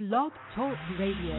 Blog 0.00 0.30
Talk 0.54 0.76
Radio. 0.96 1.34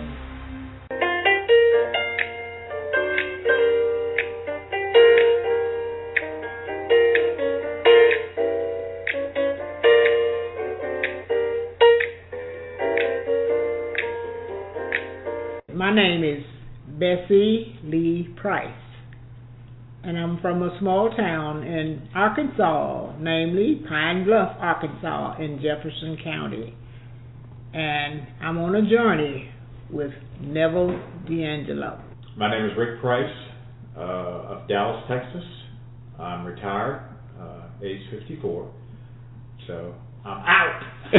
My 15.74 15.96
name 15.96 16.26
is 16.26 16.44
Bessie 17.00 17.80
Lee 17.86 18.28
Price, 18.42 18.68
and 20.04 20.18
I'm 20.18 20.38
from 20.42 20.62
a 20.64 20.78
small 20.82 21.10
town 21.16 21.64
in 21.64 22.10
Arkansas, 22.14 23.16
namely 23.22 23.82
Pine 23.88 24.26
Bluff, 24.26 24.58
Arkansas, 24.60 25.38
in 25.40 25.62
Jefferson 25.62 26.18
County. 26.22 26.76
And 27.74 28.26
I'm 28.42 28.58
on 28.58 28.74
a 28.74 28.90
journey 28.90 29.48
with 29.92 30.12
Neville 30.42 31.00
D'Angelo. 31.28 32.02
My 32.36 32.50
name 32.50 32.66
is 32.66 32.72
Rick 32.76 33.00
Price 33.00 33.32
uh, 33.96 34.00
of 34.02 34.68
Dallas, 34.68 35.04
Texas. 35.08 35.44
I'm 36.18 36.46
retired, 36.46 37.04
uh, 37.40 37.68
age 37.84 38.02
54. 38.10 38.72
So 39.68 39.94
I'm 40.26 40.38
out. 40.38 40.82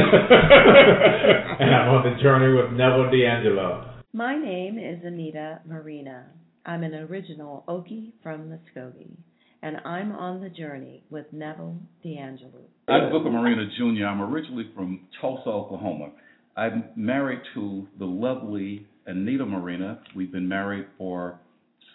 and 1.59 1.73
I'm 1.73 1.89
on 1.89 2.03
the 2.03 2.21
journey 2.21 2.53
with 2.53 2.73
Neville 2.73 3.09
D'Angelo. 3.09 4.01
My 4.11 4.37
name 4.37 4.77
is 4.77 4.99
Anita 5.05 5.61
Marina. 5.65 6.25
I'm 6.65 6.83
an 6.83 6.95
original 6.95 7.63
Okie 7.69 8.11
from 8.21 8.49
Muskogee, 8.49 9.15
and 9.61 9.77
I'm 9.85 10.11
on 10.11 10.41
the 10.41 10.49
journey 10.49 11.05
with 11.09 11.27
Neville 11.31 11.77
D'Angelo. 12.03 12.65
I'm 12.89 13.09
Booker 13.09 13.31
Marina 13.31 13.67
Jr. 13.77 14.05
I'm 14.05 14.21
originally 14.21 14.69
from 14.75 15.07
Tulsa, 15.21 15.47
Oklahoma. 15.49 16.09
I'm 16.55 16.83
married 16.97 17.39
to 17.53 17.87
the 17.97 18.05
lovely 18.05 18.85
Anita 19.05 19.45
Marina. 19.45 20.01
We've 20.15 20.31
been 20.31 20.49
married 20.49 20.85
for 20.97 21.39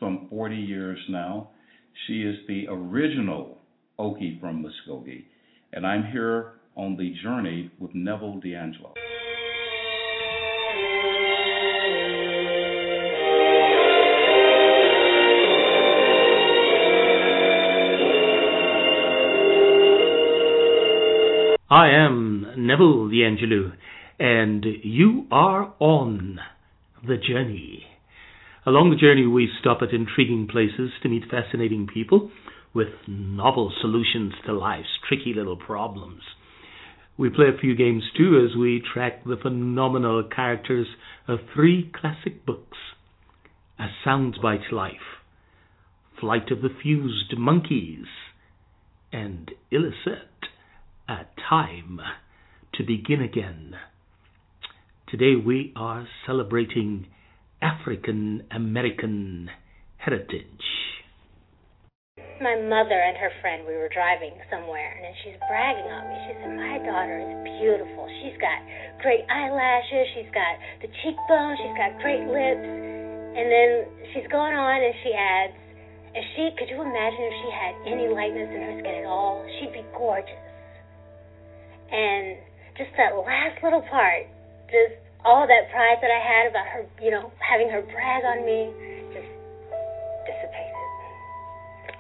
some 0.01 0.29
40 0.31 0.57
years 0.57 0.99
now. 1.11 1.51
She 2.07 2.23
is 2.23 2.37
the 2.49 2.67
original 2.69 3.59
Okie 3.99 4.41
from 4.41 4.65
Muskogee, 4.65 5.25
and 5.73 5.87
I'm 5.87 6.11
here 6.11 6.55
on 6.75 6.97
the 6.97 7.15
journey 7.23 7.71
with 7.79 7.95
Neville 7.95 8.41
D'Angelo. 8.41 8.95
I 21.69 21.89
am 21.89 22.47
Neville 22.57 23.09
D'Angelo, 23.09 23.73
and 24.19 24.65
you 24.83 25.27
are 25.31 25.75
on 25.79 26.39
the 27.07 27.17
journey. 27.17 27.85
Along 28.65 28.91
the 28.91 28.97
journey, 28.97 29.27
we 29.27 29.49
stop 29.61 29.79
at 29.83 29.95
intriguing 29.95 30.49
places 30.51 30.91
to 31.03 31.09
meet 31.09 31.31
fascinating 31.31 31.87
people 31.87 32.31
with 32.75 32.89
novel 33.07 33.73
solutions 33.81 34.33
to 34.45 34.53
life's 34.53 34.89
tricky 35.09 35.33
little 35.35 35.57
problems. 35.57 36.23
We 37.17 37.31
play 37.31 37.47
a 37.47 37.59
few 37.59 37.75
games 37.75 38.03
too 38.17 38.47
as 38.47 38.57
we 38.57 38.83
track 38.93 39.25
the 39.25 39.39
phenomenal 39.41 40.25
characters 40.25 40.87
of 41.27 41.39
three 41.55 41.91
classic 41.95 42.45
books 42.45 42.77
A 43.79 43.87
Sound 44.05 44.37
Byte 44.43 44.73
Life, 44.73 45.23
Flight 46.21 46.51
of 46.51 46.61
the 46.61 46.75
Fused 46.83 47.39
Monkeys, 47.39 48.07
and 49.13 49.51
Ilicet 49.73 50.29
a 51.09 51.25
time 51.49 52.01
to 52.75 52.83
begin 52.83 53.23
again. 53.23 53.75
Today 55.07 55.39
we 55.39 55.71
are 55.79 56.03
celebrating 56.27 57.07
African 57.63 58.43
American 58.51 59.47
heritage. 60.03 60.67
My 62.43 62.59
mother 62.59 62.99
and 62.99 63.15
her 63.15 63.31
friend, 63.39 63.63
we 63.71 63.79
were 63.79 63.87
driving 63.95 64.35
somewhere, 64.51 64.99
and 64.99 65.15
she's 65.23 65.39
bragging 65.47 65.87
on 65.87 66.11
me. 66.11 66.17
She 66.27 66.33
said, 66.43 66.51
My 66.59 66.83
daughter 66.83 67.23
is 67.23 67.39
beautiful. 67.63 68.11
She's 68.19 68.35
got 68.43 68.59
great 68.99 69.23
eyelashes, 69.31 70.11
she's 70.19 70.33
got 70.35 70.59
the 70.83 70.91
cheekbones, 70.99 71.55
she's 71.63 71.79
got 71.79 71.95
great 72.03 72.27
lips. 72.27 72.67
And 72.67 73.47
then 73.47 73.71
she's 74.11 74.27
going 74.27 74.59
on 74.59 74.83
and 74.83 74.95
she 75.07 75.15
adds, 75.15 75.55
if 76.19 76.25
she 76.35 76.51
could 76.59 76.67
you 76.67 76.83
imagine 76.83 77.23
if 77.31 77.37
she 77.47 77.51
had 77.55 77.73
any 77.95 78.11
lightness 78.11 78.51
in 78.51 78.59
her 78.59 78.75
skin 78.83 78.95
at 78.97 79.07
all, 79.07 79.47
she'd 79.63 79.71
be 79.71 79.87
gorgeous. 79.95 80.35
And 81.95 82.43
just 82.75 82.91
that 82.99 83.15
last 83.15 83.63
little 83.63 83.87
part, 83.87 84.27
just 84.67 85.06
all 85.27 85.43
that 85.43 85.67
pride 85.75 85.99
that 86.01 86.11
I 86.15 86.23
had 86.23 86.47
about 86.47 86.67
her, 86.71 86.87
you 87.03 87.11
know, 87.11 87.33
having 87.43 87.69
her 87.69 87.83
brag 87.83 88.23
on 88.23 88.47
me, 88.47 88.71
just 89.11 89.27
dissipated. 90.23 90.87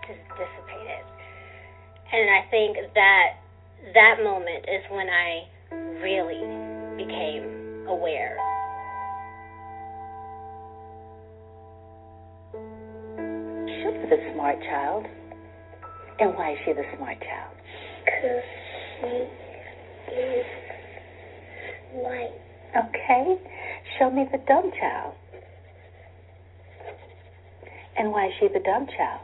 Just 0.06 0.22
dissipated. 0.38 1.02
And 2.14 2.30
I 2.30 2.46
think 2.54 2.78
that 2.94 3.42
that 3.94 4.22
moment 4.22 4.64
is 4.70 4.82
when 4.94 5.10
I 5.10 5.42
really 5.98 6.38
became 6.94 7.90
aware. 7.90 8.38
She 12.54 13.90
was 13.90 14.06
a 14.14 14.32
smart 14.34 14.62
child. 14.62 15.04
And 16.20 16.32
why 16.34 16.52
is 16.52 16.58
she 16.64 16.72
the 16.72 16.86
smart 16.96 17.18
child? 17.18 17.56
Because 18.04 18.46
she 19.02 20.14
is 20.14 20.46
white. 21.92 22.45
Okay. 22.76 23.36
Show 23.98 24.10
me 24.10 24.26
the 24.30 24.38
dumb 24.46 24.70
child. 24.78 25.14
And 27.98 28.12
why 28.12 28.26
is 28.26 28.32
she 28.38 28.48
the 28.48 28.60
dumb 28.60 28.86
child? 28.96 29.20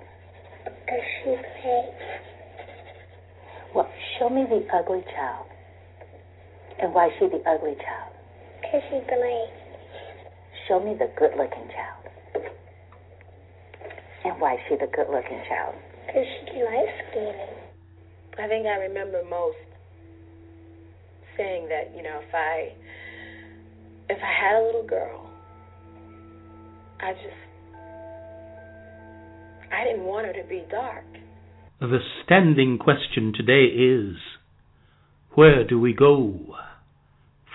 Because 0.65 1.05
she 1.21 1.37
plays. 1.61 1.93
Well, 3.75 3.91
show 4.19 4.31
me 4.31 4.45
the 4.49 4.67
ugly 4.73 5.05
child. 5.15 5.47
And 6.81 6.95
why 6.95 7.09
is 7.09 7.13
she 7.19 7.27
the 7.27 7.43
ugly 7.49 7.77
child? 7.77 8.13
Because 8.63 8.83
she 8.89 9.01
plays. 9.05 9.53
Show 10.69 10.81
me 10.81 10.95
the 10.95 11.11
good 11.19 11.37
looking 11.37 11.69
child. 11.69 12.47
And 14.25 14.41
why 14.41 14.55
is 14.55 14.61
she 14.69 14.77
the 14.77 14.89
good 14.95 15.11
looking 15.11 15.43
child? 15.49 15.75
Because 16.07 16.27
she 16.49 16.63
likes 16.63 16.93
skating. 17.11 17.59
I 18.39 18.49
think 18.49 18.67
I 18.67 18.77
remember 18.89 19.23
most 19.29 19.59
saying 21.37 21.69
that, 21.69 21.93
you 21.97 22.03
know, 22.03 22.21
if 22.23 22.35
I 22.35 22.73
if 24.13 24.19
I 24.23 24.45
had 24.45 24.63
a 24.63 24.67
little 24.67 24.87
girl, 24.87 25.31
I 27.01 27.13
just 27.15 27.43
I 29.73 29.85
didn't 29.85 30.05
want 30.05 30.27
her 30.27 30.35
to 30.35 30.49
be 30.49 30.65
dark. 30.71 31.05
The 31.81 31.99
standing 32.25 32.79
question 32.79 33.33
today 33.35 33.65
is 33.65 34.17
where 35.35 35.65
do 35.67 35.81
we 35.81 35.95
go 35.95 36.57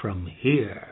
from 0.02 0.28
here? 0.42 0.87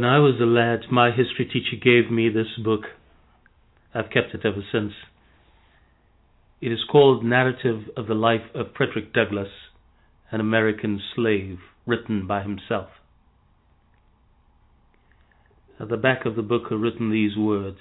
When 0.00 0.08
I 0.08 0.18
was 0.18 0.40
a 0.40 0.46
lad, 0.46 0.90
my 0.90 1.10
history 1.10 1.44
teacher 1.44 1.76
gave 1.76 2.10
me 2.10 2.30
this 2.30 2.46
book. 2.64 2.84
I've 3.92 4.08
kept 4.08 4.32
it 4.32 4.46
ever 4.46 4.62
since. 4.72 4.94
It 6.62 6.72
is 6.72 6.78
called 6.90 7.22
Narrative 7.22 7.82
of 7.98 8.06
the 8.06 8.14
Life 8.14 8.48
of 8.54 8.68
Frederick 8.74 9.12
Douglass, 9.12 9.50
an 10.30 10.40
American 10.40 11.02
slave, 11.14 11.58
written 11.84 12.26
by 12.26 12.42
himself. 12.42 12.88
At 15.78 15.90
the 15.90 15.98
back 15.98 16.24
of 16.24 16.34
the 16.34 16.40
book 16.40 16.72
are 16.72 16.78
written 16.78 17.10
these 17.10 17.36
words 17.36 17.80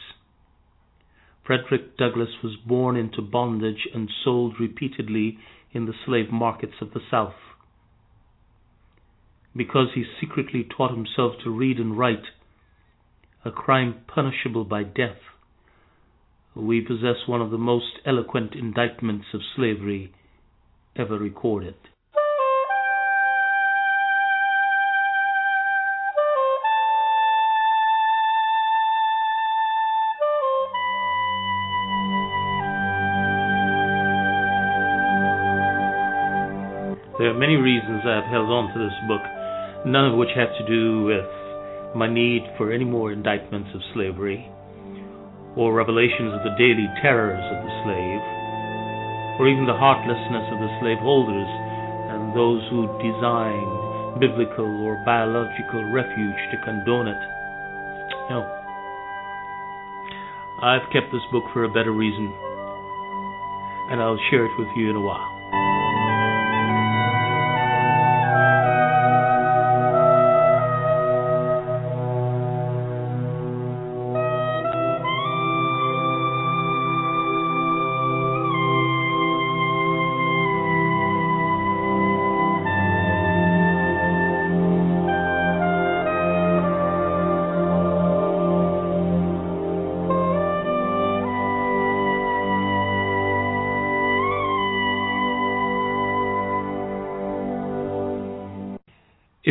Frederick 1.48 1.95
Douglass 1.95 2.44
was 2.44 2.57
born 2.68 2.98
into 2.98 3.22
bondage 3.22 3.88
and 3.94 4.10
sold 4.25 4.60
repeatedly 4.60 5.39
in 5.72 5.86
the 5.86 5.95
slave 6.06 6.33
markets 6.33 6.81
of 6.81 6.92
the 6.92 7.01
South 7.10 7.36
because 9.56 9.88
he 9.96 10.04
secretly 10.19 10.63
taught 10.63 10.92
himself 10.92 11.34
to 11.44 11.50
read 11.50 11.78
and 11.78 11.98
write, 11.98 12.24
a 13.46 13.51
crime 13.51 13.96
punishable 14.07 14.66
by 14.66 14.84
death, 14.84 15.18
we 16.56 16.81
possess 16.81 17.28
one 17.28 17.42
of 17.42 17.51
the 17.51 17.57
most 17.57 18.00
eloquent 18.06 18.54
indictments 18.54 19.25
of 19.34 19.42
slavery 19.56 20.13
ever 20.96 21.18
recorded. 21.18 21.75
There 37.19 37.30
are 37.30 37.38
many 37.38 37.56
reasons 37.56 38.04
I 38.06 38.16
have 38.16 38.31
held 38.31 38.48
on 38.48 38.72
to 38.74 38.80
this 38.80 38.96
book, 39.06 39.38
none 39.85 40.11
of 40.11 40.17
which 40.17 40.29
have 40.35 40.51
to 40.57 40.65
do 40.67 41.03
with 41.03 41.29
my 41.95 42.07
need 42.07 42.43
for 42.57 42.71
any 42.71 42.85
more 42.85 43.11
indictments 43.11 43.69
of 43.73 43.81
slavery, 43.93 44.49
or 45.55 45.73
revelations 45.73 46.33
of 46.33 46.43
the 46.43 46.55
daily 46.57 46.87
terrors 47.01 47.41
of 47.41 47.59
the 47.63 47.73
slave, 47.83 48.23
or 49.39 49.47
even 49.47 49.65
the 49.65 49.77
heartlessness 49.77 50.45
of 50.51 50.59
the 50.59 50.71
slaveholders 50.81 51.49
and 52.11 52.35
those 52.35 52.61
who 52.69 52.85
design 52.99 53.65
biblical 54.19 54.67
or 54.83 55.01
biological 55.05 55.81
refuge 55.93 56.41
to 56.51 56.57
condone 56.65 57.07
it. 57.07 57.21
No. 58.29 58.43
I've 60.61 60.85
kept 60.91 61.11
this 61.11 61.23
book 61.31 61.45
for 61.53 61.63
a 61.63 61.69
better 61.71 61.93
reason, 61.93 62.27
and 63.89 64.01
I'll 64.01 64.19
share 64.29 64.45
it 64.45 64.51
with 64.59 64.67
you 64.75 64.89
in 64.89 64.95
a 64.97 65.01
while. 65.01 65.38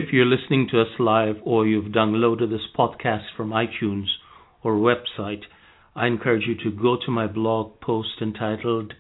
If 0.08 0.14
you're 0.14 0.24
listening 0.24 0.68
to 0.70 0.80
us 0.80 0.88
live 0.98 1.36
or 1.44 1.66
you've 1.66 1.92
downloaded 1.92 2.48
this 2.48 2.66
podcast 2.74 3.24
from 3.36 3.50
iTunes 3.50 4.06
or 4.62 4.72
website, 4.72 5.42
I 5.94 6.06
encourage 6.06 6.44
you 6.46 6.54
to 6.64 6.70
go 6.74 6.96
to 7.04 7.10
my 7.10 7.26
blog 7.26 7.78
post 7.82 8.22
entitled 8.22 8.94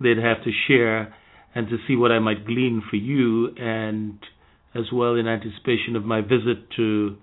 they'd 0.00 0.18
have 0.18 0.42
to 0.44 0.50
share 0.66 1.14
and 1.54 1.68
to 1.68 1.78
see 1.86 1.96
what 1.96 2.12
I 2.12 2.18
might 2.18 2.46
glean 2.46 2.82
for 2.88 2.96
you, 2.96 3.48
and 3.56 4.18
as 4.74 4.84
well 4.92 5.14
in 5.14 5.26
anticipation 5.26 5.96
of 5.96 6.04
my 6.04 6.20
visit 6.20 6.70
to 6.76 7.16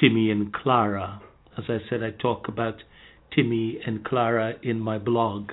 Timmy 0.00 0.30
and 0.30 0.52
Clara. 0.52 1.22
As 1.56 1.64
I 1.68 1.78
said, 1.88 2.02
I 2.02 2.10
talk 2.10 2.48
about 2.48 2.74
Timmy 3.34 3.78
and 3.86 4.04
Clara 4.04 4.54
in 4.62 4.78
my 4.80 4.98
blog. 4.98 5.52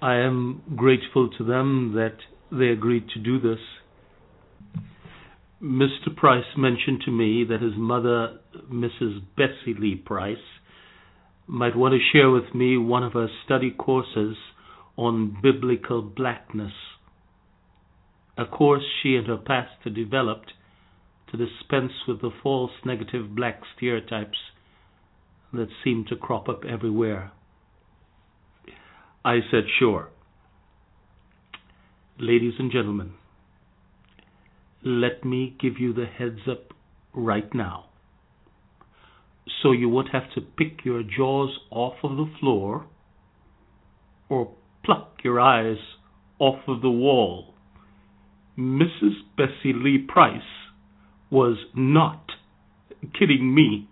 I 0.00 0.16
am 0.16 0.62
grateful 0.76 1.30
to 1.36 1.44
them 1.44 1.92
that 1.94 2.16
they 2.50 2.68
agreed 2.68 3.08
to 3.10 3.18
do 3.18 3.40
this. 3.40 3.58
Mr. 5.62 6.14
Price 6.14 6.44
mentioned 6.56 7.02
to 7.04 7.10
me 7.10 7.44
that 7.44 7.62
his 7.62 7.72
mother, 7.76 8.38
Mrs. 8.72 9.20
Bessie 9.36 9.78
Lee 9.78 9.96
Price, 9.96 10.36
might 11.46 11.76
want 11.76 11.94
to 11.94 12.00
share 12.12 12.30
with 12.30 12.54
me 12.54 12.76
one 12.76 13.02
of 13.02 13.12
her 13.12 13.28
study 13.44 13.70
courses 13.70 14.36
on 14.96 15.36
biblical 15.42 16.02
blackness, 16.02 16.72
a 18.36 18.44
course 18.44 18.82
she 19.02 19.14
and 19.14 19.26
her 19.26 19.36
pastor 19.36 19.90
developed 19.90 20.52
to 21.30 21.36
dispense 21.36 21.92
with 22.08 22.20
the 22.20 22.30
false 22.42 22.72
negative 22.84 23.34
black 23.34 23.60
stereotypes 23.76 24.38
that 25.52 25.68
seem 25.84 26.04
to 26.08 26.16
crop 26.16 26.48
up 26.48 26.62
everywhere. 26.64 27.32
I 29.24 29.38
said, 29.50 29.64
sure. 29.78 30.10
Ladies 32.18 32.54
and 32.58 32.72
gentlemen, 32.72 33.12
let 34.84 35.24
me 35.24 35.56
give 35.60 35.78
you 35.78 35.92
the 35.92 36.06
heads 36.06 36.40
up 36.48 36.72
right 37.12 37.52
now 37.54 37.85
so 39.62 39.72
you 39.72 39.88
would 39.88 40.08
have 40.12 40.32
to 40.34 40.40
pick 40.40 40.84
your 40.84 41.02
jaws 41.02 41.58
off 41.70 41.94
of 42.02 42.16
the 42.16 42.30
floor 42.40 42.86
or 44.28 44.52
pluck 44.84 45.18
your 45.22 45.40
eyes 45.40 45.78
off 46.38 46.60
of 46.68 46.82
the 46.82 46.90
wall. 46.90 47.54
Mrs. 48.58 49.12
Bessie 49.36 49.72
Lee 49.74 49.98
Price 49.98 50.40
was 51.30 51.56
not 51.74 52.24
kidding 53.18 53.54
me. 53.54 53.88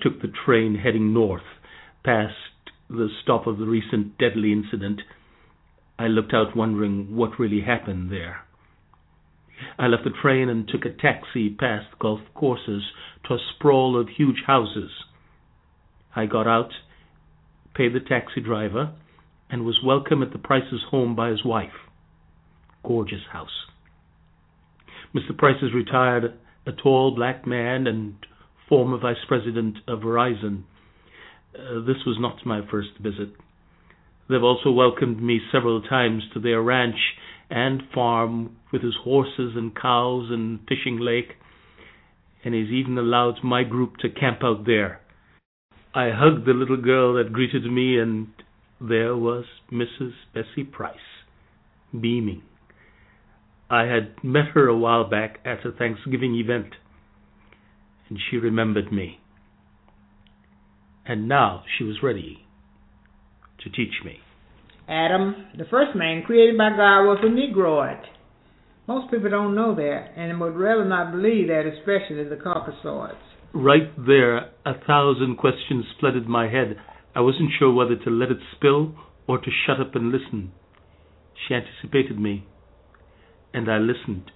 Took 0.00 0.20
the 0.20 0.32
train 0.44 0.76
heading 0.76 1.12
north, 1.12 1.42
past 2.04 2.34
the 2.88 3.08
stop 3.22 3.46
of 3.46 3.58
the 3.58 3.66
recent 3.66 4.18
deadly 4.18 4.52
incident. 4.52 5.00
I 5.98 6.06
looked 6.06 6.34
out 6.34 6.56
wondering 6.56 7.16
what 7.16 7.38
really 7.38 7.62
happened 7.62 8.12
there. 8.12 8.46
I 9.78 9.86
left 9.86 10.04
the 10.04 10.10
train 10.10 10.48
and 10.48 10.68
took 10.68 10.84
a 10.84 10.90
taxi 10.90 11.48
past 11.50 11.86
golf 11.98 12.20
courses 12.34 12.82
to 13.26 13.34
a 13.34 13.38
sprawl 13.54 13.98
of 13.98 14.08
huge 14.08 14.42
houses. 14.46 14.90
I 16.14 16.26
got 16.26 16.46
out, 16.46 16.72
paid 17.74 17.94
the 17.94 18.00
taxi 18.00 18.40
driver, 18.40 18.92
and 19.50 19.64
was 19.64 19.80
welcomed 19.84 20.22
at 20.22 20.32
the 20.32 20.38
Price's 20.38 20.82
home 20.90 21.14
by 21.14 21.30
his 21.30 21.44
wife. 21.44 21.88
Gorgeous 22.84 23.22
house. 23.32 23.66
Mr. 25.14 25.36
Price 25.36 25.62
is 25.62 25.72
retired, 25.72 26.34
a 26.66 26.72
tall 26.72 27.14
black 27.14 27.46
man, 27.46 27.86
and 27.86 28.16
former 28.68 28.98
vice 28.98 29.24
president 29.28 29.78
of 29.86 30.00
Verizon. 30.00 30.64
Uh, 31.54 31.80
this 31.86 32.04
was 32.06 32.16
not 32.18 32.44
my 32.44 32.60
first 32.70 32.90
visit. 33.00 33.30
They've 34.28 34.42
also 34.42 34.70
welcomed 34.70 35.22
me 35.22 35.40
several 35.52 35.82
times 35.82 36.24
to 36.34 36.40
their 36.40 36.60
ranch 36.60 36.96
and 37.48 37.82
farm 37.94 38.56
with 38.72 38.82
his 38.82 38.94
horses 39.04 39.52
and 39.54 39.74
cows 39.74 40.28
and 40.30 40.60
fishing 40.68 40.98
lake, 41.00 41.34
and 42.44 42.54
he's 42.54 42.70
even 42.70 42.98
allowed 42.98 43.36
my 43.44 43.62
group 43.62 43.96
to 43.98 44.08
camp 44.08 44.40
out 44.42 44.66
there. 44.66 45.00
I 45.94 46.10
hugged 46.10 46.44
the 46.44 46.52
little 46.52 46.76
girl 46.76 47.14
that 47.14 47.32
greeted 47.32 47.64
me, 47.64 47.98
and 47.98 48.28
there 48.80 49.16
was 49.16 49.44
Mrs. 49.72 50.12
Bessie 50.34 50.64
Price, 50.64 50.96
beaming. 51.98 52.42
I 53.70 53.84
had 53.84 54.22
met 54.22 54.48
her 54.54 54.68
a 54.68 54.76
while 54.76 55.08
back 55.08 55.38
at 55.44 55.64
a 55.64 55.72
Thanksgiving 55.72 56.34
event 56.36 56.74
and 58.08 58.18
she 58.30 58.36
remembered 58.36 58.92
me. 58.92 59.20
And 61.06 61.28
now 61.28 61.64
she 61.76 61.84
was 61.84 62.02
ready 62.02 62.46
to 63.62 63.70
teach 63.70 64.04
me. 64.04 64.18
Adam, 64.88 65.46
the 65.56 65.64
first 65.70 65.96
man 65.96 66.22
created 66.24 66.56
by 66.56 66.70
God, 66.70 67.04
was 67.06 67.18
a 67.22 67.28
Negroid. 67.28 67.98
Most 68.86 69.10
people 69.10 69.30
don't 69.30 69.54
know 69.54 69.74
that 69.74 70.12
and 70.16 70.40
would 70.40 70.54
rather 70.54 70.84
not 70.84 71.10
believe 71.10 71.48
that, 71.48 71.64
especially 71.66 72.22
the 72.24 72.36
Caucasoids. 72.36 73.16
Right 73.52 73.90
there, 74.06 74.50
a 74.64 74.78
thousand 74.86 75.38
questions 75.38 75.86
flooded 75.98 76.28
my 76.28 76.48
head. 76.48 76.76
I 77.14 77.20
wasn't 77.20 77.50
sure 77.58 77.72
whether 77.72 77.96
to 77.96 78.10
let 78.10 78.30
it 78.30 78.38
spill 78.54 78.94
or 79.26 79.38
to 79.38 79.50
shut 79.66 79.80
up 79.80 79.94
and 79.94 80.12
listen. 80.12 80.52
She 81.48 81.54
anticipated 81.54 82.20
me, 82.20 82.46
and 83.52 83.70
I 83.70 83.78
listened. 83.78 84.30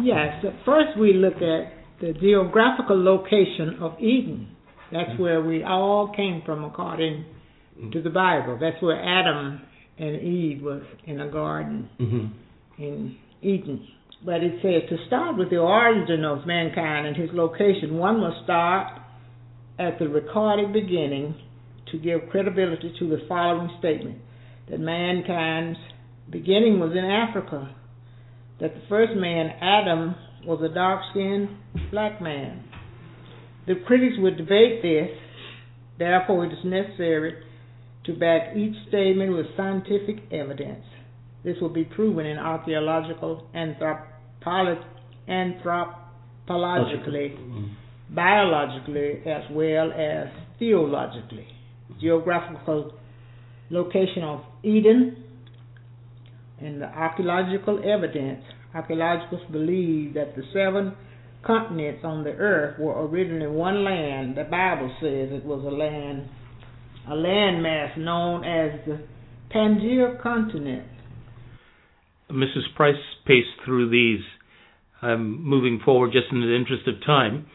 Yes, 0.00 0.44
at 0.44 0.64
first 0.64 0.98
we 0.98 1.12
look 1.12 1.36
at 1.36 1.81
the 2.02 2.12
geographical 2.20 3.02
location 3.02 3.78
of 3.80 3.98
Eden. 4.00 4.48
That's 4.90 5.10
mm-hmm. 5.10 5.22
where 5.22 5.40
we 5.40 5.62
all 5.62 6.12
came 6.14 6.42
from 6.44 6.64
according 6.64 7.24
to 7.92 8.02
the 8.02 8.10
Bible. 8.10 8.58
That's 8.60 8.82
where 8.82 9.00
Adam 9.00 9.62
and 9.98 10.20
Eve 10.20 10.62
was 10.62 10.82
in 11.06 11.20
a 11.20 11.30
garden 11.30 11.88
mm-hmm. 11.98 12.82
in 12.82 13.16
Eden. 13.40 13.86
But 14.24 14.42
it 14.42 14.60
says 14.62 14.88
to 14.90 15.06
start 15.06 15.38
with 15.38 15.50
the 15.50 15.58
origin 15.58 16.24
of 16.24 16.44
mankind 16.44 17.06
and 17.06 17.16
his 17.16 17.30
location, 17.32 17.96
one 17.96 18.20
must 18.20 18.44
start 18.44 19.00
at 19.78 19.98
the 19.98 20.08
recorded 20.08 20.72
beginning 20.72 21.36
to 21.92 21.98
give 21.98 22.28
credibility 22.30 22.94
to 22.98 23.08
the 23.08 23.18
following 23.28 23.70
statement 23.78 24.18
that 24.70 24.80
mankind's 24.80 25.78
beginning 26.30 26.80
was 26.80 26.92
in 26.92 27.04
Africa, 27.04 27.74
that 28.60 28.74
the 28.74 28.80
first 28.88 29.12
man, 29.16 29.50
Adam, 29.60 30.14
was 30.46 30.62
a 30.62 30.72
dark 30.72 31.02
skinned 31.10 31.48
black 31.90 32.20
man. 32.20 32.64
The 33.66 33.74
critics 33.86 34.16
would 34.18 34.36
debate 34.36 34.82
this, 34.82 35.10
therefore, 35.98 36.46
it 36.46 36.52
is 36.52 36.64
necessary 36.64 37.34
to 38.04 38.12
back 38.14 38.56
each 38.56 38.74
statement 38.88 39.32
with 39.32 39.46
scientific 39.56 40.16
evidence. 40.32 40.84
This 41.44 41.56
will 41.60 41.68
be 41.68 41.84
proven 41.84 42.26
in 42.26 42.38
archaeological, 42.38 43.46
anthropolo- 43.54 44.84
anthropologically, 45.28 47.38
mm-hmm. 47.38 48.14
biologically, 48.14 49.22
as 49.26 49.42
well 49.50 49.92
as 49.92 50.28
theologically. 50.58 51.46
Geographical 52.00 52.92
location 53.70 54.24
of 54.24 54.40
Eden 54.62 55.16
and 56.60 56.80
the 56.80 56.86
archaeological 56.86 57.80
evidence. 57.84 58.42
Archaeologists 58.74 59.46
believe 59.50 60.14
that 60.14 60.34
the 60.34 60.42
seven 60.52 60.94
continents 61.44 62.02
on 62.04 62.24
the 62.24 62.30
earth 62.30 62.78
were 62.78 63.06
originally 63.06 63.48
one 63.48 63.84
land. 63.84 64.36
The 64.36 64.44
Bible 64.44 64.90
says 65.00 65.28
it 65.30 65.44
was 65.44 65.64
a 65.64 65.74
land, 65.74 66.28
a 67.08 67.14
landmass 67.14 67.98
known 67.98 68.44
as 68.44 68.80
the 68.86 69.00
Pangaea 69.54 70.22
continent. 70.22 70.86
Mrs. 72.30 72.74
Price 72.74 72.94
paced 73.26 73.60
through 73.64 73.90
these. 73.90 74.24
I'm 75.02 75.42
moving 75.42 75.80
forward 75.84 76.12
just 76.12 76.32
in 76.32 76.40
the 76.40 76.56
interest 76.56 76.88
of 76.88 77.04
time. 77.04 77.46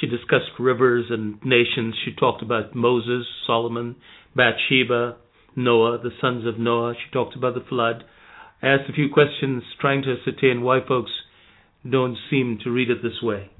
She 0.00 0.08
discussed 0.08 0.58
rivers 0.58 1.06
and 1.10 1.38
nations. 1.44 1.94
She 2.04 2.12
talked 2.14 2.42
about 2.42 2.74
Moses, 2.74 3.26
Solomon, 3.46 3.94
Bathsheba, 4.34 5.18
Noah, 5.54 5.98
the 6.02 6.10
sons 6.20 6.46
of 6.46 6.58
Noah. 6.58 6.94
She 6.94 7.12
talked 7.12 7.36
about 7.36 7.54
the 7.54 7.64
flood. 7.68 8.04
I 8.64 8.68
asked 8.68 8.88
a 8.88 8.94
few 8.94 9.10
questions 9.12 9.62
trying 9.78 10.02
to 10.04 10.16
ascertain 10.18 10.62
why 10.62 10.78
folks 10.88 11.10
don't 11.88 12.16
seem 12.30 12.58
to 12.64 12.70
read 12.70 12.88
it 12.88 13.02
this 13.02 13.20
way. 13.22 13.50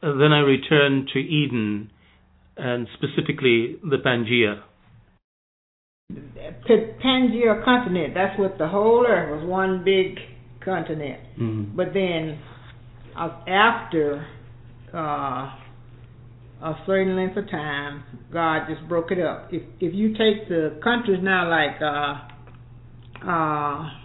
Then 0.00 0.32
I 0.32 0.38
returned 0.38 1.08
to 1.12 1.18
Eden 1.18 1.90
and 2.56 2.86
specifically 2.94 3.78
the 3.82 3.96
Pangaea. 3.96 4.62
P- 6.08 6.92
Pangaea 7.04 7.64
continent, 7.64 8.14
that's 8.14 8.38
what 8.38 8.58
the 8.58 8.68
whole 8.68 9.04
earth 9.08 9.40
was 9.40 9.48
one 9.48 9.82
big 9.84 10.18
continent. 10.64 11.20
Mm-hmm. 11.40 11.76
But 11.76 11.88
then 11.92 12.38
uh, 13.18 13.40
after 13.48 14.24
uh, 14.94 15.56
a 16.62 16.74
certain 16.86 17.16
length 17.16 17.36
of 17.38 17.50
time, 17.50 18.04
God 18.32 18.68
just 18.68 18.88
broke 18.88 19.10
it 19.10 19.18
up. 19.18 19.48
If 19.50 19.62
if 19.80 19.92
you 19.92 20.10
take 20.10 20.48
the 20.48 20.78
countries 20.80 21.18
now, 21.22 21.50
like 21.50 21.82
uh, 21.82 23.28
uh, 23.28 24.01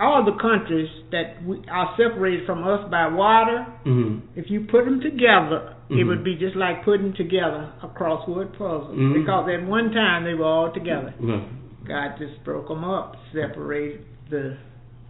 all 0.00 0.24
the 0.24 0.36
countries 0.40 0.88
that 1.10 1.42
we 1.44 1.58
are 1.70 1.94
separated 1.96 2.46
from 2.46 2.62
us 2.66 2.88
by 2.90 3.08
water, 3.08 3.66
Mm-hmm. 3.84 4.38
if 4.38 4.46
you 4.48 4.66
put 4.70 4.84
them 4.84 5.00
together, 5.00 5.74
it 5.90 5.94
Mhm. 5.94 6.06
would 6.08 6.22
be 6.24 6.36
just 6.36 6.54
like 6.54 6.84
putting 6.84 7.12
together 7.14 7.68
a 7.82 7.88
crossword 7.88 8.52
puzzle. 8.52 8.94
Mhm. 8.94 9.14
Because 9.14 9.48
at 9.48 9.64
one 9.66 9.90
time 9.90 10.24
they 10.24 10.34
were 10.34 10.44
all 10.44 10.70
together. 10.70 11.12
Well, 11.20 11.40
God 11.84 12.16
just 12.18 12.44
broke 12.44 12.68
them 12.68 12.84
up, 12.84 13.16
separated 13.32 14.04
the 14.30 14.56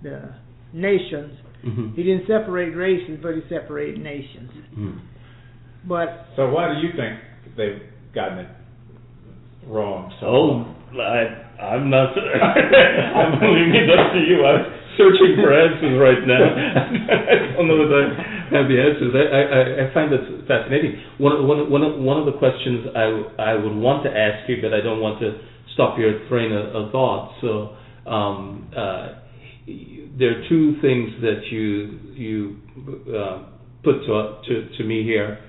the 0.03 0.21
nations. 0.73 1.37
mhm. 1.65 1.93
He 1.97 2.05
didn't 2.05 2.27
separate 2.29 2.77
races, 2.77 3.19
but 3.21 3.35
he 3.35 3.41
separated 3.49 3.99
nations. 4.01 4.53
Mhm. 4.79 4.93
But 5.87 6.27
So 6.37 6.49
why 6.51 6.73
do 6.73 6.81
you 6.87 6.93
think 6.93 7.19
they've 7.57 7.83
gotten 8.15 8.39
it 8.39 8.49
wrong? 9.67 10.13
So 10.21 10.27
Oh, 10.27 10.67
I, 10.97 11.63
I'm 11.63 11.91
not. 11.91 12.17
I'm 12.17 13.33
leaving 13.43 13.75
it 13.77 13.91
up 13.93 14.13
to 14.15 14.21
you. 14.25 14.45
I'm 14.47 14.65
searching 14.97 15.37
for 15.43 15.53
answers 15.53 15.95
right 16.01 16.23
now. 16.27 16.43
I 17.23 17.55
don't 17.57 17.69
know 17.69 17.79
whether 17.79 18.03
I 18.09 18.57
have 18.57 18.67
the 18.69 18.79
answers. 18.81 19.13
I, 19.15 19.25
I, 19.29 19.61
I 19.91 19.95
find 19.95 20.11
that 20.13 20.25
fascinating. 20.49 20.97
One, 21.19 21.33
of- 21.37 21.45
one, 21.45 21.71
one, 21.71 21.83
of- 21.83 21.99
one 22.01 22.19
of 22.19 22.27
the 22.27 22.39
questions 22.39 22.87
I, 22.97 23.53
I 23.53 23.55
would 23.55 23.75
want 23.77 24.05
to 24.05 24.11
ask 24.11 24.49
you, 24.49 24.57
but 24.63 24.73
I 24.73 24.81
don't 24.81 25.01
want 25.01 25.21
to 25.21 25.39
stop 25.75 25.99
your 25.99 26.27
train 26.29 26.53
of, 26.53 26.75
of 26.75 26.93
thought. 26.93 27.37
So 27.43 27.77
um, 28.11 28.71
uh, 28.77 29.21
there 30.19 30.31
are 30.41 30.49
two 30.49 30.81
things 30.81 31.11
that 31.21 31.43
you 31.51 32.01
you 32.15 32.57
uh, 33.15 33.45
put 33.85 34.01
to, 34.07 34.41
to 34.49 34.77
to 34.79 34.85
me 34.85 35.05
here. 35.05 35.45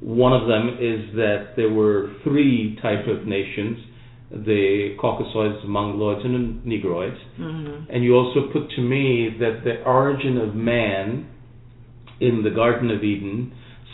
One 0.00 0.32
of 0.32 0.48
them 0.48 0.76
is 0.80 1.14
that 1.14 1.52
there 1.56 1.70
were 1.70 2.12
three 2.24 2.76
type 2.82 3.06
of 3.06 3.26
nations: 3.26 3.78
the 4.32 4.96
Caucasoids, 4.98 5.60
the 5.62 5.68
Mongoloids, 5.68 6.24
and 6.24 6.62
the 6.64 6.70
Negroids. 6.70 7.18
mhm. 7.38 7.86
And 7.90 8.02
you 8.02 8.14
also 8.14 8.48
put 8.52 8.70
to 8.70 8.80
me 8.80 9.36
that 9.38 9.62
the 9.64 9.82
origin 9.84 10.38
of 10.38 10.54
man 10.54 11.26
in 12.20 12.42
the 12.42 12.50
Garden 12.50 12.90
of 12.90 13.04
Eden 13.04 13.52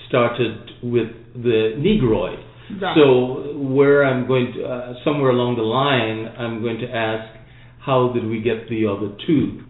started 0.09 0.71
with 0.83 1.09
the 1.35 1.75
Negroid. 1.77 2.39
Right. 2.81 2.95
So 2.97 3.57
where 3.57 4.05
I'm 4.05 4.27
going 4.27 4.53
to, 4.55 4.65
uh, 4.65 4.95
somewhere 5.05 5.31
along 5.31 5.57
the 5.57 5.63
line, 5.63 6.31
I'm 6.39 6.61
going 6.63 6.79
to 6.81 6.89
ask, 6.89 7.35
how 7.81 8.13
did 8.13 8.27
we 8.27 8.41
get 8.41 8.69
the 8.69 8.87
other 8.87 9.09
two? 9.27 9.65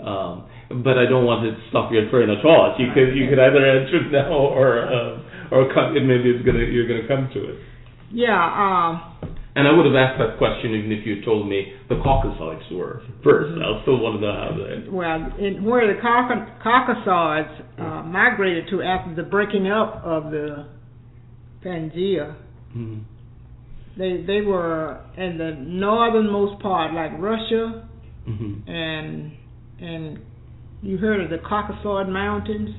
Um, 0.00 0.44
but 0.70 0.96
I 0.98 1.06
don't 1.06 1.24
want 1.24 1.42
to 1.44 1.52
stop 1.70 1.92
your 1.92 2.08
train 2.10 2.30
of 2.30 2.38
thought. 2.42 2.78
You 2.78 2.88
could 2.94 3.14
you 3.14 3.28
could 3.28 3.38
either 3.38 3.62
answer 3.64 3.96
it 4.06 4.12
now 4.12 4.32
or 4.32 4.82
uh, 4.86 5.18
or 5.50 5.72
come, 5.74 5.94
maybe 5.94 6.30
it's 6.30 6.44
gonna 6.44 6.64
you're 6.64 6.88
gonna 6.88 7.06
come 7.06 7.28
to 7.34 7.40
it. 7.50 7.58
yeah, 8.12 8.32
um, 8.38 9.36
And 9.56 9.68
I 9.68 9.72
would 9.72 9.86
have 9.86 9.94
asked 9.94 10.18
that 10.18 10.36
question 10.36 10.74
even 10.74 10.90
if 10.90 11.06
you 11.06 11.16
had 11.16 11.24
told 11.24 11.48
me 11.48 11.72
the 11.88 11.94
Caucasoids 11.96 12.72
were 12.72 13.02
1st 13.24 13.62
I 13.62 13.82
still 13.82 13.98
want 14.00 14.20
to 14.20 14.26
know 14.26 14.34
how 14.34 14.50
they. 14.58 14.90
well, 14.90 15.32
in, 15.38 15.64
where 15.64 15.86
the 15.86 16.00
Caucasoids 16.00 17.62
uh, 17.78 18.02
migrated 18.02 18.68
to 18.70 18.82
after 18.82 19.14
the 19.14 19.22
breaking 19.22 19.70
up 19.70 20.02
of 20.04 20.32
the 20.32 20.66
Pangaea, 21.64 22.34
Mhm. 22.76 23.02
they 23.96 24.22
they 24.26 24.40
were 24.40 24.98
in 25.16 25.38
the 25.38 25.52
northernmost 25.52 26.60
part, 26.60 26.92
like 26.92 27.12
Russia, 27.18 27.86
Mhm. 28.28 28.68
and 28.68 29.30
and 29.80 30.18
you 30.82 30.98
heard 30.98 31.20
of 31.20 31.30
the 31.30 31.38
Caucasoid 31.38 32.08
Mountains, 32.08 32.70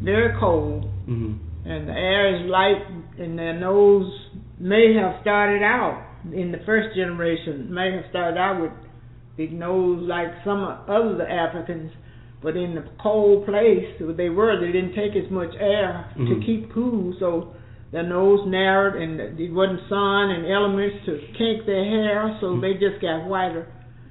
very 0.00 0.32
cold, 0.38 0.86
Mhm. 1.08 1.38
and 1.66 1.88
the 1.88 1.92
air 1.92 2.36
is 2.36 2.46
light, 2.46 2.82
and 3.18 3.36
their 3.38 3.54
nose 3.54 4.28
may 4.60 4.92
have 4.94 5.16
started 5.22 5.62
out 5.62 5.98
in 6.32 6.52
the 6.52 6.58
first 6.66 6.94
generation, 6.94 7.72
may 7.72 7.92
have 7.92 8.04
started 8.10 8.38
out 8.38 8.60
with 8.60 8.72
big 9.36 9.52
nose 9.52 10.02
like 10.02 10.28
some 10.44 10.62
of 10.62 11.18
the 11.18 11.24
Africans, 11.30 11.90
but 12.42 12.56
in 12.56 12.74
the 12.74 12.84
cold 13.02 13.46
place 13.46 13.86
where 14.00 14.12
they 14.12 14.28
were, 14.28 14.58
they 14.60 14.72
didn't 14.72 14.94
take 14.94 15.16
as 15.16 15.30
much 15.30 15.54
air 15.58 16.06
to 16.16 16.22
Mhm. 16.22 16.44
keep 16.44 16.72
cool, 16.72 17.14
so 17.18 17.54
their 17.92 18.02
nose 18.02 18.46
narrowed, 18.46 19.00
and 19.00 19.20
it 19.40 19.52
wasn't 19.52 19.80
sun 19.88 20.30
and 20.30 20.46
elements 20.46 21.04
to 21.06 21.18
kink 21.34 21.66
their 21.66 21.84
hair, 21.84 22.36
so 22.40 22.56
they 22.60 22.74
just 22.74 23.00
got 23.00 23.24
whiter 23.24 23.66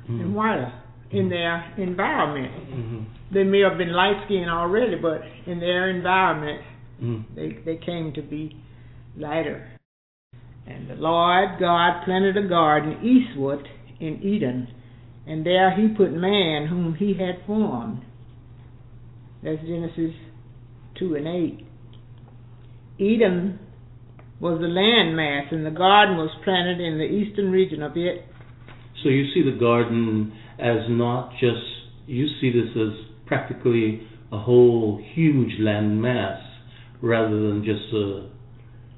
and 0.07 0.21
Mhm. 0.21 0.33
whiter 0.33 0.71
in 1.11 1.29
their 1.29 1.63
environment. 1.77 2.51
Mhm. 2.71 3.05
They 3.31 3.43
may 3.43 3.61
have 3.61 3.77
been 3.77 3.93
light 3.93 4.17
skinned 4.25 4.49
already, 4.49 4.95
but 4.95 5.23
in 5.45 5.59
their 5.59 5.89
environment, 5.89 6.61
Mhm. 7.01 7.23
they 7.35 7.49
they 7.65 7.77
came 7.77 8.11
to 8.13 8.21
be 8.21 8.55
lighter. 9.17 9.61
And 10.69 10.88
the 10.88 10.95
Lord 10.95 11.59
God 11.59 12.05
planted 12.05 12.38
a 12.38 12.47
garden 12.47 13.03
eastward 13.03 13.67
in 13.99 14.21
Eden, 14.21 14.67
and 15.25 15.45
there 15.45 15.75
he 15.75 15.88
put 15.95 16.13
man 16.13 16.67
whom 16.67 16.95
he 16.95 17.15
had 17.15 17.45
formed. 17.47 18.03
That's 19.43 19.61
Genesis 19.61 20.13
two 20.97 21.15
and 21.15 21.27
eight. 21.27 21.65
Eden 22.99 23.59
was 24.39 24.59
the 24.59 24.67
landmass, 24.67 25.51
and 25.51 25.65
the 25.65 25.71
garden 25.71 26.17
was 26.17 26.29
planted 26.43 26.79
in 26.79 26.97
the 26.97 27.05
eastern 27.05 27.51
region 27.51 27.81
of 27.81 27.93
it. 27.95 28.25
So 29.03 29.09
you 29.09 29.25
see 29.33 29.41
the 29.41 29.57
garden 29.57 30.31
as 30.59 30.88
not 30.89 31.31
just 31.39 31.65
you 32.05 32.27
see 32.39 32.51
this 32.51 32.69
as 32.75 33.05
practically 33.25 34.01
a 34.31 34.38
whole 34.38 35.01
huge 35.15 35.59
land 35.59 36.01
mass 36.01 36.41
rather 37.01 37.49
than 37.49 37.63
just 37.63 37.93
a 37.93 38.29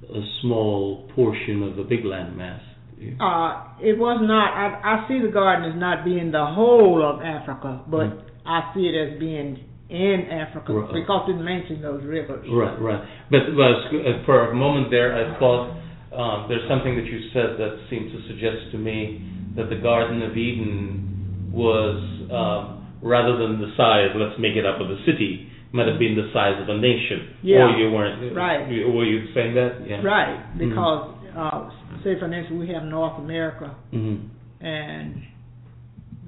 a 0.10 0.22
small 0.42 1.10
portion 1.16 1.64
of 1.64 1.78
a 1.78 1.84
big 1.84 2.06
land 2.06 2.38
mass. 2.38 2.62
Uh, 3.02 3.82
it 3.82 3.98
was 3.98 4.22
not. 4.22 4.54
I, 4.54 5.04
I 5.04 5.08
see 5.08 5.20
the 5.26 5.32
garden 5.34 5.72
as 5.72 5.80
not 5.80 6.06
being 6.06 6.32
the 6.32 6.46
whole 6.46 7.02
of 7.02 7.22
Africa, 7.22 7.82
but 7.90 8.14
Mm. 8.14 8.22
I 8.46 8.72
see 8.74 8.90
it 8.90 8.96
as 8.98 9.20
being 9.20 9.58
in 9.90 10.26
Africa 10.32 10.74
Right. 10.74 10.94
because 10.94 11.30
it 11.30 11.38
mentioned 11.38 11.84
those 11.84 12.02
rivers. 12.06 12.46
Right, 12.50 12.80
right. 12.82 13.02
But, 13.30 13.54
but 13.54 13.90
uh, 13.94 14.26
for 14.26 14.50
a 14.50 14.56
moment 14.56 14.90
there, 14.90 15.14
I 15.14 15.38
thought 15.38 15.70
um, 16.16 16.46
there's 16.50 16.66
something 16.70 16.96
that 16.96 17.06
you 17.06 17.30
said 17.34 17.58
that 17.60 17.86
seemed 17.90 18.10
to 18.12 18.20
suggest 18.28 18.72
to 18.72 18.78
me 18.78 19.22
that 19.58 19.70
the 19.70 19.76
Garden 19.78 20.24
of 20.24 20.38
Eden 20.38 21.52
was 21.54 22.00
um, 22.32 22.88
rather 23.04 23.38
than 23.38 23.60
the 23.60 23.74
size, 23.78 24.10
let's 24.16 24.40
make 24.40 24.56
it 24.56 24.66
up 24.66 24.80
of 24.80 24.90
a 24.90 24.98
city, 25.06 25.51
might 25.74 25.88
have 25.88 26.00
been 26.00 26.16
the 26.16 26.30
size 26.34 26.62
of 26.62 26.68
a 26.70 26.78
nation. 26.78 27.36
Yeah. 27.44 27.68
Or 27.74 27.78
you 27.78 27.92
weren't. 27.92 28.36
Right. 28.36 28.68
you- 28.70 28.92
Were 28.92 29.06
you 29.06 29.32
saying 29.34 29.56
that? 29.56 29.88
Yeah. 29.88 30.02
Right, 30.04 30.38
Mhm. 30.56 30.70
because 30.70 31.16
uh, 31.36 31.70
say 32.04 32.20
for 32.20 32.26
instance, 32.32 32.52
we 32.60 32.68
have 32.74 32.84
North 32.84 33.18
America, 33.20 33.74
hmm 33.92 34.16
and 34.60 35.24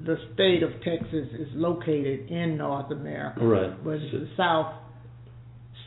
the 0.04 0.16
state 0.34 0.62
of 0.62 0.70
Texas 0.82 1.28
is 1.38 1.48
located 1.54 2.28
in 2.30 2.56
North 2.58 2.90
America, 2.90 3.44
Right. 3.44 3.72
but 3.84 3.90
it's 4.00 4.10
So- 4.12 4.18
the 4.18 4.28
south 4.36 4.72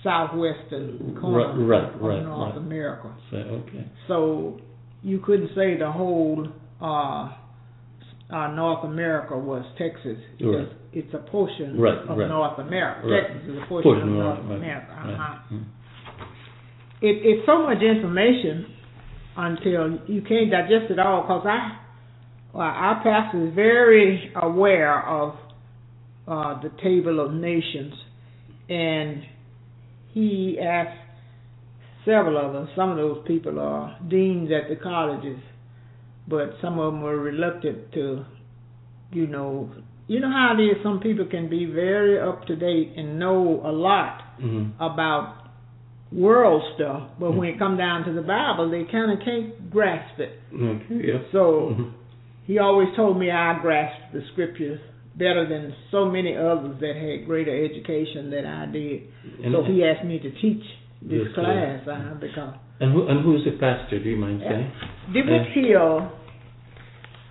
southwestern 0.04 1.18
corner 1.20 1.54
Right, 1.66 1.82
right, 1.84 1.94
of 1.96 2.02
right, 2.02 2.24
North. 2.24 2.56
America. 2.56 3.10
So, 3.32 3.38
okay. 3.38 3.86
So 4.08 4.60
you 5.04 5.20
couldn't 5.20 5.50
say 5.56 5.78
the 5.78 5.92
whole 5.92 6.48
uh, 6.82 7.30
uh, 8.30 8.48
North 8.54 8.84
America 8.86 9.38
was 9.38 9.66
Texas. 9.78 10.18
Right. 10.40 10.68
It's 10.94 11.14
a 11.14 11.20
portion 11.30 11.80
Right, 11.80 11.98
of 12.08 12.18
right. 12.18 12.28
North 12.28 12.60
America. 12.60 13.08
Right. 13.08 13.28
Texas 13.28 13.50
is 13.50 13.58
a 13.64 13.66
portion, 13.68 13.84
Portion, 13.92 14.10
of 14.10 14.16
right, 14.16 14.24
North 14.24 14.40
right, 14.50 14.56
America. 14.58 14.88
right. 15.06 15.14
Uh-huh. 15.14 15.56
Mm. 15.56 15.66
It, 17.02 17.16
it's 17.26 17.46
so 17.46 17.62
much 17.64 17.82
information 17.84 18.66
until 19.38 20.00
you 20.08 20.22
can't 20.22 20.50
digest 20.50 20.90
it 20.92 21.00
all. 21.00 21.22
Because 21.24 21.46
I, 21.48 21.78
well, 22.54 22.64
our 22.68 23.04
pastor 23.04 23.48
is 23.48 23.54
very 23.54 24.32
aware 24.36 25.08
of 25.08 25.36
uh, 26.28 26.60
the 26.62 26.72
table 26.82 27.20
of 27.24 27.34
nations, 27.34 27.94
and 28.70 29.22
he 30.14 30.58
asked 30.60 30.98
several 32.04 32.38
of 32.38 32.56
us. 32.56 32.70
Some 32.76 32.90
of 32.92 32.98
those 32.98 33.24
people 33.28 33.60
are 33.60 33.96
deans 34.10 34.50
at 34.52 34.68
the 34.70 34.76
colleges, 34.82 35.38
but 36.28 36.54
some 36.62 36.80
of 36.80 36.94
them 36.94 37.02
were 37.04 37.20
reluctant 37.20 37.92
to, 37.94 38.26
you 39.12 39.28
know, 39.28 39.70
you 40.08 40.20
know 40.20 40.32
how 40.32 40.56
it 40.58 40.62
is. 40.62 40.78
Some 40.84 41.00
people 41.00 41.26
can 41.26 41.50
be 41.50 41.66
very 41.66 42.20
up 42.20 42.46
to 42.48 42.56
date 42.56 42.94
and 42.98 43.20
know 43.20 43.62
a 43.66 43.72
lot 43.72 44.22
Mhm. 44.42 44.72
about 44.80 45.34
world 46.12 46.64
stuff, 46.76 47.10
but 47.20 47.32
when 47.34 47.50
it 47.50 47.60
come 47.60 47.76
down 47.78 48.06
to 48.06 48.14
the 48.14 48.22
Bible, 48.22 48.70
they 48.70 48.84
kind 48.86 49.12
of 49.12 49.20
can't 49.26 49.70
grasp 49.70 50.20
it. 50.20 50.40
Okay. 50.56 51.08
Yeah. 51.08 51.20
So 51.32 51.76
Mhm. 51.78 51.92
he 52.46 52.60
always 52.60 52.94
told 52.96 53.20
me 53.20 53.30
I 53.30 53.60
grasped 53.60 54.14
the 54.14 54.22
scriptures 54.32 54.80
better 55.18 55.46
than 55.46 55.74
so 55.92 56.06
many 56.06 56.38
others 56.38 56.78
that 56.80 56.96
had 56.96 57.26
greater 57.26 57.52
education 57.66 58.30
than 58.30 58.46
I 58.46 58.68
did. 58.68 59.02
And, 59.44 59.52
so 59.54 59.64
he 59.64 59.84
asked 59.84 60.06
me 60.06 60.20
to 60.20 60.30
teach 60.32 60.64
this 61.02 61.28
class 61.34 61.84
class. 61.84 62.00
uh, 62.14 62.14
because 62.20 62.54
and 62.80 62.94
who 62.94 63.08
and 63.08 63.22
who's 63.22 63.44
the 63.44 63.52
pastor? 63.54 64.00
Do 64.00 64.10
you 64.10 64.18
mind 64.18 64.42
saying? 64.48 64.72
DeWitt 65.12 65.56
Yeah. 65.56 65.62
Hill, 65.62 66.12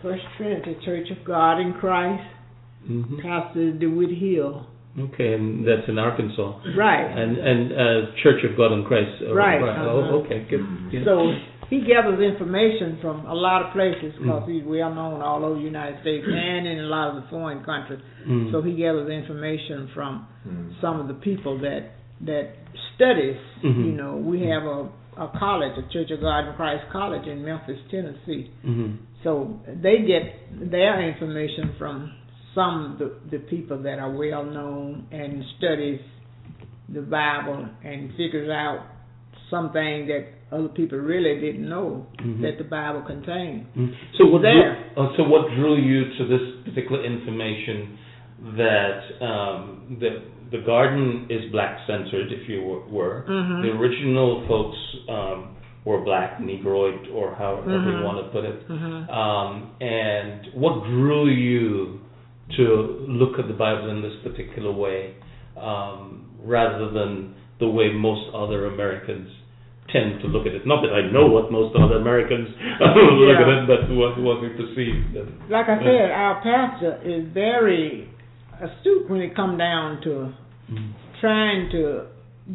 First 0.02 0.25
Trinity 0.37 0.75
Church 0.85 1.11
of 1.11 1.25
God 1.25 1.61
in 1.61 1.73
Christ, 1.75 2.23
hmm 2.87 3.21
Pastor 3.23 3.73
DeWitt 3.73 4.11
Hill. 4.19 4.66
Okay, 4.99 5.35
and 5.35 5.66
that's 5.69 5.87
in 5.88 5.99
Arkansas. 5.99 6.59
Right. 6.76 7.05
And 7.05 7.37
and 7.37 7.73
uh, 7.73 8.11
Church 8.23 8.43
of 8.49 8.57
God 8.57 8.73
in 8.73 8.85
Christ. 8.85 9.23
uh, 9.28 9.35
Right, 9.35 9.61
Oh, 9.61 10.00
uh-huh. 10.00 10.25
okay. 10.25 10.47
Good. 10.49 10.61
Yeah. 10.90 11.05
So 11.05 11.33
he 11.69 11.81
gathers 11.85 12.19
information 12.21 12.99
from 13.02 13.26
a 13.26 13.35
lot 13.35 13.61
of 13.66 13.73
places 13.75 14.14
because 14.19 14.45
Mm. 14.49 14.52
he's 14.55 14.64
well 14.64 14.95
known 14.95 15.21
all 15.21 15.45
over 15.45 15.57
the 15.57 15.64
United 15.75 16.00
States 16.00 16.25
and 16.26 16.66
in 16.66 16.78
a 16.78 16.88
lot 16.88 17.11
of 17.11 17.16
the 17.23 17.28
foreign 17.28 17.62
countries. 17.64 18.00
Mm. 18.26 18.50
So 18.52 18.62
he 18.62 18.73
gathers 18.75 19.11
information 19.11 19.90
from 19.93 20.26
Mm. 20.49 20.81
some 20.81 20.99
of 21.00 21.09
the 21.09 21.19
people 21.28 21.59
that 21.59 21.83
that 22.23 22.47
studies. 22.95 23.37
Mhm. 23.62 23.85
You 23.88 23.93
know, 24.00 24.16
we 24.16 24.40
have 24.52 24.64
a 24.64 24.88
a 25.19 25.28
college, 25.38 25.73
a 25.78 25.83
Church 25.93 26.11
of 26.11 26.21
God 26.21 26.40
in 26.49 26.52
Christ 26.55 26.85
College 26.93 27.26
in 27.26 27.43
Memphis, 27.45 27.78
Tennessee. 27.90 28.50
hmm 28.64 28.93
So 29.25 29.59
they 29.83 29.97
get 30.12 30.25
their 30.71 31.00
information 31.11 31.71
from 31.78 32.12
some 32.56 32.92
of 32.92 32.98
the, 32.98 33.08
the 33.30 33.38
people 33.54 33.78
that 33.84 33.98
are 34.00 34.10
well 34.10 34.44
known 34.44 35.06
and 35.12 35.44
studies 35.58 36.00
the 36.88 37.02
Bible 37.02 37.68
and 37.84 38.10
figures 38.16 38.50
out 38.50 38.80
something 39.50 40.06
that 40.08 40.23
other 40.50 40.69
people 40.69 40.99
really 40.99 41.34
didn't 41.40 41.69
know 41.69 42.06
Mhm. 42.23 42.40
that 42.42 42.54
the 42.58 42.64
Bible 42.64 43.02
contained. 43.02 43.66
Mm. 43.76 43.92
So 44.19 44.26
what 44.26 44.42
There. 44.42 44.76
Drew, 44.95 45.04
uh, 45.04 45.16
so 45.16 45.23
what 45.25 45.42
drew 45.56 45.75
you 45.76 46.00
to 46.19 46.23
this 46.26 46.45
particular 46.64 47.02
information 47.04 47.99
that 48.56 49.00
um, 49.30 49.97
the 50.00 50.10
the 50.52 50.58
garden 50.58 51.26
is 51.28 51.50
black 51.50 51.75
centered, 51.88 52.30
if 52.30 52.49
you 52.49 52.62
were, 52.62 52.82
were. 52.99 53.25
Mhm. 53.28 53.62
the 53.62 53.71
original 53.80 54.30
folks 54.47 54.78
um, 55.08 55.38
were 55.84 56.00
black, 56.04 56.38
negroid, 56.40 57.08
or 57.12 57.34
however 57.34 57.69
you 57.73 57.78
Mhm. 57.78 58.04
want 58.04 58.19
to 58.25 58.26
put 58.30 58.45
it. 58.45 58.58
Mhm. 58.69 59.10
Um, 59.23 59.50
and 59.80 60.38
what 60.54 60.84
drew 60.84 61.26
you 61.26 61.99
to 62.56 63.06
look 63.09 63.39
at 63.39 63.49
the 63.49 63.54
Bible 63.54 63.91
in 63.91 64.02
this 64.02 64.15
particular 64.23 64.71
way, 64.73 65.15
um, 65.61 66.30
rather 66.43 66.91
than 66.91 67.35
the 67.59 67.69
way 67.69 67.91
most 67.93 68.32
other 68.35 68.67
Americans 68.67 69.28
tend 69.93 70.21
to 70.21 70.26
look 70.28 70.47
at 70.47 70.52
it? 70.54 70.67
Not 70.67 70.82
that 70.82 70.93
I 70.93 71.11
know 71.11 71.26
what 71.26 71.50
most 71.50 71.75
other 71.76 71.97
Americans 71.97 72.49
look 72.80 73.39
at 73.39 73.49
it, 73.49 73.67
but 73.67 73.91
what 73.95 74.19
what 74.21 74.41
we 74.43 74.49
perceive. 74.50 75.13
that- 75.15 75.50
Like 75.50 75.69
I 75.69 75.78
said, 75.82 76.11
our 76.11 76.41
pastor 76.43 77.00
is 77.04 77.26
very 77.32 78.09
astute 78.61 79.09
when 79.11 79.21
it 79.21 79.35
come 79.35 79.59
down 79.59 80.00
to 80.02 80.32
Mm. 80.73 80.91
trying 81.21 81.71
to 81.71 82.06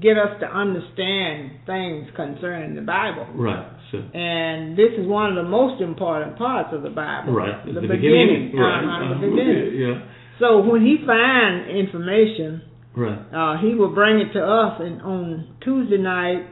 get 0.02 0.18
us 0.18 0.38
to 0.42 0.46
understand 0.46 1.52
things 1.66 2.10
concerning 2.14 2.76
the 2.76 2.82
Bible. 2.82 3.26
Right. 3.34 3.66
So. 3.92 3.98
And 3.98 4.78
this 4.78 4.92
is 4.98 5.06
one 5.08 5.30
of 5.30 5.36
the 5.36 5.50
most 5.50 5.82
important 5.82 6.38
parts 6.38 6.70
of 6.74 6.82
the 6.82 6.90
Bible. 6.90 7.34
Right. 7.34 7.66
The, 7.66 7.72
at 7.82 7.82
beginning. 7.82 8.56
Right. 8.56 8.84
Uh-huh, 8.84 9.20
the 9.20 9.28
uh, 9.28 9.30
beginning. 9.30 9.76
Yeah. 9.76 10.08
So 10.40 10.60
when 10.64 10.82
he 10.82 10.98
finds 11.06 11.70
information, 11.70 12.62
Right. 12.96 13.20
uh, 13.34 13.62
he 13.62 13.76
will 13.76 13.94
bring 13.94 14.20
it 14.20 14.34
to 14.34 14.42
us 14.44 14.82
in, 14.82 15.02
on 15.02 15.56
Tuesday 15.64 15.98
night, 15.98 16.46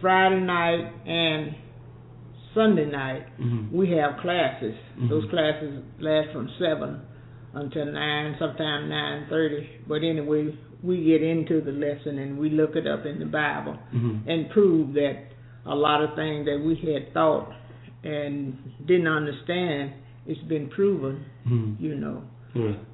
Friday 0.00 0.40
night, 0.40 0.92
and 1.06 1.54
Sunday 2.54 2.86
night. 2.90 3.24
Mhm. 3.40 3.72
We 3.72 3.90
have 3.92 4.18
classes. 4.20 4.74
Mhm. 4.98 5.08
Those 5.10 5.24
classes 5.30 5.82
last 6.00 6.30
from 6.32 6.48
seven 6.58 7.00
until 7.54 7.86
nine, 7.86 8.36
sometimes 8.38 8.88
nine 8.88 9.26
thirty. 9.28 9.68
But 9.88 10.02
anyway, 10.02 10.54
we 10.82 11.04
get 11.04 11.22
into 11.22 11.60
the 11.60 11.72
lesson 11.72 12.18
and 12.18 12.38
we 12.38 12.50
look 12.50 12.76
it 12.76 12.86
up 12.86 13.04
in 13.04 13.18
the 13.18 13.26
Bible 13.26 13.76
Mhm. 13.94 14.20
and 14.26 14.48
prove 14.50 14.94
that 14.94 15.16
a 15.66 15.74
lot 15.74 16.02
of 16.02 16.14
things 16.14 16.46
that 16.46 16.58
we 16.64 16.76
had 16.92 17.12
thought 17.12 17.50
and 18.04 18.56
didn't 18.86 19.08
understand, 19.08 19.92
it's 20.26 20.40
been 20.42 20.68
proven, 20.68 21.24
Mhm. 21.46 21.80
you 21.80 21.94
know, 21.96 22.22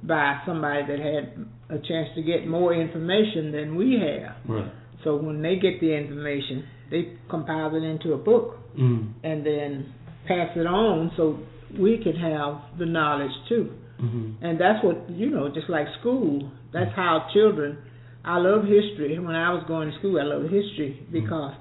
by 0.03 0.39
somebody 0.45 0.83
that 0.85 0.99
had 0.99 1.29
a 1.69 1.79
chance 1.79 2.09
to 2.15 2.21
get 2.21 2.47
more 2.47 2.73
information 2.73 3.51
than 3.51 3.75
we 3.75 3.97
have. 3.97 4.35
Right. 4.47 4.65
So 5.03 5.15
when 5.15 5.41
they 5.41 5.55
get 5.55 5.79
the 5.79 5.93
information, 5.95 6.63
they 6.89 7.13
compile 7.29 7.73
it 7.75 7.83
into 7.83 8.13
a 8.13 8.17
book 8.17 8.59
Mm. 8.77 9.07
and 9.23 9.45
then 9.45 9.85
pass 10.25 10.55
it 10.55 10.65
on 10.65 11.11
so 11.15 11.39
we 11.77 11.97
can 11.97 12.15
have 12.15 12.55
the 12.77 12.85
knowledge 12.85 13.31
too. 13.47 13.71
Mhm. 14.01 14.33
And 14.41 14.59
that's 14.59 14.83
what, 14.83 15.09
you 15.09 15.29
know, 15.29 15.47
just 15.49 15.69
like 15.69 15.87
school, 15.99 16.51
that's 16.71 16.91
how 16.93 17.27
children, 17.33 17.77
I 18.25 18.37
love 18.37 18.65
history. 18.65 19.17
When 19.19 19.35
I 19.35 19.53
was 19.53 19.63
going 19.63 19.91
to 19.91 19.97
school, 19.97 20.19
I 20.19 20.23
loved 20.23 20.49
history 20.49 20.99
because 21.11 21.53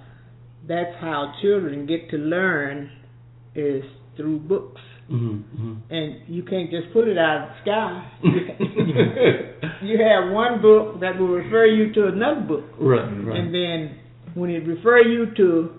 that's 0.69 0.95
how 1.01 1.33
children 1.43 1.87
get 1.87 2.11
to 2.11 2.17
learn 2.17 2.91
is 3.55 3.83
through 4.17 4.39
books. 4.41 4.81
Mhm. 5.11 5.43
Mhm. 5.59 5.77
And 5.91 6.17
you 6.29 6.43
can't 6.45 6.71
just 6.71 6.93
put 6.93 7.09
it 7.09 7.19
out 7.19 7.43
of 7.43 7.49
the 7.49 7.55
sky. 7.63 8.05
you 9.83 9.99
have 9.99 10.33
one 10.33 10.61
book 10.63 11.01
that 11.01 11.19
will 11.19 11.29
refer 11.29 11.67
you 11.67 11.93
to 11.95 12.07
another 12.09 12.41
book. 12.41 12.65
Right. 12.79 13.01
Right. 13.25 13.37
And 13.39 13.55
then 13.55 13.91
when 14.35 14.51
it 14.51 14.67
refer 14.67 15.01
you 15.01 15.27
to 15.37 15.71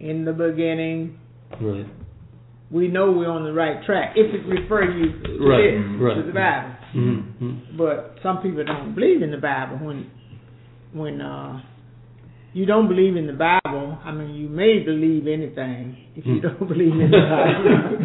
in 0.00 0.24
the 0.24 0.32
beginning, 0.32 1.18
Right. 1.60 1.86
we 2.70 2.88
know 2.88 3.10
we're 3.12 3.28
on 3.30 3.44
the 3.44 3.52
right 3.52 3.82
track. 3.84 4.12
If 4.16 4.32
it 4.34 4.46
refer 4.46 4.84
you 4.84 5.12
to 5.24 5.48
Right, 5.48 5.72
this, 5.74 6.00
right. 6.00 6.14
to 6.16 6.22
the 6.22 6.32
Bible. 6.32 6.70
Mhm. 6.94 7.56
But 7.76 8.18
some 8.22 8.38
people 8.42 8.64
don't 8.64 8.94
believe 8.94 9.22
in 9.22 9.30
the 9.30 9.38
Bible 9.38 9.76
when 9.86 10.06
when 10.92 11.20
uh 11.20 11.60
you 12.54 12.64
don't 12.64 12.88
believe 12.88 13.14
in 13.16 13.26
the 13.26 13.34
Bible, 13.34 13.87
I 14.04 14.10
mean 14.12 14.34
you 14.34 14.48
may 14.48 14.78
believe 14.80 15.26
anything 15.26 15.96
if 16.16 16.24
you 16.26 16.40
Hmm. 16.40 16.46
don't 16.48 16.66
believe 16.68 16.92
in 16.94 17.10
God. 17.10 17.18
Bible. 17.18 17.98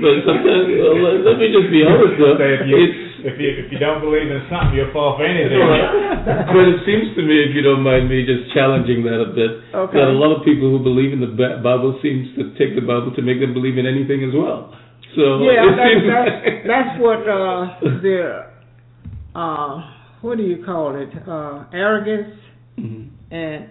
But 0.00 0.14
sometimes, 0.24 0.66
well, 0.80 0.96
let, 1.02 1.14
let 1.26 1.36
me 1.38 1.46
just 1.52 1.68
be 1.70 1.82
honest 1.84 2.14
though. 2.18 2.36
So 2.38 2.44
if 2.46 2.62
you, 2.70 2.78
if 3.30 3.34
you 3.38 3.48
if 3.62 3.66
you 3.72 3.78
don't 3.78 4.00
believe 4.00 4.30
in 4.30 4.40
something, 4.48 4.74
you'll 4.78 4.92
fall 4.96 5.16
for 5.18 5.24
anything. 5.26 5.60
but 5.60 6.64
it 6.72 6.80
seems 6.88 7.12
to 7.18 7.22
me, 7.26 7.36
if 7.44 7.52
you 7.54 7.60
don't 7.62 7.82
mind 7.82 8.08
me 8.08 8.24
just 8.24 8.48
challenging 8.54 9.04
that 9.04 9.20
a 9.20 9.30
bit, 9.34 9.50
Okay. 9.74 9.98
that 9.98 10.08
a 10.08 10.16
lot 10.16 10.32
of 10.32 10.40
people 10.44 10.70
who 10.72 10.78
believe 10.82 11.12
in 11.12 11.20
the 11.20 11.32
Bible 11.36 11.98
seems 12.00 12.32
to 12.38 12.54
take 12.56 12.74
the 12.78 12.82
Bible 12.86 13.12
to 13.14 13.22
make 13.22 13.40
them 13.40 13.52
believe 13.52 13.76
in 13.76 13.84
anything 13.86 14.24
as 14.24 14.32
well. 14.32 14.72
So 15.16 15.42
yeah, 15.44 15.66
it 15.66 15.74
that's, 15.76 15.90
seems 15.90 16.04
that's, 16.06 16.66
that's 16.70 16.92
what 17.02 17.20
uh 17.26 17.60
the 18.00 18.18
uh 19.34 19.74
what 20.22 20.36
do 20.38 20.44
you 20.44 20.62
call 20.64 20.94
it? 20.96 21.10
Uh 21.26 21.64
arrogance 21.72 22.34
Mhm. 22.78 23.08
and 23.30 23.66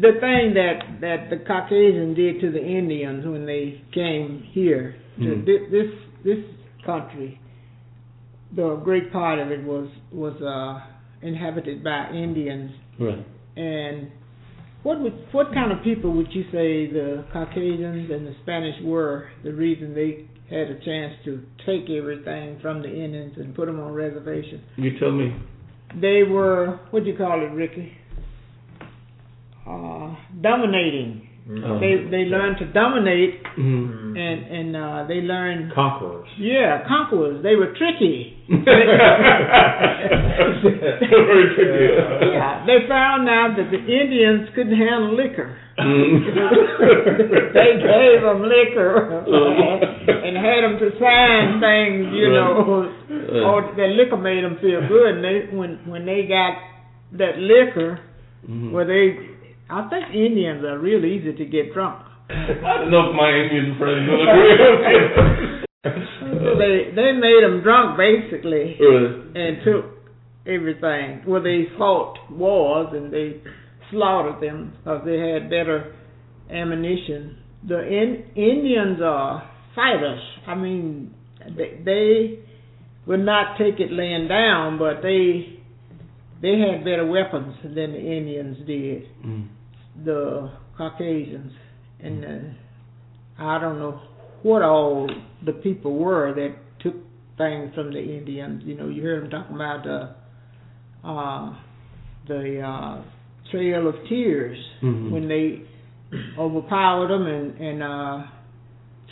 the 0.00 0.12
thing 0.20 0.54
that 0.54 1.00
that 1.00 1.30
the 1.30 1.36
Caucasian 1.46 2.14
did 2.14 2.40
to 2.40 2.50
the 2.50 2.62
Indians 2.62 3.24
when 3.24 3.46
they 3.46 3.80
came 3.92 4.42
here 4.52 4.96
to 5.18 5.24
Mhm. 5.24 5.44
thi- 5.46 5.66
this 5.70 5.90
this 6.24 6.44
country, 6.84 7.38
the 8.54 8.76
great 8.76 9.12
part 9.12 9.38
of 9.38 9.50
it 9.52 9.62
was 9.62 9.88
was 10.12 10.34
uh, 10.42 10.80
inhabited 11.22 11.84
by 11.84 12.10
Indians. 12.12 12.72
Right. 12.98 13.24
And 13.56 14.08
what 14.82 15.00
would 15.00 15.14
what 15.32 15.52
kind 15.54 15.70
of 15.70 15.82
people 15.82 16.10
would 16.12 16.34
you 16.34 16.44
say 16.50 16.86
the 16.86 17.24
Caucasians 17.32 18.10
and 18.10 18.26
the 18.26 18.34
Spanish 18.42 18.80
were? 18.82 19.28
The 19.44 19.52
reason 19.52 19.94
they 19.94 20.24
had 20.50 20.70
a 20.70 20.78
chance 20.84 21.14
to 21.24 21.40
take 21.64 21.88
everything 21.88 22.58
from 22.60 22.82
the 22.82 22.88
Indians 22.92 23.38
and 23.38 23.54
put 23.54 23.66
them 23.66 23.80
on 23.80 23.92
reservations. 23.94 24.60
You 24.76 24.98
tell 24.98 25.12
me. 25.12 25.32
They 26.00 26.24
were 26.24 26.80
what 26.90 27.04
do 27.04 27.10
you 27.10 27.16
call 27.16 27.40
it, 27.42 27.52
Ricky? 27.52 27.92
Dominating. 30.40 31.28
Mhm. 31.48 31.78
They 31.80 31.94
they 32.10 32.24
learned 32.24 32.56
to 32.58 32.66
dominate 32.72 33.42
Mm-hmm. 33.58 34.16
and 34.16 34.38
and 34.58 34.76
uh, 34.76 35.04
they 35.06 35.20
learned 35.20 35.72
Conquerors. 35.74 36.26
yeah 36.38 36.82
conquerors. 36.88 37.42
They 37.42 37.54
were 37.54 37.74
tricky. 37.76 38.32
Very 40.18 41.46
tricky. 41.54 42.32
Yeah, 42.32 42.64
they 42.66 42.86
found 42.88 43.28
out 43.28 43.54
that 43.56 43.68
the 43.70 43.76
Indians 43.78 44.48
couldn't 44.54 44.76
handle 44.76 45.14
liquor. 45.16 45.56
Mm-hmm. 45.78 46.32
they 47.56 47.70
gave 47.82 48.22
them 48.22 48.40
liquor 48.42 49.24
and 50.24 50.36
had 50.38 50.60
them 50.64 50.78
to 50.80 50.88
sign 50.98 51.60
things, 51.60 52.08
you 52.14 52.30
know, 52.32 52.88
or 53.44 53.72
the 53.76 53.86
liquor 53.98 54.16
made 54.16 54.44
them 54.44 54.56
feel 54.60 54.80
good. 54.88 55.16
And 55.16 55.24
they 55.24 55.36
when 55.54 55.78
when 55.90 56.06
they 56.06 56.22
got 56.28 56.56
that 57.18 57.38
liquor, 57.38 58.00
Mhm. 58.48 58.72
well, 58.72 58.86
they 58.86 59.16
I 59.70 59.88
think 59.88 60.14
Indians 60.14 60.64
are 60.64 60.78
real 60.78 61.04
easy 61.04 61.32
to 61.32 61.44
get 61.46 61.72
drunk. 61.72 62.04
I 62.30 62.78
don't 62.78 62.90
know 62.90 63.10
if 63.10 63.16
my 63.16 63.30
Indian 63.30 63.76
friends 63.78 64.08
will 64.08 64.22
agree. 64.22 65.64
So 65.84 66.58
they 66.58 66.90
they 66.94 67.12
made 67.12 67.40
them 67.42 67.62
drunk 67.62 67.98
basically 67.98 68.76
Right. 68.80 69.36
and 69.36 69.58
took 69.64 69.84
everything. 70.46 71.22
Well, 71.26 71.42
they 71.42 71.66
fought 71.76 72.16
wars 72.30 72.88
and 72.92 73.12
they 73.12 73.40
slaughtered 73.90 74.42
them 74.42 74.72
because 74.78 75.02
they 75.04 75.18
had 75.18 75.50
better 75.50 75.94
ammunition. 76.50 77.36
The 77.68 77.80
in, 77.86 78.24
Indians 78.36 79.00
are 79.02 79.50
fighters. 79.74 80.20
I 80.46 80.54
mean, 80.54 81.14
they, 81.56 81.80
they 81.84 82.38
would 83.06 83.20
not 83.24 83.58
take 83.58 83.80
it 83.80 83.90
laying 83.92 84.28
down, 84.28 84.78
but 84.78 85.02
they 85.02 85.58
they 86.40 86.58
had 86.58 86.84
better 86.84 87.06
weapons 87.06 87.56
than 87.62 87.92
the 87.92 88.00
Indians 88.00 88.58
did. 88.66 89.02
Mm. 89.24 89.48
The 90.04 90.50
Caucasians 90.76 91.52
and 92.00 92.24
uh, 92.24 93.42
I 93.42 93.60
don't 93.60 93.78
know 93.78 94.00
what 94.42 94.62
all 94.62 95.08
the 95.44 95.52
people 95.52 95.96
were 95.96 96.34
that 96.34 96.54
took 96.82 96.94
things 97.38 97.74
from 97.74 97.92
the 97.92 98.00
Indians. 98.00 98.62
You 98.64 98.76
know, 98.76 98.88
you 98.88 99.00
hear 99.02 99.20
them 99.20 99.30
talking 99.30 99.54
about 99.56 99.84
the 99.84 101.08
uh, 101.08 101.56
the 102.28 102.60
uh, 102.60 103.02
Trail 103.50 103.88
of 103.88 103.94
Tears 104.08 104.58
Mhm. 104.82 105.10
when 105.10 105.28
they 105.28 105.62
overpowered 106.38 107.08
them 107.08 107.26
and 107.26 107.60
and 107.60 107.82
uh, 107.82 108.22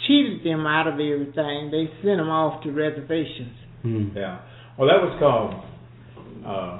cheated 0.07 0.45
them 0.45 0.66
out 0.66 0.87
of 0.87 0.95
everything. 0.95 1.71
They 1.71 1.87
sent 2.03 2.18
them 2.18 2.29
off 2.29 2.62
to 2.64 2.73
reservations. 2.73 3.57
Mm. 3.85 4.14
Yeah. 4.14 4.38
Well, 4.79 4.88
that 4.88 5.03
was 5.03 5.16
called. 5.18 5.55
Uh, 6.45 6.79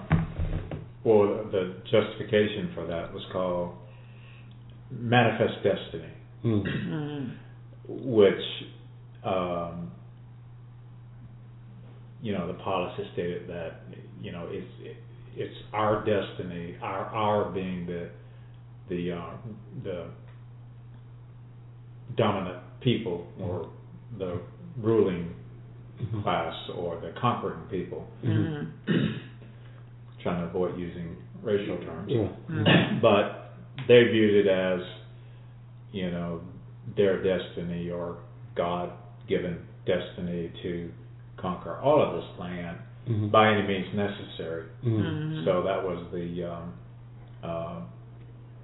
well, 1.05 1.45
the 1.51 1.75
justification 1.91 2.71
for 2.75 2.87
that 2.87 3.13
was 3.13 3.23
called 3.33 3.75
manifest 5.01 5.55
destiny, 5.63 6.13
Mm. 6.45 7.31
Which, 7.89 8.45
um, 9.25 9.91
you 12.21 12.33
know, 12.33 12.47
the 12.47 12.55
policy 12.55 13.05
stated 13.13 13.49
that 13.49 13.81
you 14.21 14.33
know 14.33 14.47
it's 14.51 14.67
it, 14.83 14.97
it's 15.37 15.55
our 15.73 16.05
destiny, 16.05 16.77
our 16.83 17.05
our 17.07 17.51
being 17.53 17.87
the 17.87 18.09
the 18.89 19.13
uh, 19.13 19.31
the 19.85 20.07
dominant 22.17 22.59
people 22.81 23.27
or 23.41 23.69
the 24.19 24.41
ruling 24.81 25.31
Mhm. 26.03 26.23
class 26.23 26.55
or 26.77 26.99
the 27.01 27.13
conquering 27.21 27.61
people. 27.71 28.05
Mm. 28.25 28.67
trying 30.23 30.41
to 30.41 30.47
avoid 30.49 30.77
using 30.79 31.17
racial 31.43 31.77
terms. 31.79 32.09
Yeah. 32.11 32.29
Mm. 32.49 33.01
But 33.03 33.42
they 33.89 34.05
viewed 34.05 34.47
it 34.47 34.49
as, 34.49 34.81
you 35.93 36.11
know, 36.11 36.41
their 36.97 37.23
destiny 37.23 37.91
or 37.91 38.19
God 38.55 38.91
given 39.29 39.59
destiny 39.87 40.51
to 40.63 40.91
conquer 41.37 41.79
all 41.79 42.03
of 42.03 42.15
this 42.17 42.39
land 42.39 42.77
Mhm. 43.09 43.31
by 43.31 43.53
any 43.53 43.67
means 43.67 43.93
necessary. 43.95 44.65
Mm. 44.85 45.03
Mm. 45.03 45.45
So 45.45 45.63
that 45.63 45.83
was 45.83 46.05
the 46.13 46.45
um, 46.45 46.73
uh, 47.43 47.81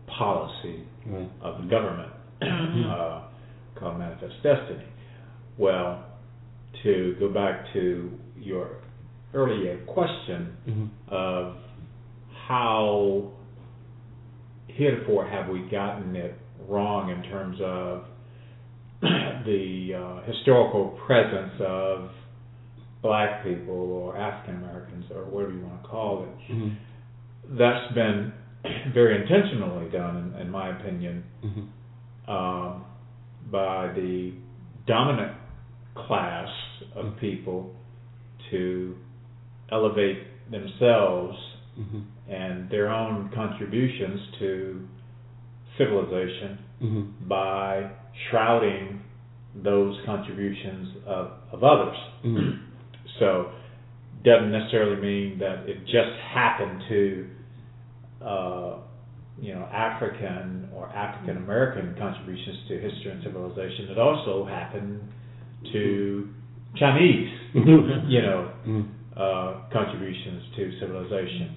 policy 0.07 0.85
Right. 1.07 1.29
of 1.43 1.63
the 1.63 1.69
government 1.69 2.13
Mhm. 2.41 2.87
uh, 2.91 3.21
called 3.75 3.99
Manifest 3.99 4.43
Destiny. 4.43 4.85
Well, 5.57 6.05
to 6.83 7.17
go 7.19 7.29
back 7.31 7.73
to 7.73 8.11
your 8.41 8.69
earlier 9.35 9.79
question 9.87 10.57
Mhm. 10.69 10.89
of 11.09 11.57
how 12.47 13.31
heretofore 14.69 15.27
have 15.27 15.49
we 15.49 15.61
gotten 15.71 16.15
it 16.17 16.35
wrong 16.69 17.11
in 17.11 17.23
terms 17.31 17.59
of 17.63 18.05
the 19.01 19.91
uh, 19.95 20.23
historical 20.33 20.99
presence 21.07 21.53
of 21.61 22.11
black 23.03 23.45
people 23.45 23.75
or 23.75 24.17
African 24.17 24.57
Americans 24.57 25.05
or 25.15 25.25
whatever 25.27 25.53
you 25.53 25.61
want 25.61 25.83
to 25.83 25.89
call 25.89 26.25
it. 26.25 26.53
Mhm. 26.53 26.77
That's 27.51 27.95
been 27.95 28.33
very 28.93 29.23
intentionally 29.23 29.89
done, 29.91 30.33
in, 30.35 30.41
in 30.43 30.51
my 30.51 30.71
opinion, 30.71 31.23
Mhm. 31.45 31.69
um, 32.31 32.85
by 33.51 33.93
the 33.95 34.33
dominant 34.87 35.33
class 35.95 36.49
of 36.97 37.17
people 37.21 37.73
to 38.51 38.97
elevate 39.71 40.51
themselves 40.51 41.37
Mhm. 41.79 42.03
and 42.29 42.69
their 42.71 42.89
own 42.91 43.29
contributions 43.35 44.21
to 44.39 44.87
civilization 45.77 46.59
Mhm. 46.83 47.07
by 47.29 47.91
shrouding 48.29 49.01
those 49.55 49.99
contributions 50.05 50.89
of, 51.07 51.31
of 51.53 51.63
others. 51.65 51.97
Mhm. 52.25 52.59
So, 53.19 53.51
doesn't 54.25 54.51
necessarily 54.51 54.97
mean 55.01 55.39
that 55.39 55.69
it 55.69 55.85
just 55.87 56.13
happened 56.19 56.83
to, 56.89 57.27
uh, 58.21 58.73
you 59.41 59.55
know, 59.55 59.63
African 59.73 60.69
or 60.75 60.89
African 60.89 61.37
American 61.37 61.95
contributions 61.97 62.59
to 62.69 62.79
history 62.79 63.13
and 63.13 63.23
civilization. 63.23 63.89
It 63.91 63.99
also 63.99 64.45
happened 64.45 65.01
to 65.73 66.29
Chinese, 66.75 67.31
you 67.55 68.23
know, 68.23 68.49
Mhm. 68.67 68.85
uh, 69.17 69.53
contributions 69.71 70.43
to 70.57 70.73
civilization. 70.81 71.51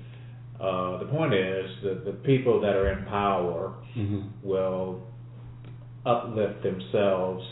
Uh, 0.61 0.97
the 0.99 1.05
point 1.05 1.33
is 1.33 1.65
that 1.83 2.05
the 2.05 2.11
people 2.11 2.61
that 2.61 2.75
are 2.75 2.91
in 2.91 3.03
power 3.05 3.73
Mhm. 3.95 4.25
will 4.43 5.01
uplift 6.05 6.61
themselves 6.61 7.43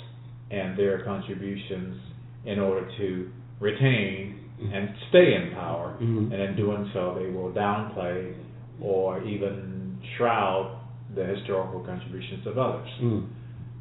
and 0.52 0.78
their 0.78 1.00
contributions 1.00 2.00
in 2.45 2.60
order 2.60 2.86
to 2.98 3.30
retain 3.60 4.36
and 4.72 4.89
stay 5.10 5.34
in 5.34 5.52
power. 5.52 5.95
Mhm. 6.00 6.32
And 6.32 6.34
in 6.34 6.56
doing 6.56 6.89
so, 6.93 7.15
they 7.17 7.30
will 7.30 7.52
downplay 7.52 8.34
or 8.82 9.24
even 9.24 9.98
shroud 10.15 10.67
the 11.15 11.24
historical 11.26 11.80
contributions 11.80 12.45
of 12.45 12.58
others. 12.58 12.89
Mhm. 13.02 13.24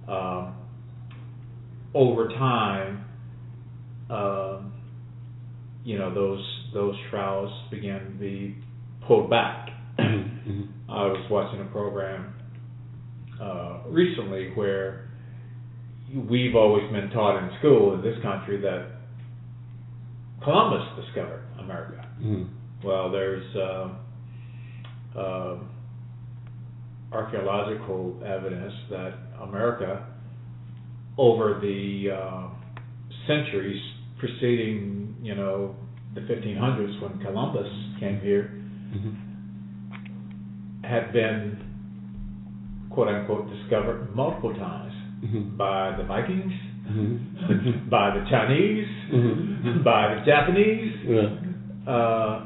Um, 0.09 0.55
over 1.95 2.29
time, 2.29 3.05
um, 4.09 4.73
you 5.85 5.99
know, 5.99 6.11
those 6.15 6.45
those 6.73 6.97
shrouds 7.11 7.53
began 7.71 8.01
to 8.01 8.11
be 8.13 8.55
pulled 9.09 9.29
back. 9.31 9.71
Mhm. 9.99 10.69
I 10.89 11.05
was 11.07 11.29
watching 11.31 11.61
a 11.61 11.65
program 11.67 12.33
uh, 13.41 13.81
recently 13.89 14.51
where 14.55 15.11
we've 16.15 16.55
always 16.57 16.91
been 16.91 17.11
taught 17.11 17.37
in 17.43 17.51
school 17.59 17.93
in 17.95 18.01
this 18.03 18.17
country 18.23 18.59
that 18.63 18.87
Columbus 20.43 20.87
discovered 21.05 21.43
America. 21.59 22.07
Mhm. 22.23 22.47
Well, 22.83 23.11
there's 23.11 23.45
uh, 23.57 23.89
uh, 25.19 25.57
archaeological 27.13 28.23
evidence 28.25 28.73
that 28.91 29.15
America, 29.43 30.07
over 31.19 31.59
the 31.61 32.11
uh, 32.11 32.49
centuries 33.27 33.83
preceding, 34.19 35.15
you 35.23 35.35
know, 35.35 35.75
the 36.15 36.21
1500s 36.23 37.01
when 37.03 37.19
Columbus 37.21 37.69
came 38.01 38.21
here, 38.21 38.58
Mhm. 38.95 39.15
had 40.85 41.13
been 41.13 41.57
quote 42.91 43.09
unquote 43.09 43.49
discovered 43.51 44.15
multiple 44.15 44.55
times 44.55 44.93
Mhm. 45.25 45.57
by 45.57 45.97
the 45.97 46.05
Vikings 46.05 46.53
mm-hmm. 46.89 47.89
by 47.91 48.11
the 48.19 48.25
Chinese, 48.31 48.89
Mm-hmm. 49.13 49.83
by 49.83 50.15
the 50.15 50.21
Japanese, 50.25 50.95
Yeah. 51.05 51.93
uh, 51.93 52.41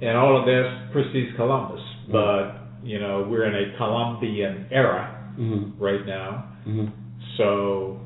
and 0.00 0.16
all 0.18 0.36
of 0.38 0.44
this 0.46 0.66
precedes 0.92 1.34
Columbus. 1.36 1.80
But 2.10 2.58
you 2.84 2.98
know, 2.98 3.26
we're 3.30 3.44
in 3.44 3.54
a 3.54 3.76
Columbian 3.76 4.66
era 4.70 5.08
Mhm. 5.38 5.72
right 5.78 6.04
now. 6.06 6.44
Mhm. 6.66 6.90
So, 7.36 8.00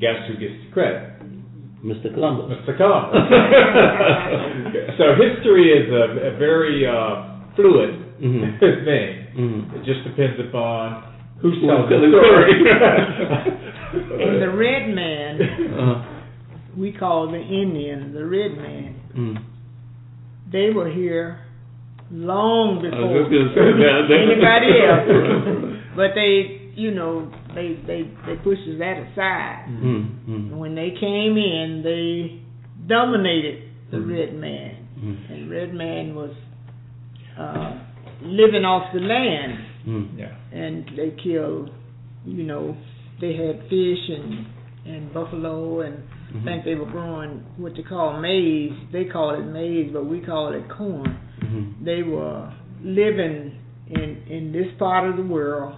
guess 0.00 0.26
who 0.28 0.34
gets 0.36 0.54
the 0.64 0.70
credit? 0.72 1.11
Mr. 1.84 2.14
Columbus. 2.14 2.58
Mr. 2.62 2.76
Columbus. 2.76 3.18
so 4.98 5.04
history 5.18 5.72
is 5.74 5.90
a, 5.90 6.34
a 6.34 6.38
very 6.38 6.86
uh, 6.86 7.42
fluid 7.56 7.98
Mhm. 8.22 8.58
thing. 8.60 9.10
Mhm. 9.34 9.74
It 9.74 9.84
just 9.84 10.04
depends 10.06 10.38
upon 10.48 11.02
who's 11.40 11.54
Who's 11.58 11.66
telling 11.66 11.90
the 11.90 12.08
story. 12.14 12.54
And 13.92 14.40
the 14.40 14.48
red 14.56 14.94
man, 14.94 15.40
Uh, 15.76 16.04
we 16.78 16.92
call 16.92 17.26
the 17.28 17.40
Indian, 17.40 18.14
the 18.14 18.24
red 18.24 18.56
man, 18.56 18.94
mm. 19.14 19.36
they 20.50 20.70
were 20.70 20.88
here 20.88 21.40
long 22.10 22.80
before 22.80 23.18
just 23.20 23.30
gonna 23.30 23.52
say 23.52 23.68
that. 23.84 24.06
They- 24.08 24.22
anybody 24.32 24.70
else. 24.86 25.08
but 25.96 26.14
they, 26.14 26.70
you 26.76 26.92
know, 26.92 27.28
they 27.54 27.74
they 27.86 28.02
they 28.26 28.36
pushed 28.42 28.66
that 28.78 28.96
aside. 29.12 29.66
Mm, 29.68 30.26
mm, 30.28 30.50
And 30.50 30.58
when 30.60 30.74
they 30.74 30.90
came 30.98 31.36
in, 31.36 31.82
they 31.84 32.40
dominated 32.86 33.62
the 33.90 33.98
Mhm. 33.98 34.10
red 34.10 34.34
man, 34.34 34.76
mm, 34.98 35.16
and 35.30 35.50
red 35.50 35.74
man 35.74 36.14
was 36.14 36.30
uh, 37.38 37.72
living 38.22 38.64
off 38.64 38.92
the 38.92 39.00
land, 39.00 39.58
mm. 39.86 40.06
yeah. 40.18 40.34
and 40.52 40.84
they 40.96 41.10
killed, 41.22 41.70
you 42.26 42.44
know, 42.44 42.76
they 43.20 43.34
had 43.34 43.60
fish 43.68 44.08
and 44.10 44.46
and 44.84 45.12
buffalo 45.14 45.80
and 45.82 45.94
I 45.94 46.34
Mhm. 46.38 46.44
think 46.44 46.64
they 46.64 46.74
were 46.74 46.86
growing 46.90 47.42
what 47.56 47.74
they 47.76 47.82
call 47.82 48.18
maize. 48.20 48.72
They 48.90 49.04
call 49.04 49.30
it 49.30 49.44
maize, 49.46 49.90
but 49.92 50.06
we 50.06 50.18
call 50.20 50.48
it 50.54 50.68
corn. 50.68 51.14
Mhm. 51.40 51.84
They 51.84 52.02
were 52.02 52.50
living 52.82 53.52
in 53.88 54.16
in 54.28 54.52
this 54.52 54.70
part 54.78 55.08
of 55.08 55.16
the 55.16 55.22
world, 55.22 55.74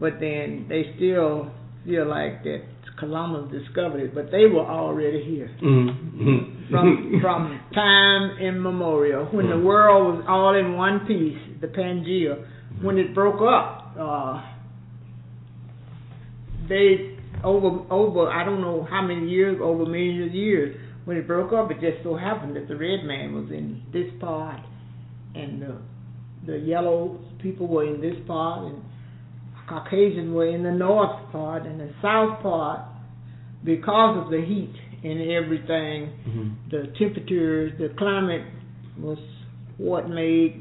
but 0.00 0.20
then 0.20 0.66
they 0.68 0.92
still 0.96 1.50
feel 1.84 2.08
like 2.08 2.42
that 2.44 2.62
Columbus 2.98 3.50
discovered 3.50 4.00
it, 4.00 4.14
but 4.14 4.30
they 4.30 4.46
were 4.46 4.64
already 4.64 5.24
here 5.24 5.50
Mm, 5.60 6.14
mm. 6.14 6.70
from 6.70 7.18
from 7.20 7.60
time 7.74 8.38
immemorial 8.38 9.26
when 9.26 9.48
the 9.50 9.58
world 9.58 10.16
was 10.16 10.24
all 10.28 10.54
in 10.54 10.76
one 10.76 11.00
piece. 11.06 11.38
The 11.60 11.66
Pangea, 11.66 12.46
when 12.82 12.98
it 12.98 13.14
broke 13.14 13.40
up, 13.42 13.96
uh, 13.98 14.42
they 16.68 17.16
over 17.42 17.84
over 17.90 18.30
I 18.30 18.44
don't 18.44 18.60
know 18.60 18.86
how 18.88 19.02
many 19.02 19.28
years, 19.28 19.58
over 19.62 19.84
millions 19.84 20.28
of 20.30 20.34
years. 20.34 20.76
When 21.04 21.16
it 21.16 21.26
broke 21.26 21.52
up, 21.52 21.70
it 21.70 21.80
just 21.80 22.02
so 22.02 22.16
happened 22.16 22.56
that 22.56 22.68
the 22.68 22.76
red 22.76 23.04
man 23.04 23.34
was 23.34 23.50
in 23.50 23.82
this 23.92 24.06
part, 24.20 24.60
and 25.34 25.60
the 25.60 25.78
the 26.46 26.58
yellow 26.58 27.18
people 27.42 27.66
were 27.66 27.84
in 27.86 28.00
this 28.00 28.16
part, 28.26 28.66
and 28.66 28.82
Caucasian 29.68 30.34
were 30.34 30.46
in 30.46 30.62
the 30.62 30.72
north 30.72 31.16
part, 31.32 31.66
and 31.66 31.80
the 31.80 31.90
south 32.02 32.42
part, 32.42 32.80
because 33.64 34.24
of 34.24 34.30
the 34.30 34.40
heat 34.40 34.74
and 35.02 35.20
everything, 35.30 36.10
Mhm. 36.28 36.50
the 36.70 36.86
temperatures, 36.98 37.72
the 37.78 37.88
climate 37.90 38.42
was 39.00 39.18
what 39.78 40.08
made 40.08 40.54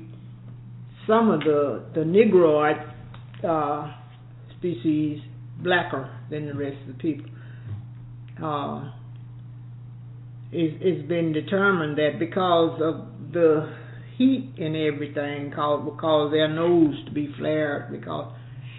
some 1.08 1.30
of 1.30 1.42
the 1.42 1.82
the 1.94 2.06
Negroid 2.06 2.78
uh, 3.44 3.92
species 4.58 5.22
blacker 5.62 6.10
than 6.30 6.46
the 6.48 6.54
rest 6.54 6.78
of 6.82 6.88
the 6.88 6.94
people. 7.02 7.30
Uh, 8.42 8.90
it, 10.52 10.78
it's 10.82 11.08
been 11.08 11.34
determined 11.34 11.98
that 11.98 12.20
because 12.20 12.82
of 12.82 13.06
the 13.34 13.70
heat 14.18 14.50
and 14.58 14.76
everything, 14.76 15.52
cause, 15.52 15.84
because 15.84 16.32
their 16.32 16.48
nose 16.48 16.96
to 17.06 17.12
be 17.12 17.28
flared, 17.38 17.92
because 17.92 18.32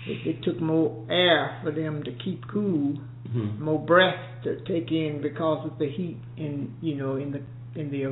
it, 0.06 0.26
it 0.26 0.42
took 0.42 0.60
more 0.60 1.06
air 1.10 1.60
for 1.62 1.70
them 1.70 2.02
to 2.04 2.12
keep 2.12 2.46
cool 2.48 2.98
Mhm. 3.34 3.58
more 3.58 3.78
breath 3.78 4.20
to 4.44 4.60
take 4.64 4.92
in 4.92 5.20
because 5.22 5.64
of 5.64 5.78
the 5.78 5.88
heat 5.88 6.18
in 6.36 6.70
you 6.82 6.94
know 6.94 7.16
in 7.16 7.32
the 7.32 7.40
in 7.74 7.90
the 7.90 8.04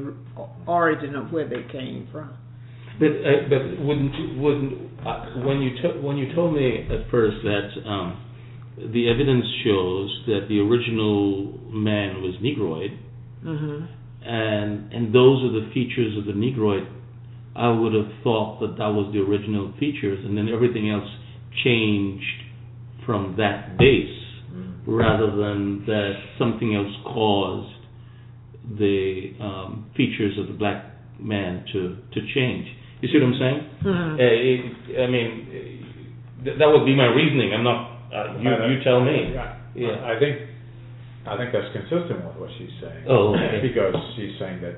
origin 0.66 1.14
of 1.14 1.32
where 1.32 1.46
they 1.46 1.62
came 1.70 2.08
from. 2.10 2.30
But 2.98 3.12
uh, 3.12 3.48
but 3.48 3.84
wouldn't 3.84 4.38
wouldn't 4.38 4.74
uh, 5.06 5.46
when 5.46 5.60
you 5.60 5.70
to, 5.82 6.00
when 6.00 6.16
you 6.16 6.34
told 6.34 6.54
me 6.54 6.86
at 6.90 7.10
first 7.10 7.36
that 7.44 7.68
um, 7.86 8.16
the 8.92 9.08
evidence 9.08 9.44
shows 9.64 10.08
that 10.26 10.46
the 10.48 10.58
original 10.60 11.58
man 11.70 12.22
was 12.22 12.34
Negroid, 12.40 12.92
hmm 13.42 13.84
and 14.24 14.92
and 14.92 15.14
those 15.14 15.44
are 15.44 15.52
the 15.60 15.70
features 15.74 16.16
of 16.16 16.24
the 16.24 16.32
Negroid, 16.32 16.86
I 17.54 17.68
would 17.70 17.92
have 17.94 18.10
thought 18.22 18.60
that 18.60 18.78
that 18.78 18.88
was 18.88 19.12
the 19.12 19.20
original 19.20 19.72
features, 19.78 20.24
and 20.24 20.36
then 20.36 20.48
everything 20.48 20.90
else 20.90 21.08
changed 21.64 22.24
from 23.06 23.34
that 23.38 23.76
base, 23.78 24.18
rather 24.86 25.30
than 25.36 25.84
that 25.86 26.12
something 26.38 26.74
else 26.74 26.92
caused 27.04 27.72
the 28.78 29.32
um, 29.40 29.86
features 29.96 30.38
of 30.38 30.46
the 30.48 30.54
black 30.54 30.84
man 31.20 31.64
to 31.72 31.96
to 32.14 32.20
change. 32.34 32.66
You 33.00 33.08
see 33.10 33.18
what 33.18 33.34
I'm 33.34 33.38
saying? 33.38 33.60
hmm 33.82 33.88
Uh, 33.88 34.16
it, 34.20 35.00
I 35.02 35.06
mean, 35.10 35.30
uh, 35.50 36.44
th- 36.44 36.58
that 36.58 36.68
would 36.70 36.86
be 36.86 36.94
my 36.94 37.06
reasoning. 37.06 37.52
I'm 37.52 37.64
not. 37.64 37.80
Uh, 38.14 38.38
you 38.38 38.50
you 38.70 38.82
tell 38.84 39.00
me. 39.02 39.32
Yeah. 39.74 40.04
I 40.04 40.18
think 40.20 40.34
I 41.26 41.36
think 41.36 41.50
that's 41.52 41.70
consistent 41.72 42.24
with 42.24 42.36
what 42.36 42.50
she's 42.58 42.70
saying. 42.80 43.04
Oh, 43.08 43.34
okay. 43.34 43.58
Because 43.66 43.94
she's 44.16 44.34
saying 44.38 44.60
that 44.62 44.76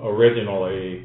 originally 0.00 1.04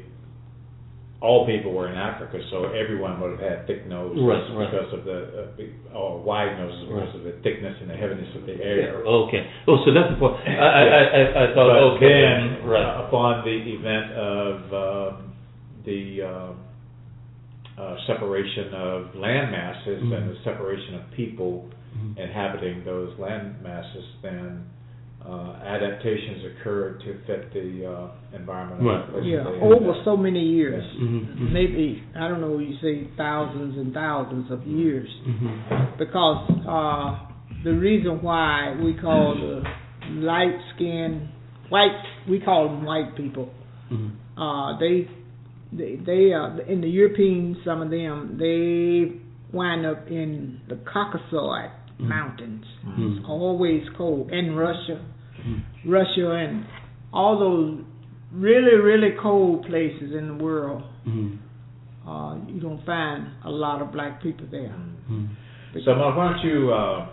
all 1.22 1.46
people 1.46 1.70
were 1.72 1.86
in 1.88 1.94
Africa, 1.96 2.42
so 2.50 2.64
everyone 2.74 3.20
would 3.20 3.30
have 3.30 3.40
had 3.40 3.66
thick 3.68 3.86
noses 3.86 4.18
Right, 4.26 4.42
right. 4.58 4.70
because 4.70 4.92
of 4.92 5.04
the 5.04 5.18
uh, 5.94 5.96
or 5.96 6.18
wide 6.18 6.58
noses 6.58 6.82
because 6.88 7.06
Right. 7.06 7.14
of 7.14 7.22
the 7.22 7.34
thickness 7.46 7.76
and 7.80 7.88
the 7.88 7.94
heaviness 7.94 8.34
of 8.34 8.44
the 8.44 8.58
air. 8.60 8.96
Okay. 9.06 9.46
Oh, 9.68 9.78
so 9.84 9.94
that's 9.94 10.10
the 10.10 10.18
point. 10.18 10.34
I 10.46 10.50
I 10.50 10.82
I, 10.82 11.02
I- 11.22 11.32
I 11.42 11.46
thought. 11.54 11.70
but 11.70 11.82
okay. 11.96 12.20
then, 12.26 12.66
right. 12.66 12.82
uh, 12.82 13.06
upon 13.06 13.44
the 13.44 13.56
event 13.78 14.10
of 14.18 14.54
um, 14.74 15.32
the 15.86 16.22
um, 16.22 16.54
uh, 17.78 17.96
separation 18.06 18.74
of 18.74 19.14
land 19.14 19.50
masses 19.52 20.02
Mhm. 20.02 20.12
and 20.16 20.30
the 20.30 20.36
separation 20.44 20.96
of 20.96 21.02
people 21.16 21.70
Mhm. 21.96 22.18
inhabiting 22.18 22.82
those 22.84 23.16
land 23.18 23.62
masses, 23.62 24.04
then 24.22 24.64
uh, 25.26 25.52
adaptations 25.64 26.42
occurred 26.50 27.00
to 27.00 27.14
fit 27.26 27.52
the 27.54 27.86
uh, 27.86 28.36
environment. 28.36 28.82
Right. 28.82 29.00
of 29.00 29.06
the 29.06 29.12
place 29.12 29.24
Yeah, 29.26 29.46
over 29.62 29.94
so 30.04 30.16
many 30.16 30.40
years, 30.42 30.84
Mhm, 31.00 31.26
mhm. 31.38 31.52
maybe 31.52 32.02
I 32.16 32.26
don't 32.28 32.40
know. 32.40 32.58
You 32.58 32.76
say 32.82 33.06
thousands 33.16 33.76
and 33.78 33.94
thousands 33.94 34.50
of 34.50 34.66
years, 34.66 35.08
Mhm. 35.26 35.98
because 35.98 36.50
uh, 36.66 37.18
the 37.64 37.72
reason 37.74 38.20
why 38.22 38.74
we 38.82 38.94
call 38.94 39.34
the 39.34 39.62
light 40.20 40.58
skin 40.74 41.28
white, 41.68 42.02
we 42.28 42.38
call 42.40 42.68
them 42.68 42.84
white 42.84 43.14
people. 43.16 43.48
Mhm. 43.90 44.10
uh, 44.36 44.78
they 44.78 45.08
they 45.72 45.96
they 45.96 46.32
uh, 46.34 46.56
in 46.66 46.80
the 46.80 46.88
Europeans, 46.88 47.56
some 47.64 47.80
of 47.80 47.90
them 47.90 48.36
they 48.38 49.12
wind 49.52 49.86
up 49.86 50.08
in 50.10 50.60
the 50.68 50.76
Caucasoid. 50.76 51.70
Mountains. 52.08 52.64
Mhm. 52.86 53.16
It's 53.18 53.26
always 53.28 53.82
cold. 53.96 54.30
In 54.30 54.54
Russia, 54.56 55.00
Mhm. 55.46 55.60
Russia, 55.86 56.30
and 56.32 56.64
all 57.12 57.38
those 57.38 57.80
really 58.32 58.76
really 58.76 59.12
cold 59.22 59.66
places 59.66 60.14
in 60.14 60.28
the 60.28 60.44
world. 60.44 60.82
Mhm. 61.06 61.38
Uh, 62.06 62.36
you 62.48 62.60
don't 62.60 62.84
find 62.84 63.26
a 63.44 63.50
lot 63.50 63.80
of 63.80 63.92
black 63.92 64.20
people 64.22 64.46
there. 64.50 64.74
Mhm. 65.10 65.28
So, 65.84 65.94
Mark, 65.94 66.16
why 66.16 66.32
don't 66.32 66.44
you 66.44 66.72
uh, 66.72 67.06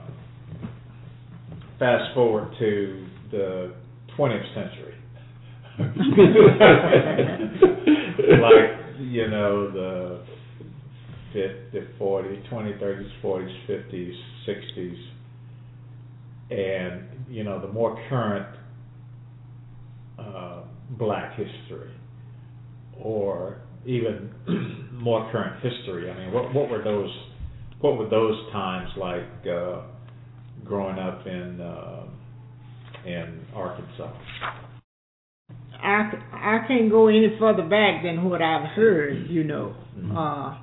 fast 1.77 2.13
forward 2.13 2.47
to 2.59 3.05
the 3.31 3.71
20th 4.17 4.53
century? 4.53 4.95
like, 8.41 8.69
you 8.99 9.27
know, 9.29 9.71
the 9.71 10.19
50, 11.33 11.79
40, 11.97 12.41
20, 12.49 12.73
30s, 12.73 13.09
40s, 13.23 13.55
50s, 13.67 14.15
60s, 14.49 14.97
and, 16.51 17.25
you 17.29 17.43
know, 17.43 17.59
the 17.61 17.67
more 17.67 17.95
current 18.09 18.55
uh, 20.17 20.61
black 20.97 21.37
history, 21.37 21.91
or 22.99 23.61
even 23.85 24.31
more 24.93 25.29
current 25.31 25.63
history. 25.63 26.09
I 26.09 26.17
mean, 26.17 26.33
what, 26.33 26.53
what 26.53 26.69
were 26.69 26.83
those, 26.83 27.11
what 27.81 27.97
were 27.97 28.09
those 28.09 28.37
times 28.51 28.89
like 28.97 29.23
uh, 29.47 29.81
growing 30.65 30.99
up 30.99 31.25
in, 31.25 31.61
uh, 31.61 32.05
in 33.05 33.45
Arkansas? 33.55 34.11
I, 35.81 36.11
I 36.33 36.67
can't 36.67 36.89
go 36.91 37.07
any 37.07 37.35
further 37.39 37.63
back 37.63 38.03
than 38.03 38.25
what 38.29 38.41
I've 38.41 38.69
heard, 38.75 39.27
you 39.29 39.43
know. 39.43 39.75
Mhm. 39.97 40.15
Uh, 40.15 40.57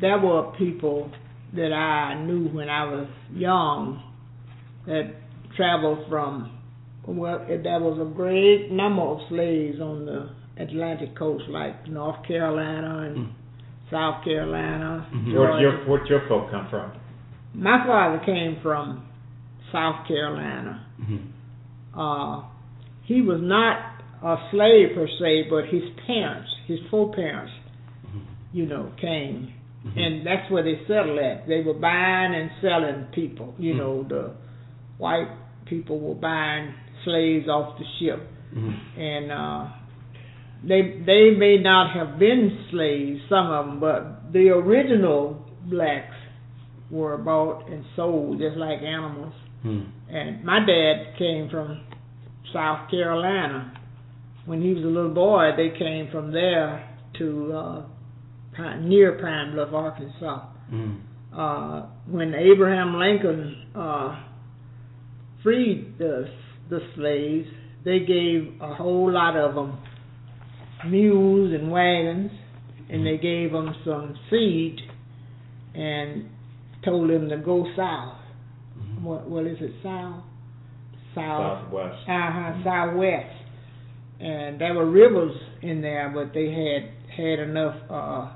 there 0.00 0.18
were 0.18 0.52
people 0.58 1.10
that 1.54 1.72
I 1.72 2.14
knew 2.24 2.48
when 2.48 2.68
I 2.68 2.84
was 2.84 3.08
young 3.32 4.02
that 4.86 5.14
traveled 5.56 6.08
from 6.08 6.54
well, 7.06 7.38
there 7.48 7.80
was 7.80 7.98
a 7.98 8.14
great 8.14 8.70
number 8.70 9.00
of 9.00 9.18
slaves 9.30 9.80
on 9.80 10.04
the 10.04 10.28
Atlantic 10.62 11.16
coast, 11.16 11.44
like 11.48 11.88
North 11.88 12.22
Carolina 12.26 12.98
and 13.08 13.16
Mm. 13.16 13.28
South 13.90 14.22
Carolina. 14.24 15.06
Mhm. 15.10 15.32
Where'd 15.32 15.60
your 15.62 15.72
where'd 15.86 16.06
your 16.08 16.20
folk 16.28 16.50
come 16.50 16.66
from? 16.68 16.90
My 17.54 17.82
father 17.86 18.18
came 18.26 18.56
from 18.62 19.04
South 19.72 20.06
Carolina. 20.06 20.80
Mhm. 21.00 21.20
Uh, 21.96 22.42
he 23.04 23.22
was 23.22 23.40
not 23.40 23.78
a 24.22 24.38
slave 24.50 24.94
per 24.94 25.08
se, 25.18 25.46
but 25.48 25.64
his 25.64 25.84
parents, 26.06 26.54
his 26.66 26.80
foreparents, 26.90 27.52
Mhm. 28.04 28.20
you 28.52 28.66
know, 28.66 28.90
came, 28.98 29.52
Mhm. 29.94 30.06
and 30.06 30.26
that's 30.26 30.50
where 30.50 30.62
they 30.62 30.78
settled 30.86 31.18
at. 31.18 31.46
They 31.46 31.62
were 31.62 31.74
buying 31.74 32.34
and 32.34 32.50
selling 32.60 33.04
people. 33.12 33.54
You 33.58 33.74
Mhm. 33.74 33.78
know, 33.78 34.02
the 34.02 34.30
white 34.98 35.28
people 35.66 35.98
were 35.98 36.14
buying 36.14 36.72
slaves 37.04 37.48
off 37.48 37.78
the 37.78 37.84
ship, 37.98 38.20
Mhm. 38.54 38.74
and 38.98 39.32
uh, 39.32 39.64
they 40.64 40.82
they 41.04 41.30
may 41.36 41.58
not 41.58 41.90
have 41.90 42.18
been 42.18 42.58
slaves, 42.70 43.20
some 43.28 43.50
of 43.50 43.66
them, 43.66 43.80
but 43.80 44.32
the 44.32 44.50
original 44.50 45.46
blacks 45.66 46.16
were 46.90 47.16
bought 47.18 47.68
and 47.68 47.84
sold 47.94 48.38
just 48.38 48.56
like 48.56 48.82
animals. 48.82 49.34
Mhm. 49.64 49.84
And 50.10 50.44
my 50.44 50.60
dad 50.60 51.14
came 51.18 51.48
from 51.48 51.78
South 52.52 52.90
Carolina. 52.90 53.72
When 54.46 54.62
he 54.62 54.72
was 54.72 54.82
a 54.84 54.88
little 54.88 55.10
boy, 55.10 55.52
they 55.56 55.68
came 55.70 56.08
from 56.08 56.30
there 56.32 56.82
to 57.18 57.52
uh, 57.52 57.82
Pine, 58.58 58.88
near 58.88 59.12
Pine 59.12 59.52
Bluff, 59.54 59.72
Arkansas. 59.72 60.40
Mhm. 60.72 60.96
Uh, 61.32 61.82
when 62.10 62.34
Abraham 62.34 62.96
Lincoln 62.98 63.56
uh, 63.74 64.16
freed 65.42 65.96
the 65.98 66.28
the 66.68 66.80
slaves, 66.94 67.48
they 67.84 68.00
gave 68.00 68.52
a 68.60 68.74
whole 68.74 69.10
lot 69.10 69.36
of 69.36 69.54
them 69.54 69.78
mules 70.86 71.52
and 71.54 71.70
wagons, 71.70 72.30
and 72.90 73.06
they 73.06 73.16
gave 73.16 73.52
them 73.52 73.74
some 73.84 74.14
seed, 74.30 74.80
and 75.74 76.28
told 76.84 77.08
them 77.10 77.28
to 77.28 77.36
go 77.38 77.64
south. 77.76 78.16
Mhm. 78.78 79.02
What 79.02 79.28
what 79.28 79.46
is 79.46 79.58
it? 79.60 79.72
South, 79.82 80.22
south, 81.14 81.62
Southwest. 81.62 82.08
uh 82.08 82.30
huh, 82.32 82.52
southwest. 82.64 83.34
And 84.20 84.60
there 84.60 84.74
were 84.74 84.86
rivers 84.90 85.36
in 85.62 85.80
there, 85.80 86.10
but 86.12 86.34
they 86.34 86.50
had 86.50 86.90
had 87.16 87.38
enough 87.38 87.76
uh, 87.88 88.28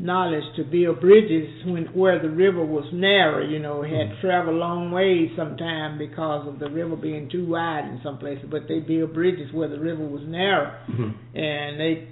knowledge 0.00 0.44
to 0.56 0.64
build 0.64 0.98
bridges 1.00 1.46
when 1.66 1.84
where 1.92 2.18
the 2.20 2.30
river 2.30 2.64
was 2.64 2.86
narrow. 2.92 3.46
You 3.46 3.58
know, 3.58 3.82
it 3.82 3.90
had 3.90 4.16
to 4.16 4.20
travel 4.22 4.54
a 4.54 4.56
long 4.56 4.90
ways 4.90 5.30
sometime 5.36 5.98
because 5.98 6.48
of 6.48 6.58
the 6.58 6.70
river 6.70 6.96
being 6.96 7.28
too 7.28 7.46
wide 7.46 7.84
in 7.84 8.00
some 8.02 8.16
places. 8.18 8.46
But 8.50 8.62
they 8.66 8.80
built 8.80 9.12
bridges 9.12 9.52
where 9.52 9.68
the 9.68 9.78
river 9.78 10.04
was 10.04 10.22
narrow, 10.26 10.72
Mhm. 10.88 11.14
and 11.34 11.80
they 11.80 12.06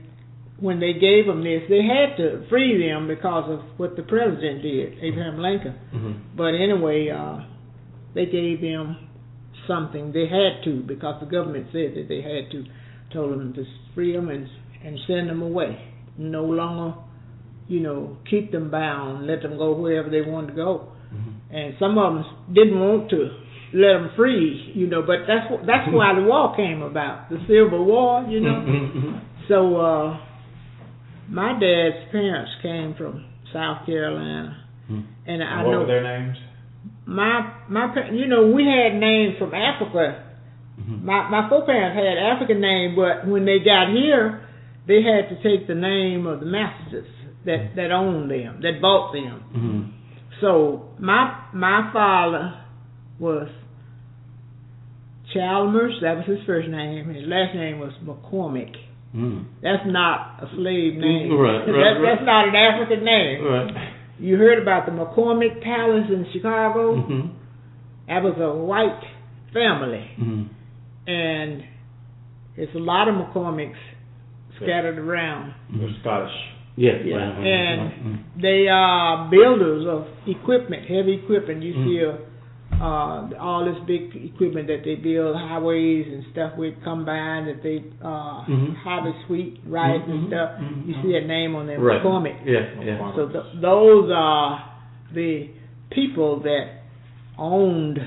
when 0.60 0.80
they 0.80 0.92
gave 0.92 1.26
them 1.26 1.44
this, 1.44 1.62
they 1.68 1.82
had 1.82 2.16
to 2.16 2.42
free 2.48 2.84
them 2.84 3.06
because 3.06 3.48
of 3.48 3.60
what 3.78 3.94
the 3.94 4.02
president 4.02 4.60
did, 4.62 4.92
Abraham 5.00 5.38
Lincoln. 5.38 5.74
Mhm. 5.94 6.14
But 6.36 6.54
anyway, 6.54 7.08
uh, 7.10 7.36
they 8.14 8.26
gave 8.26 8.60
them 8.60 8.96
something. 9.68 10.10
They 10.10 10.26
had 10.26 10.62
to 10.64 10.82
because 10.82 11.20
the 11.20 11.26
government 11.26 11.68
said 11.72 11.94
that 11.94 12.08
they 12.08 12.20
had 12.20 12.50
to. 12.50 12.64
Told 13.10 13.32
them 13.32 13.54
to 13.54 13.64
free 13.94 14.12
them 14.12 14.28
and 14.28 14.46
and 14.84 14.98
send 15.06 15.30
them 15.30 15.40
away. 15.40 15.78
No 16.18 16.44
longer, 16.44 16.92
you 17.68 17.80
know, 17.80 18.16
keep 18.28 18.50
them 18.50 18.70
bound. 18.70 19.26
Let 19.26 19.42
them 19.42 19.56
go 19.58 19.72
wherever 19.72 20.08
they 20.10 20.22
wanted 20.22 20.48
to 20.48 20.52
go. 20.54 20.88
Mhm. 21.14 21.32
And 21.56 21.74
some 21.78 21.96
of 21.98 22.14
them 22.14 22.24
didn't 22.52 22.80
want 22.80 23.08
to 23.10 23.30
let 23.74 23.92
them 23.92 24.10
free, 24.16 24.72
you 24.74 24.86
know. 24.86 25.02
But 25.02 25.26
that's 25.28 25.46
that's 25.66 25.88
why 25.92 26.14
the 26.14 26.22
war 26.22 26.56
came 26.56 26.82
about, 26.82 27.28
the 27.30 27.38
Civil 27.46 27.84
War, 27.84 28.24
you 28.28 28.40
know. 28.40 28.60
Mhm. 28.66 28.92
Mhm. 28.92 29.20
So 29.48 29.76
uh, 29.76 30.16
my 31.28 31.52
dad's 31.58 32.08
parents 32.10 32.50
came 32.62 32.94
from 32.94 33.24
South 33.52 33.84
Carolina, 33.86 34.56
Mhm. 34.90 35.02
and 35.26 35.42
I 35.44 35.62
what 35.62 35.72
know 35.72 35.80
were 35.80 35.86
their 35.86 36.02
names? 36.02 36.36
my 37.06 37.50
my 37.68 37.92
you 38.12 38.26
know 38.26 38.48
we 38.48 38.64
had 38.66 38.94
names 38.94 39.36
from 39.38 39.52
Africa. 39.54 40.24
Mhm. 40.80 41.02
My 41.04 41.28
my 41.28 41.48
foreparents 41.48 41.96
had 41.96 42.16
African 42.18 42.60
name, 42.60 42.94
but 42.96 43.26
when 43.26 43.44
they 43.44 43.58
got 43.58 43.88
here, 43.90 44.40
they 44.86 45.02
had 45.02 45.28
to 45.28 45.36
take 45.42 45.66
the 45.66 45.74
name 45.74 46.26
of 46.26 46.40
the 46.40 46.46
masters 46.46 47.08
that 47.44 47.74
that 47.76 47.90
owned 47.92 48.30
them, 48.30 48.60
that 48.62 48.80
bought 48.80 49.12
them. 49.12 49.42
Mhm. 49.56 49.90
So 50.40 50.90
my 50.98 51.34
my 51.52 51.90
father 51.92 52.54
was 53.18 53.48
Chalmers. 55.34 55.94
That 56.02 56.16
was 56.16 56.26
his 56.26 56.38
first 56.46 56.68
name. 56.68 57.08
His 57.12 57.26
last 57.26 57.54
name 57.54 57.78
was 57.80 57.92
McCormick. 58.04 58.74
Mhm. 59.14 59.44
That's 59.62 59.84
not 59.86 60.40
a 60.42 60.48
slave 60.54 60.94
name. 60.96 61.32
Right, 61.36 61.58
right, 61.58 61.66
that, 61.66 61.72
right. 61.72 62.02
That's 62.02 62.24
not 62.26 62.48
an 62.48 62.54
African 62.54 63.04
name. 63.04 63.44
Right. 63.44 63.74
You 64.18 64.36
heard 64.36 64.60
about 64.60 64.86
the 64.86 64.92
McCormick 64.92 65.62
Palace 65.62 66.06
in 66.10 66.26
Chicago? 66.32 66.96
Mhm. 66.96 67.30
That 68.08 68.22
was 68.22 68.34
a 68.38 68.50
white 68.56 69.00
family, 69.52 70.10
Mhm. 70.18 70.46
and 71.06 71.62
it's 72.56 72.74
a 72.74 72.78
lot 72.78 73.08
of 73.08 73.14
McCormicks 73.14 73.76
scattered 74.56 74.98
around. 74.98 75.54
They're 75.70 75.90
Scottish. 76.00 76.34
Yes. 76.78 77.02
Yeah, 77.04 77.16
right, 77.16 77.38
right, 77.38 77.46
and 77.46 77.80
right. 77.82 78.04
Mhm. 78.06 78.18
they 78.40 78.68
are 78.68 79.28
builders 79.30 79.84
of 79.86 80.06
equipment, 80.28 80.86
heavy 80.86 81.14
equipment. 81.14 81.62
You 81.62 81.74
Mm. 81.74 81.84
see 81.84 82.04
uh, 82.06 82.12
uh, 82.80 83.30
all 83.40 83.64
this 83.64 83.78
big 83.86 84.14
equipment 84.14 84.68
that 84.68 84.84
they 84.84 84.94
build, 84.94 85.34
highways 85.34 86.06
and 86.06 86.22
stuff 86.30 86.52
with 86.56 86.74
combine 86.84 87.46
that 87.46 87.60
they 87.64 87.82
uh, 88.00 88.44
Mhm. 88.46 88.76
harvest 88.76 89.28
wheat, 89.28 89.58
rice 89.66 90.00
Mhm, 90.06 90.10
and 90.12 90.26
stuff. 90.28 90.50
mhm, 90.60 90.86
You 90.86 90.94
see 91.02 91.16
a 91.16 91.24
name 91.26 91.56
on 91.56 91.66
there, 91.66 91.80
Right. 91.80 92.00
McCormick. 92.00 92.36
Yeah. 92.46 92.66
Yeah. 92.84 93.12
So 93.16 93.26
th- 93.28 93.44
those 93.60 94.10
are 94.12 94.62
the 95.12 95.48
people 95.90 96.36
that 96.40 96.66
owned 97.36 98.00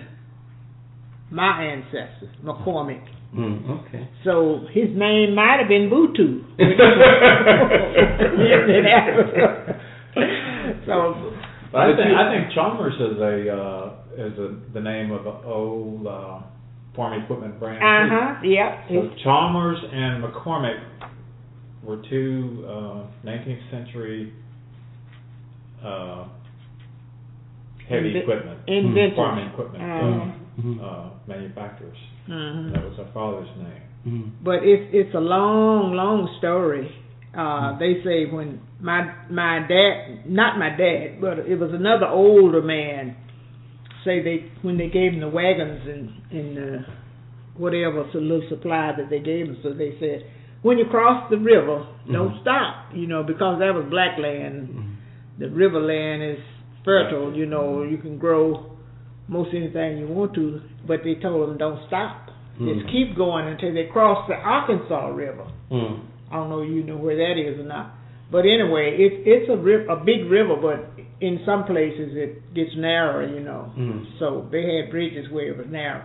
my 1.29 1.63
ancestors, 1.65 2.29
McCormick. 2.43 3.01
Mm, 3.35 3.87
okay. 3.87 4.09
So 4.25 4.65
his 4.73 4.89
name 4.93 5.35
might 5.35 5.57
have 5.59 5.69
been 5.69 5.89
Butu. 5.89 6.43
so 10.85 11.31
But 11.71 11.79
I 11.79 11.95
think 11.95 12.11
I 12.11 12.33
think 12.33 12.51
Chalmers 12.53 12.93
is 12.95 13.17
a 13.19 13.55
uh, 13.55 13.93
is 14.17 14.37
a, 14.37 14.55
the 14.73 14.81
name 14.81 15.11
of 15.11 15.25
an 15.25 15.35
old 15.45 16.05
uh, 16.05 16.39
farm 16.95 17.21
equipment 17.21 17.57
brand. 17.59 17.77
Uh 17.81 18.13
huh. 18.13 18.41
yep. 18.43 18.85
So 18.89 19.09
Chalmers 19.23 19.77
and 19.93 20.21
McCormick 20.23 20.83
were 21.83 22.01
two 22.09 22.65
uh, 22.67 23.03
19th 23.25 23.71
century 23.71 24.33
uh, 25.83 26.25
heavy 27.89 28.13
Inve- 28.13 28.21
equipment, 28.23 28.59
inventors. 28.67 29.15
farming 29.15 29.47
equipment 29.51 29.83
Uh-huh. 29.83 30.31
Uh, 30.59 31.09
manufacturers. 31.27 31.97
Mhm. 32.27 32.73
That 32.73 32.83
was 32.83 32.97
her 32.97 33.07
father's 33.13 33.49
name. 33.57 33.83
Mhm. 34.07 34.29
But 34.43 34.63
it's 34.63 34.89
it's 34.93 35.15
a 35.15 35.19
long, 35.19 35.93
long 35.93 36.27
story. 36.39 36.91
Uh, 37.33 37.77
they 37.77 38.03
say 38.03 38.25
when 38.25 38.59
my 38.81 39.09
my 39.29 39.59
dad, 39.67 40.25
not 40.29 40.57
my 40.59 40.69
dad, 40.69 41.21
but 41.21 41.39
it 41.39 41.57
was 41.59 41.71
another 41.73 42.07
older 42.07 42.61
man. 42.61 43.15
Say 44.03 44.21
they 44.21 44.51
when 44.63 44.77
they 44.77 44.87
gave 44.89 45.13
him 45.13 45.19
the 45.21 45.29
wagons 45.29 45.81
and 45.87 46.09
and 46.31 46.57
uh, 46.57 46.83
whatever 47.57 48.05
so 48.11 48.19
little 48.19 48.47
supply 48.49 48.91
that 48.97 49.09
they 49.09 49.19
gave 49.19 49.45
him. 49.47 49.57
So 49.63 49.73
they 49.73 49.95
said 49.99 50.25
when 50.61 50.77
you 50.77 50.85
cross 50.85 51.29
the 51.29 51.37
river, 51.37 51.85
don't 52.11 52.33
Mhm. 52.33 52.41
stop. 52.41 52.93
You 52.93 53.07
know 53.07 53.23
because 53.23 53.59
that 53.59 53.73
was 53.73 53.85
black 53.89 54.17
land. 54.17 54.67
Mhm. 54.69 54.89
The 55.39 55.49
river 55.49 55.79
land 55.79 56.21
is 56.23 56.39
fertile. 56.83 57.31
You 57.33 57.45
know 57.45 57.83
you 57.83 57.97
can 57.97 58.17
grow 58.17 58.70
most 59.31 59.49
anything 59.55 59.97
you 59.97 60.07
want 60.07 60.35
to. 60.35 60.61
But 60.85 60.99
they 61.03 61.15
told 61.15 61.49
them 61.49 61.57
don't 61.57 61.79
stop. 61.87 62.29
Just 62.59 62.85
Mhm. 62.85 62.91
keep 62.91 63.15
going 63.15 63.47
until 63.47 63.73
they 63.73 63.85
cross 63.85 64.27
the 64.27 64.35
Arkansas 64.35 65.07
River. 65.07 65.45
Mhm. 65.71 65.99
I 66.31 66.35
don't 66.35 66.49
know 66.49 66.61
if 66.61 66.69
you 66.69 66.83
know 66.83 66.97
where 66.97 67.15
that 67.15 67.37
is 67.39 67.57
or 67.59 67.63
not. 67.63 67.87
But 68.29 68.45
anyway, 68.45 68.95
it's 68.97 69.15
it's 69.25 69.49
a 69.49 69.57
ri- 69.57 69.87
a 69.87 69.95
big 69.95 70.29
river, 70.29 70.55
but 70.55 70.79
in 71.21 71.39
some 71.45 71.63
places 71.65 72.15
it 72.15 72.53
gets 72.53 72.75
narrower, 72.75 73.25
you 73.25 73.39
know. 73.39 73.71
Mhm. 73.77 74.05
So 74.19 74.45
they 74.51 74.75
had 74.77 74.91
bridges 74.91 75.29
where 75.31 75.47
it 75.47 75.57
was 75.57 75.67
narrow. 75.71 76.01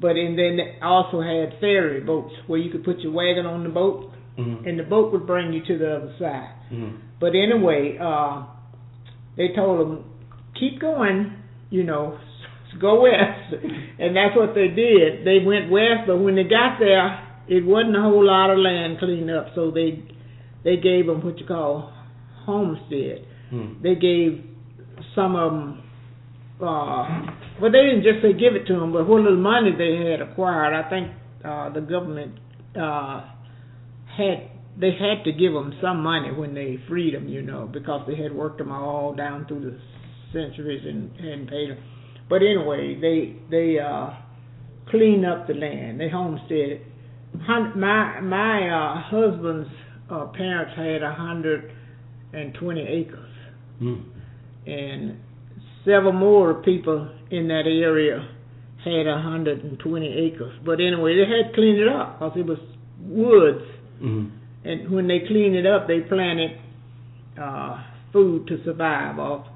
But 0.00 0.16
and 0.16 0.38
then 0.38 0.56
they 0.56 0.76
also 0.82 1.20
had 1.20 1.54
ferry 1.60 2.00
boats 2.00 2.34
where 2.46 2.58
you 2.60 2.70
could 2.70 2.84
put 2.84 3.00
your 3.00 3.12
wagon 3.12 3.44
on 3.46 3.62
the 3.64 3.68
boat 3.70 4.10
Mhm. 4.38 4.66
and 4.66 4.78
the 4.78 4.84
boat 4.84 5.12
would 5.12 5.26
bring 5.26 5.52
you 5.52 5.60
to 5.60 5.76
the 5.78 5.96
other 5.96 6.12
side. 6.18 6.54
Mhm. 6.72 6.92
But 7.18 7.34
anyway, 7.34 7.98
uh, 7.98 8.42
they 9.36 9.48
told 9.48 9.80
them 9.80 10.04
keep 10.54 10.78
going, 10.78 11.32
you 11.70 11.84
know, 11.84 12.14
go 12.78 13.02
west, 13.02 13.54
and 13.98 14.14
that's 14.16 14.36
what 14.36 14.54
they 14.54 14.68
did. 14.68 15.24
They 15.24 15.44
went 15.44 15.70
west, 15.70 16.06
but 16.06 16.18
when 16.18 16.34
they 16.36 16.44
got 16.44 16.78
there, 16.78 17.26
it 17.48 17.64
wasn't 17.64 17.96
a 17.96 18.00
whole 18.00 18.24
lot 18.24 18.50
of 18.50 18.58
land 18.58 18.98
cleaned 18.98 19.30
up, 19.30 19.48
so 19.54 19.70
they 19.70 20.02
they 20.62 20.76
gave 20.76 21.06
them 21.06 21.24
what 21.24 21.38
you 21.38 21.46
call 21.46 21.92
homestead. 22.44 23.26
Mhm. 23.52 23.82
They 23.82 23.94
gave 23.94 24.44
some 25.14 25.34
of 25.34 25.52
them 25.52 25.82
uh, 26.60 27.08
well, 27.60 27.72
they 27.72 27.82
didn't 27.82 28.02
just 28.02 28.20
say 28.22 28.32
give 28.32 28.54
it 28.54 28.66
to 28.66 28.74
them, 28.78 28.92
but 28.92 29.08
what 29.08 29.22
little 29.22 29.38
money 29.38 29.72
they 29.72 30.10
had 30.10 30.20
acquired, 30.20 30.74
I 30.74 30.88
think 30.90 31.08
uh, 31.42 31.70
the 31.70 31.80
government 31.80 32.38
uh, 32.78 33.24
had 34.16 34.50
they 34.78 34.92
had 34.92 35.24
to 35.24 35.32
give 35.32 35.52
them 35.52 35.74
some 35.82 36.02
money 36.02 36.30
when 36.32 36.54
they 36.54 36.78
freed 36.88 37.14
them, 37.14 37.28
you 37.28 37.42
know, 37.42 37.68
because 37.70 38.06
they 38.06 38.14
had 38.14 38.32
worked 38.32 38.58
them 38.58 38.72
all 38.72 39.14
down 39.14 39.46
through 39.46 39.60
the 39.60 39.78
centuries 40.32 40.82
and 40.86 41.10
hadn't 41.16 41.48
paid 41.50 41.70
them. 41.70 41.78
But 42.30 42.42
anyway, 42.42 42.94
they 43.00 43.36
they 43.50 43.78
uh, 43.78 44.10
cleaned 44.88 45.26
up 45.26 45.46
the 45.48 45.54
land. 45.54 46.00
They 46.00 46.08
homesteaded. 46.08 46.80
Hun- 47.42 47.78
my 47.78 48.20
my 48.20 48.68
uh, 48.70 49.02
husband's 49.02 49.68
uh, 50.10 50.26
parents 50.28 50.72
had 50.76 51.02
a 51.02 51.12
hundred 51.14 51.72
and 52.32 52.54
twenty 52.54 52.82
acres, 52.86 53.26
Mm. 53.82 54.02
and 54.66 55.18
several 55.84 56.12
more 56.12 56.54
people 56.62 57.08
in 57.30 57.48
that 57.48 57.66
area 57.66 58.28
had 58.84 59.06
a 59.06 59.20
hundred 59.20 59.64
and 59.64 59.78
twenty 59.80 60.12
acres. 60.26 60.54
But 60.64 60.80
anyway, 60.80 61.16
they 61.16 61.26
had 61.26 61.54
cleaned 61.54 61.78
it 61.78 61.88
up 61.88 62.18
because 62.18 62.38
it 62.38 62.46
was 62.46 62.58
woods. 63.02 63.64
Mm. 64.02 64.30
And 64.64 64.90
when 64.90 65.08
they 65.08 65.20
cleaned 65.26 65.56
it 65.56 65.66
up, 65.66 65.88
they 65.88 66.00
planted 66.00 66.52
uh, 67.40 67.82
food 68.12 68.46
to 68.48 68.62
survive 68.64 69.18
off, 69.18 69.46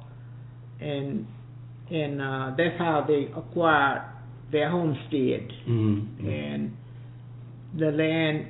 and 0.80 1.26
and 1.90 2.20
uh, 2.20 2.50
that's 2.56 2.78
how 2.78 3.04
they 3.06 3.28
acquired 3.36 4.02
their 4.52 4.70
homestead. 4.70 5.48
Mm. 5.68 6.26
And 6.26 6.76
the 7.78 7.90
land, 7.90 8.46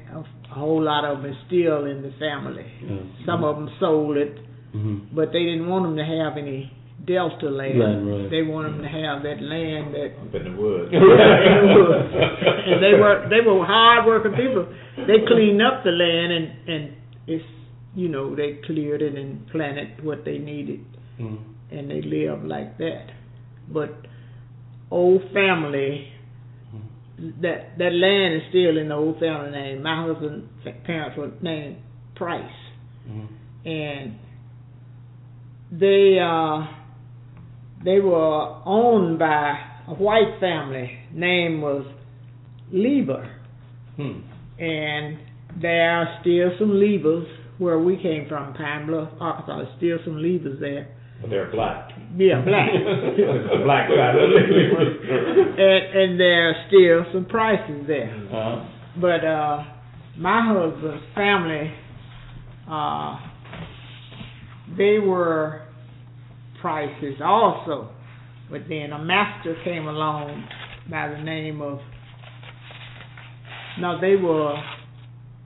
a 0.51 0.55
whole 0.55 0.83
lot 0.83 1.05
of 1.05 1.23
them 1.23 1.31
is 1.33 1.37
still 1.47 1.87
in 1.87 2.03
the 2.03 2.13
family. 2.19 2.67
Yeah. 2.83 2.99
Some 3.27 3.43
of 3.45 3.57
them 3.57 3.69
sold 3.81 4.17
it, 4.17 4.39
Mhm. 4.75 5.07
but 5.15 5.33
they 5.33 5.45
didn't 5.45 5.69
want 5.69 5.85
them 5.85 5.97
to 5.97 6.05
have 6.05 6.37
any 6.37 6.71
delta 7.07 7.49
land. 7.49 7.79
Land, 7.79 8.09
right. 8.09 8.31
They 8.31 8.43
want 8.43 8.67
them 8.73 8.83
to 8.83 8.89
have 8.89 9.23
that 9.23 9.41
land 9.41 9.95
that 9.95 10.11
Up 10.21 10.35
in 10.35 10.45
the 10.45 10.61
woods. 10.61 10.91
and 10.93 12.83
they 12.83 12.95
were 12.99 13.27
they 13.31 13.41
were 13.41 13.65
hard 13.65 14.07
working 14.07 14.33
people. 14.33 14.67
They 15.07 15.21
cleaned 15.27 15.63
up 15.63 15.85
the 15.85 15.91
land 15.93 16.33
and 16.33 16.47
and 16.69 16.93
it's 17.27 17.45
you 17.95 18.09
know 18.09 18.35
they 18.35 18.55
cleared 18.67 19.01
it 19.03 19.15
and 19.17 19.47
planted 19.49 20.03
what 20.05 20.25
they 20.25 20.39
needed 20.39 20.81
Mm. 21.21 21.39
and 21.71 21.89
they 21.91 22.03
lived 22.03 22.45
like 22.45 22.77
that. 22.79 23.07
But 23.73 23.91
old 24.91 25.23
family 25.33 26.09
that 27.41 27.79
that 27.79 27.93
land 27.93 28.35
is 28.37 28.43
still 28.51 28.77
in 28.77 28.89
the 28.89 28.95
old 28.95 29.19
family 29.21 29.51
name. 29.51 29.83
My 29.83 30.07
husband's 30.07 30.47
parents 30.85 31.17
were 31.17 31.31
named 31.43 31.77
Price 32.17 32.43
Mm. 33.07 33.29
and 33.67 34.15
they 35.71 36.19
uh 36.19 36.67
they 37.85 38.01
were 38.01 38.63
owned 38.65 39.19
by 39.19 39.59
a 39.89 39.95
white 39.95 40.41
family. 40.41 40.91
Name 41.13 41.61
was 41.61 41.85
Lieber, 42.73 43.29
Hmm. 43.97 44.21
and 44.59 45.19
there 45.61 45.91
are 45.91 46.19
still 46.23 46.51
some 46.59 46.71
Liebers 46.71 47.27
where 47.59 47.79
we 47.79 47.97
came 47.99 48.27
from, 48.27 48.55
Pine 48.55 48.87
Bluff, 48.87 49.11
Arkansas. 49.21 49.57
There's 49.59 49.77
still 49.77 49.99
some 50.05 50.17
Liebers 50.17 50.59
there. 50.61 50.89
But 51.25 51.31
they're 51.31 51.51
black. 51.51 51.89
Yeah, 52.19 52.45
black. 52.45 52.69
the 52.75 53.63
black 53.65 53.89
side 53.89 54.15
of 54.15 54.29
the 54.29 55.55
and 55.57 56.03
and 56.03 56.21
there 56.21 56.51
are 56.51 56.55
still 56.69 57.13
some 57.15 57.25
Prices 57.25 57.87
there. 57.87 58.15
Uh, 58.31 58.69
But 59.01 59.25
uh, 59.25 59.65
my 60.19 60.43
husband's 60.53 61.03
family, 61.15 61.73
uh, 62.71 63.17
they 64.77 64.99
were 64.99 65.63
Prices 66.61 67.15
also. 67.25 67.89
But 68.51 68.63
then 68.69 68.93
a 68.93 69.03
master 69.03 69.57
came 69.65 69.87
along 69.87 70.47
by 70.91 71.09
the 71.09 71.23
name 71.23 71.63
of 71.63 71.79
no, 73.81 73.99
they 73.99 74.17
were 74.17 74.63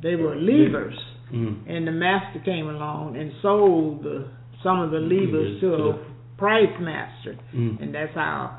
they 0.02 0.16
were 0.16 0.34
levers, 0.34 0.98
mm. 1.32 1.70
and 1.70 1.86
the 1.86 1.92
master 1.92 2.40
came 2.44 2.68
along 2.68 3.16
and 3.16 3.30
sold 3.42 4.02
the, 4.02 4.28
some 4.62 4.80
of 4.80 4.90
the 4.90 4.98
levers 4.98 5.60
to 5.60 5.74
a 5.74 5.98
price 6.36 6.74
master, 6.80 7.36
Mm. 7.54 7.80
and 7.82 7.94
that's 7.94 8.14
how 8.14 8.58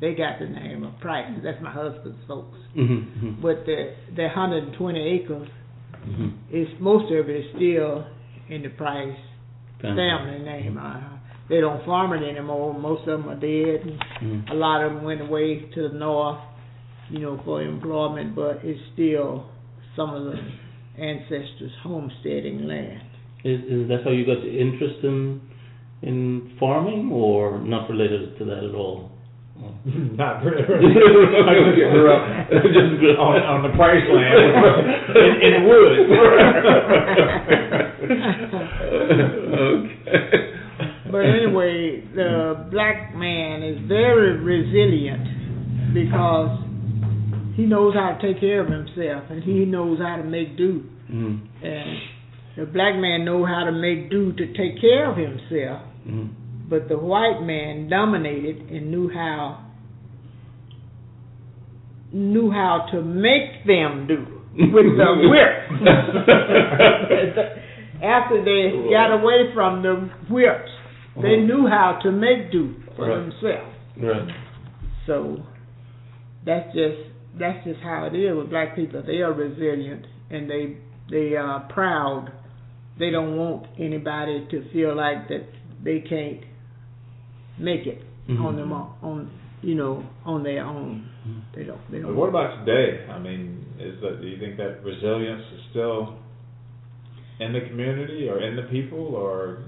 they 0.00 0.14
got 0.14 0.38
the 0.38 0.46
name 0.46 0.84
of 0.84 0.98
Price. 1.00 1.26
That's 1.42 1.60
my 1.62 1.70
husband's 1.70 2.22
folks. 2.26 2.58
Mhm. 2.76 3.04
Mhm. 3.22 3.40
But 3.40 3.64
the 3.64 3.92
the 4.16 4.28
120 4.28 5.00
acres 5.00 5.48
Mhm. 6.08 6.32
is 6.50 6.68
most 6.80 7.10
of 7.12 7.28
it 7.28 7.36
is 7.36 7.54
still 7.54 8.04
in 8.48 8.62
the 8.62 8.70
Price 8.70 9.16
family 9.80 10.38
name. 10.40 10.78
Uh, 10.78 11.00
they 11.48 11.60
don't 11.60 11.82
farm 11.84 12.12
it 12.14 12.22
anymore. 12.26 12.74
Most 12.74 13.06
of 13.06 13.22
them 13.22 13.28
are 13.30 13.36
dead. 13.36 13.80
And 14.20 14.48
a 14.50 14.54
lot 14.54 14.82
of 14.82 14.94
them 14.94 15.04
went 15.04 15.20
away 15.20 15.60
to 15.74 15.88
the 15.88 15.94
north, 15.98 16.38
you 17.10 17.20
know, 17.20 17.36
for 17.44 17.62
employment. 17.62 18.34
But 18.34 18.60
it's 18.64 18.80
still 18.94 19.44
some 19.96 20.14
of 20.14 20.24
the 20.24 20.38
ancestors' 20.98 21.74
homesteading 21.82 22.66
land. 22.66 23.02
Is, 23.44 23.60
is 23.64 23.88
that 23.88 24.04
how 24.04 24.10
you 24.10 24.24
got 24.24 24.40
the 24.42 24.50
interest 24.50 25.04
in 25.04 25.40
in 26.02 26.56
farming, 26.58 27.10
or 27.12 27.60
not 27.60 27.88
related 27.88 28.36
to 28.38 28.44
that 28.44 28.64
at 28.64 28.74
all? 28.74 29.10
Not 29.84 30.42
really. 30.42 30.64
I 30.64 31.54
grew 31.92 32.10
up 32.10 32.50
just 32.50 32.98
on, 33.18 33.42
on 33.46 33.62
the 33.62 33.68
Price 33.76 34.02
land 34.10 34.40
in, 35.14 35.32
in 35.44 35.50
the 35.54 35.62
woods. 35.68 36.02
okay. 39.62 40.50
But 41.10 41.26
anyway, 41.30 42.02
the 42.14 42.66
black 42.72 43.14
man 43.14 43.62
is 43.62 43.78
very 43.86 44.38
resilient 44.42 45.94
because 45.94 46.58
he 47.54 47.66
knows 47.66 47.94
how 47.94 48.18
to 48.18 48.26
take 48.26 48.40
care 48.40 48.62
of 48.62 48.68
himself 48.68 49.30
and 49.30 49.44
he 49.44 49.64
knows 49.64 50.00
how 50.00 50.16
to 50.16 50.24
make 50.24 50.56
do. 50.56 50.82
Mm. 51.08 51.40
And 51.62 51.98
the 52.56 52.64
black 52.66 52.96
man 52.96 53.24
know 53.24 53.44
how 53.44 53.64
to 53.64 53.72
make 53.72 54.10
do 54.10 54.32
to 54.32 54.46
take 54.54 54.80
care 54.80 55.10
of 55.10 55.16
himself, 55.16 55.82
Mm. 56.08 56.28
but 56.68 56.88
the 56.88 56.96
white 56.98 57.42
man 57.42 57.88
dominated 57.88 58.68
and 58.70 58.90
knew 58.90 59.08
how 59.12 59.58
knew 62.12 62.50
how 62.50 62.86
to 62.92 63.02
make 63.02 63.64
them 63.66 64.06
do 64.06 64.24
with 64.72 64.96
the 64.96 65.28
whip. 65.30 65.80
After 68.02 68.42
they 68.44 68.70
got 68.90 69.12
away 69.12 69.52
from 69.54 69.82
the 69.82 69.94
whips, 70.32 70.70
they 71.20 71.36
Uh-huh. 71.36 71.46
knew 71.46 71.66
how 71.66 71.98
to 72.02 72.12
make 72.12 72.50
do 72.52 72.74
for 72.96 73.06
Right. 73.08 73.16
themselves. 73.16 73.74
Right. 74.00 74.28
So 75.06 75.40
that's 76.44 76.72
just 76.74 76.98
that's 77.36 77.64
just 77.64 77.80
how 77.80 78.04
it 78.06 78.14
is 78.14 78.36
with 78.36 78.48
black 78.50 78.76
people. 78.76 79.02
They 79.02 79.20
are 79.22 79.32
resilient 79.32 80.04
and 80.30 80.48
they 80.48 80.76
they 81.10 81.34
are 81.36 81.60
proud. 81.68 82.30
They 82.98 83.10
don't 83.10 83.36
want 83.36 83.66
anybody 83.78 84.46
to 84.50 84.62
feel 84.72 84.94
like 84.94 85.28
that 85.28 85.44
they 85.82 86.00
can't 86.00 86.40
make 87.58 87.86
it 87.86 88.02
Mhm. 88.28 88.40
on 88.44 88.56
them 88.56 88.72
own- 88.72 88.90
on 89.02 89.30
you 89.62 89.74
know 89.74 90.02
on 90.24 90.42
their 90.42 90.64
own. 90.64 91.04
They 91.54 91.64
don't 91.64 91.80
they 91.90 92.00
don't. 92.00 92.14
what 92.16 92.28
about 92.28 92.64
today? 92.64 93.00
I 93.10 93.18
mean, 93.18 93.64
is 93.78 94.00
that 94.00 94.20
do 94.20 94.26
you 94.28 94.36
think 94.38 94.56
that 94.58 94.82
resilience 94.84 95.44
is 95.56 95.62
still 95.70 96.14
in 97.40 97.52
the 97.52 97.62
community 97.62 98.28
or 98.28 98.38
in 98.40 98.56
the 98.56 98.62
people, 98.62 99.14
or 99.14 99.58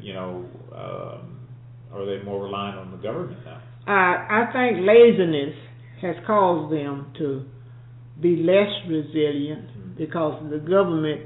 you 0.00 0.14
know, 0.14 0.44
um, 0.72 1.36
are 1.92 2.04
they 2.06 2.22
more 2.22 2.42
reliant 2.44 2.78
on 2.78 2.90
the 2.90 2.96
government 2.98 3.38
now? 3.44 3.58
I 3.86 4.42
I 4.42 4.52
think 4.52 4.86
laziness 4.86 5.54
has 6.00 6.16
caused 6.26 6.72
them 6.72 7.06
to 7.18 7.44
be 8.20 8.42
less 8.42 8.72
resilient 8.88 9.96
because 9.96 10.42
the 10.50 10.58
government, 10.58 11.20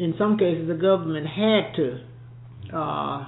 in 0.00 0.14
some 0.18 0.38
cases, 0.38 0.66
the 0.66 0.74
government 0.74 1.26
had 1.26 1.74
to 1.76 2.00
uh, 2.76 3.26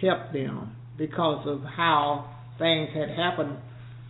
help 0.00 0.32
them 0.32 0.74
because 0.96 1.46
of 1.46 1.60
how 1.62 2.30
things 2.58 2.88
had 2.94 3.10
happened 3.10 3.56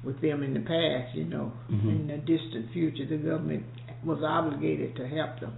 with 0.04 0.20
them 0.20 0.42
in 0.42 0.54
the 0.54 0.60
past. 0.60 1.16
You 1.16 1.24
know, 1.24 1.52
Mhm. 1.70 1.88
in 1.88 2.06
the 2.06 2.18
distant 2.18 2.70
future, 2.72 3.06
the 3.06 3.16
government 3.16 3.64
was 4.04 4.22
obligated 4.22 4.94
to 4.96 5.08
help 5.08 5.40
them. 5.40 5.52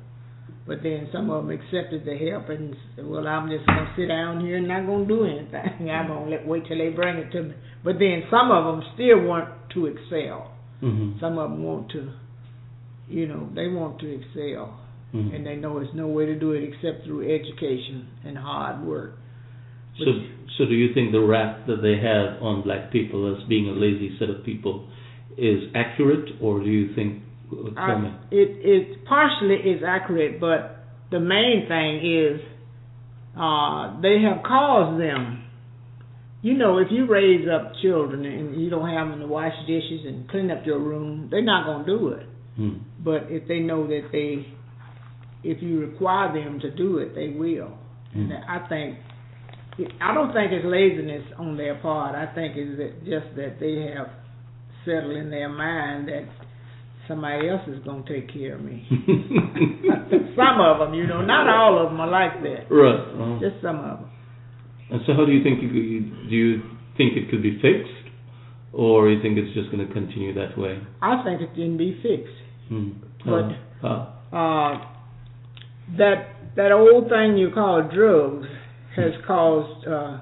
But 0.67 0.83
then 0.83 1.09
some 1.13 1.31
of 1.31 1.47
them 1.47 1.59
accepted 1.59 2.05
the 2.05 2.17
help 2.17 2.49
and 2.49 2.77
said, 2.95 3.07
"Well, 3.07 3.27
I'm 3.27 3.49
just 3.51 3.67
gonna 3.67 3.91
sit 3.97 4.07
down 4.07 4.41
here 4.41 4.57
and 4.57 4.69
not 4.69 4.87
gonna 4.87 5.05
do 5.05 5.25
anything. 5.25 5.91
I'm 5.91 6.09
gonna 6.09 6.31
let, 6.31 6.47
wait 6.47 6.65
till 6.67 6.79
they 6.79 6.91
bring 6.91 7.17
it 7.19 7.31
to 7.33 7.43
me." 7.43 7.55
But 7.85 7.99
then 7.99 8.25
some 8.31 8.51
of 8.51 8.65
them 8.65 8.83
still 8.95 9.21
want 9.27 9.49
to 9.71 9.87
excel. 9.87 10.51
Mhm. 10.83 11.21
Some 11.21 11.39
of 11.39 11.51
them 11.51 11.63
want 11.63 11.89
to, 11.91 12.09
you 13.09 13.27
know, 13.27 13.49
they 13.55 13.69
want 13.69 13.99
to 14.01 14.09
excel, 14.09 14.79
Mhm. 15.17 15.35
and 15.35 15.47
they 15.47 15.57
know 15.57 15.79
there's 15.79 15.95
no 15.95 16.07
way 16.07 16.27
to 16.27 16.35
do 16.35 16.53
it 16.53 16.63
except 16.63 17.05
through 17.05 17.23
education 17.23 18.07
and 18.25 18.37
hard 18.37 18.85
work. 18.85 19.19
So, 19.99 20.05
so 20.59 20.67
do 20.67 20.75
you 20.75 20.93
think 20.93 21.13
the 21.13 21.21
rap 21.21 21.67
that 21.67 21.81
they 21.81 21.97
have 21.99 22.43
on 22.43 22.63
black 22.63 22.91
people 22.91 23.35
as 23.35 23.43
being 23.49 23.69
a 23.69 23.73
lazy 23.73 24.17
set 24.19 24.29
of 24.29 24.45
people 24.45 24.89
is 25.39 25.71
accurate, 25.75 26.29
or 26.41 26.61
do 26.61 26.71
you 26.71 26.95
think? 26.95 27.23
uh, 27.53 27.81
I, 27.81 27.93
it 28.31 28.51
it 28.61 29.05
partially 29.05 29.57
is 29.57 29.83
accurate, 29.87 30.41
but 30.41 30.85
the 31.11 31.21
main 31.21 31.67
thing 31.69 31.93
is 32.05 32.41
uh, 33.39 34.01
they 34.01 34.21
have 34.23 34.43
caused 34.43 35.01
them 35.01 35.47
you 36.47 36.55
know, 36.55 36.79
if 36.79 36.89
you 36.93 37.07
raise 37.07 37.49
up 37.49 37.73
children 37.83 38.25
and 38.25 38.61
you 38.61 38.71
don't 38.71 38.89
have 38.89 39.09
them 39.09 39.19
to 39.19 39.27
wash 39.27 39.53
dishes 39.67 40.07
and 40.07 40.29
clean 40.29 40.49
up 40.53 40.65
your 40.65 40.79
room, 40.79 41.27
they're 41.29 41.43
not 41.43 41.67
gonna 41.67 41.85
do 41.85 42.09
it. 42.11 42.27
Mm. 42.57 42.81
But 43.03 43.27
if 43.31 43.49
they 43.49 43.59
know 43.59 43.85
that 43.89 44.11
they, 44.13 44.47
if 45.47 45.63
you 45.63 45.81
require 45.81 46.33
them 46.33 46.61
to 46.61 46.71
do 46.71 46.99
it, 46.99 47.15
they 47.15 47.29
will. 47.29 47.73
Mm. 48.17 48.33
And 48.33 48.45
I 48.49 48.67
think, 48.69 48.99
I 50.01 50.15
don't 50.15 50.33
think 50.33 50.53
it's 50.53 50.65
laziness 50.65 51.25
on 51.39 51.57
their 51.57 51.77
part. 51.77 52.15
I 52.15 52.33
think 52.35 52.55
it's 52.57 52.79
that 52.79 53.05
just 53.05 53.37
that 53.37 53.61
they 53.61 53.93
have 53.95 54.09
settled 54.85 55.17
in 55.17 55.31
their 55.31 55.49
mind 55.49 56.09
that 56.09 56.25
somebody 57.07 57.49
else 57.49 57.63
is 57.69 57.83
gonna 57.85 58.03
take 58.09 58.33
care 58.33 58.57
of 58.57 58.63
me. 58.63 58.87
some 60.37 60.59
of 60.61 60.79
them, 60.79 60.95
you 60.95 61.07
know, 61.07 61.23
not 61.23 61.47
all 61.49 61.85
of 61.85 61.91
them 61.91 62.01
are 62.01 62.11
like 62.11 62.43
that. 62.43 62.73
Right. 62.73 62.99
Uh-huh. 62.99 63.39
Just 63.41 63.63
some 63.63 63.79
of 63.79 64.01
them. 64.01 64.11
And 64.91 65.01
so, 65.07 65.15
how 65.15 65.27
do 65.27 65.33
you 65.33 65.43
think 65.43 65.63
you, 65.63 65.69
you 65.69 66.01
do 66.29 66.35
you 66.35 66.63
think 66.97 67.17
it 67.17 67.31
could 67.31 67.43
be 67.43 67.59
fixed, 67.61 68.11
or 68.73 69.11
you 69.11 69.21
think 69.21 69.37
it's 69.37 69.53
just 69.55 69.71
going 69.71 69.87
to 69.87 69.93
continue 69.93 70.33
that 70.35 70.57
way? 70.57 70.79
I 71.03 71.23
think 71.25 71.41
it 71.43 71.55
can 71.55 71.77
be 71.77 71.99
fixed. 72.03 72.35
Hmm. 72.69 72.91
But- 73.25 73.87
uh, 73.87 74.13
Uh, 74.33 74.96
that 75.99 76.29
that 76.57 76.73
old 76.73 77.09
thing 77.09 77.37
you 77.37 77.51
call 77.53 77.89
drugs 77.93 78.47
has 78.97 79.13
caused 79.27 79.87
uh, 79.87 80.21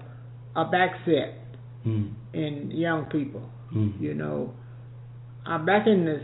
a 0.56 0.64
backset 0.64 1.34
hmm. 1.82 2.08
in 2.32 2.70
young 2.72 3.06
people. 3.06 3.48
Hmm. 3.70 3.90
You 4.00 4.14
know, 4.14 4.52
uh, 5.46 5.58
back 5.58 5.86
in 5.86 6.04
the 6.04 6.20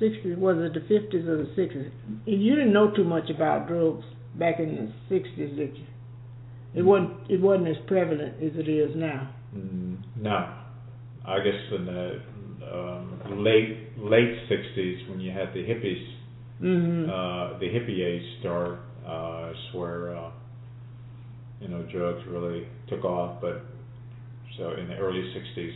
'60s, 0.00 0.38
was 0.38 0.56
it 0.58 0.74
the 0.74 0.94
'50s 0.94 1.28
or 1.28 1.44
the 1.44 1.50
'60s? 1.56 1.90
You 2.26 2.54
didn't 2.54 2.72
know 2.72 2.90
too 2.94 3.04
much 3.04 3.30
about 3.30 3.68
drugs 3.68 4.04
back 4.38 4.58
in 4.58 4.92
the 5.08 5.14
'60s, 5.14 5.56
did 5.56 5.76
you? 5.76 5.86
It 6.74 6.82
wasn't. 6.82 7.30
It 7.30 7.40
wasn't 7.40 7.68
as 7.68 7.76
prevalent 7.86 8.42
as 8.42 8.52
it 8.54 8.68
is 8.68 8.94
now. 8.96 9.34
Mm, 9.54 9.98
no, 10.16 10.54
I 11.26 11.38
guess 11.38 11.54
in 11.76 11.86
the 11.86 12.22
um, 12.72 13.42
late 13.44 13.98
late 13.98 14.48
'60s 14.48 15.10
when 15.10 15.20
you 15.20 15.32
had 15.32 15.52
the 15.52 15.64
hippies, 15.64 16.04
hmm 16.60 17.08
uh, 17.08 17.58
the 17.58 17.66
hippie 17.66 18.04
age 18.04 18.22
start, 18.40 18.78
uh, 19.06 19.50
is 19.50 19.74
where 19.74 20.16
uh, 20.16 20.30
you 21.60 21.68
know 21.68 21.82
drugs 21.90 22.20
really 22.28 22.66
took 22.88 23.04
off. 23.04 23.40
But 23.40 23.62
so 24.58 24.72
in 24.72 24.88
the 24.88 24.96
early 24.96 25.22
'60s, 25.34 25.72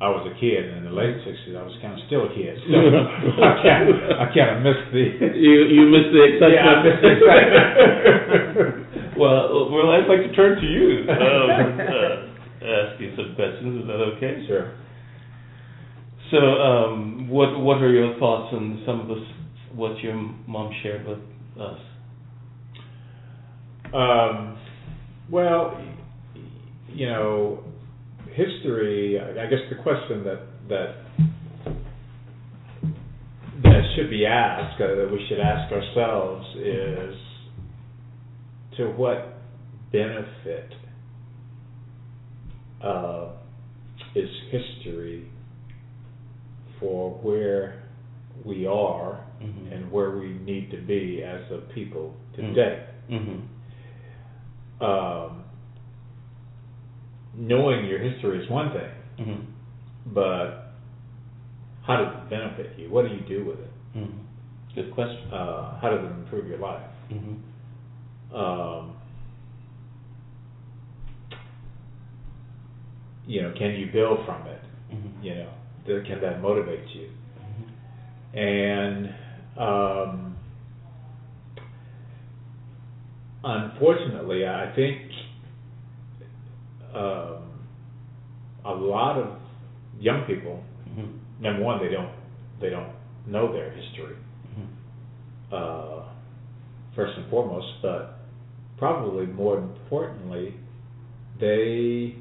I 0.00 0.08
was 0.10 0.26
a 0.30 0.40
kid, 0.40 0.64
and 0.64 0.78
in 0.78 0.84
the 0.84 0.90
late 0.96 1.16
'60s, 1.26 1.56
I 1.56 1.62
was 1.62 1.74
kind 1.82 1.94
of 1.94 2.00
still 2.06 2.24
a 2.24 2.28
kid. 2.34 2.56
So 2.70 2.76
I 3.42 3.52
kind 3.62 3.88
of 3.88 3.96
I 4.20 4.26
kind 4.34 4.50
of 4.56 4.58
missed 4.62 4.88
the 4.92 5.04
you 5.34 5.54
you 5.74 5.82
missed 5.90 6.12
the 6.12 6.22
excitement. 6.22 6.54
Yeah, 6.54 6.70
I 6.70 6.82
missed 6.86 7.02
the 7.02 7.12
excitement. 7.18 9.16
well, 9.18 9.70
well, 9.70 9.90
I'd 9.90 10.06
like 10.06 10.22
to 10.22 10.32
turn 10.32 10.54
to 10.56 10.66
you. 10.66 11.02
Um, 11.10 11.80
uh, 11.80 12.14
ask 12.64 13.00
you 13.00 13.10
some 13.16 13.34
questions. 13.34 13.82
Is 13.82 13.86
that 13.86 14.00
okay? 14.16 14.38
Sure. 14.46 14.66
So, 16.30 16.38
um, 16.38 17.28
what 17.28 17.56
what 17.58 17.78
are 17.82 17.90
your 17.90 18.10
thoughts 18.18 18.46
on 18.52 18.82
some 18.84 19.00
of 19.00 19.06
this, 19.08 19.18
what 19.76 19.98
your 19.98 20.14
mom 20.46 20.72
shared 20.82 21.06
with 21.06 21.18
us? 21.60 21.78
Um, 23.94 24.58
well, 25.30 25.80
you 26.88 27.06
know, 27.06 27.64
history. 28.32 29.18
I 29.20 29.44
I 29.44 29.46
guess 29.46 29.60
the 29.70 29.82
question 29.82 30.24
that 30.24 30.40
that 30.68 30.94
that 33.62 33.82
should 33.94 34.10
be 34.10 34.26
asked, 34.26 34.80
uh, 34.80 34.86
that 34.86 35.08
we 35.10 35.24
should 35.28 35.40
ask 35.40 35.72
ourselves, 35.72 36.46
is 36.56 37.14
to 38.76 38.86
what 38.90 39.38
benefit 39.92 40.72
uh, 42.82 43.28
is 44.14 44.28
history 44.50 45.28
for 46.78 47.12
where 47.22 47.85
we 48.46 48.66
are 48.66 49.20
Mhm. 49.42 49.72
and 49.72 49.90
where 49.92 50.10
we 50.12 50.28
need 50.50 50.70
to 50.70 50.78
be 50.78 51.22
as 51.22 51.42
a 51.50 51.58
people 51.74 52.14
Mm. 52.32 52.36
today? 52.54 52.84
Mm-hmm. 53.10 54.84
um, 54.84 55.44
knowing 57.34 57.86
your 57.86 57.98
history 57.98 58.42
is 58.42 58.50
one 58.50 58.70
thing, 58.72 58.90
Mm-hmm. 59.18 59.40
but 60.12 60.72
how 61.86 61.96
does 61.96 62.12
it 62.14 62.28
benefit 62.30 62.78
you? 62.78 62.90
What 62.90 63.08
do 63.08 63.14
you 63.14 63.20
do 63.20 63.44
with 63.46 63.58
it? 63.60 63.70
Mm-hmm. 63.96 64.18
Good 64.74 64.92
question. 64.92 65.32
Uh, 65.32 65.78
how 65.80 65.88
does 65.90 66.00
it 66.04 66.10
improve 66.12 66.46
your 66.46 66.58
life? 66.58 66.90
Mm-hmm. 67.10 68.36
Um, 68.36 68.92
you 73.26 73.42
know, 73.42 73.52
can 73.58 73.70
you 73.74 73.90
build 73.92 74.24
from 74.26 74.46
it? 74.46 74.60
Mm-hmm. 74.92 75.24
You 75.24 75.34
know, 75.34 76.02
can 76.06 76.20
that 76.20 76.40
motivate 76.40 76.88
you? 76.94 77.08
And 78.36 79.08
um, 79.58 80.36
unfortunately, 83.42 84.46
I 84.46 84.72
think 84.74 85.10
um, 86.94 87.42
a 88.64 88.72
lot 88.72 89.18
of 89.18 89.38
young 90.00 90.24
people, 90.26 90.62
Mm-hmm. 90.88 91.42
number 91.42 91.62
one, 91.62 91.80
they 91.84 91.90
don't 91.92 92.10
they 92.60 92.70
don't 92.70 92.92
know 93.26 93.52
their 93.52 93.70
history 93.70 94.16
Mm-hmm. 94.56 95.54
uh, 95.54 96.04
first 96.94 97.12
and 97.18 97.28
foremost, 97.28 97.66
but 97.82 98.18
probably 98.78 99.26
more 99.26 99.58
importantly, 99.58 100.54
they 101.40 102.14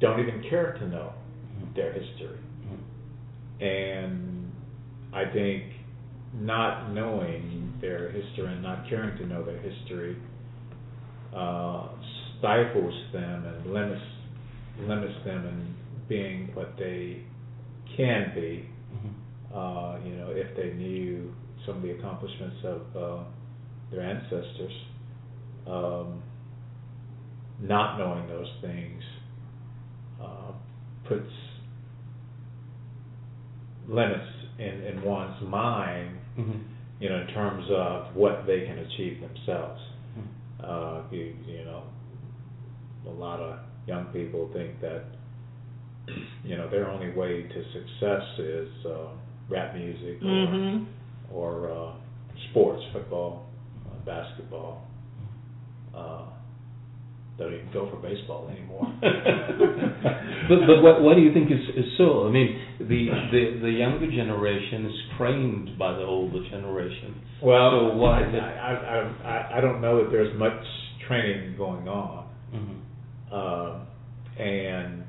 don't 0.00 0.20
even 0.20 0.42
care 0.50 0.74
to 0.78 0.88
know 0.88 1.12
their 1.74 1.92
history. 1.92 2.38
And 3.60 4.52
I 5.12 5.24
think 5.32 5.64
not 6.34 6.92
knowing 6.92 7.72
their 7.80 8.10
history 8.10 8.52
and 8.52 8.62
not 8.62 8.88
caring 8.88 9.16
to 9.18 9.26
know 9.26 9.44
their 9.44 9.60
history 9.60 10.16
uh, 11.34 11.88
stifles 12.38 12.94
them 13.12 13.44
and 13.46 13.72
limits 13.72 14.02
limits 14.80 15.14
them 15.24 15.46
in 15.46 15.74
being 16.08 16.50
what 16.54 16.74
they 16.78 17.22
can 17.96 18.32
be. 18.34 18.68
Mm-hmm. 18.94 19.56
Uh, 19.56 19.98
you 20.04 20.16
know, 20.16 20.30
if 20.30 20.54
they 20.56 20.74
knew 20.74 21.32
some 21.64 21.76
of 21.76 21.82
the 21.82 21.92
accomplishments 21.92 22.56
of 22.64 22.82
uh, 22.96 23.24
their 23.90 24.02
ancestors, 24.02 24.72
um, 25.66 26.22
not 27.60 27.98
knowing 27.98 28.26
those 28.28 28.50
things 28.60 29.02
uh, 30.22 30.52
puts 31.08 31.30
limits 33.88 34.30
in, 34.58 34.82
in 34.84 35.02
one's 35.02 35.40
mind, 35.42 36.18
Mm-hmm. 36.38 36.58
you 37.00 37.08
know, 37.08 37.20
in 37.22 37.26
terms 37.28 37.64
of 37.70 38.14
what 38.14 38.44
they 38.46 38.60
can 38.66 38.78
achieve 38.78 39.22
themselves. 39.22 39.80
Mm-hmm. 40.18 40.60
Uh, 40.62 41.10
you, 41.10 41.34
you 41.46 41.64
know, 41.64 41.82
a 43.06 43.10
lot 43.10 43.40
of 43.40 43.58
young 43.86 44.04
people 44.12 44.50
think 44.52 44.78
that, 44.82 45.04
you 46.44 46.58
know, 46.58 46.68
their 46.68 46.90
only 46.90 47.10
way 47.14 47.42
to 47.44 47.64
success 47.72 48.22
is 48.38 48.68
uh, 48.84 49.08
rap 49.48 49.74
music 49.74 50.22
or, 50.22 50.46
hmm 50.46 50.84
or 51.32 51.70
uh, 51.70 51.92
sports, 52.50 52.82
football, 52.92 53.46
uh, 53.86 54.04
basketball. 54.04 54.82
Uh, 55.96 56.26
don't 57.38 57.52
even 57.52 57.68
go 57.72 57.88
for 57.90 57.96
baseball 57.96 58.48
anymore. 58.48 58.86
but 60.48 60.66
but 60.66 60.82
what 60.82 61.02
what 61.02 61.14
do 61.16 61.20
you 61.22 61.32
think 61.32 61.50
is, 61.50 61.60
is 61.76 61.84
so? 61.98 62.26
I 62.26 62.30
mean, 62.30 62.58
the, 62.78 63.08
the 63.30 63.58
the 63.62 63.70
younger 63.70 64.10
generation 64.10 64.86
is 64.86 64.94
trained 65.18 65.78
by 65.78 65.92
the 65.92 66.02
older 66.02 66.42
generation. 66.50 67.14
Well, 67.42 67.70
So 67.92 67.96
why 67.96 68.22
I, 68.22 68.38
I, 68.38 69.28
I, 69.28 69.58
I- 69.58 69.60
don't 69.60 69.80
know 69.82 70.02
that 70.02 70.10
there's 70.10 70.36
much 70.38 70.62
training 71.06 71.56
going 71.56 71.88
on, 71.88 72.24
Mm-hmm. 72.54 73.34
um, 73.34 73.86
and 74.38 75.02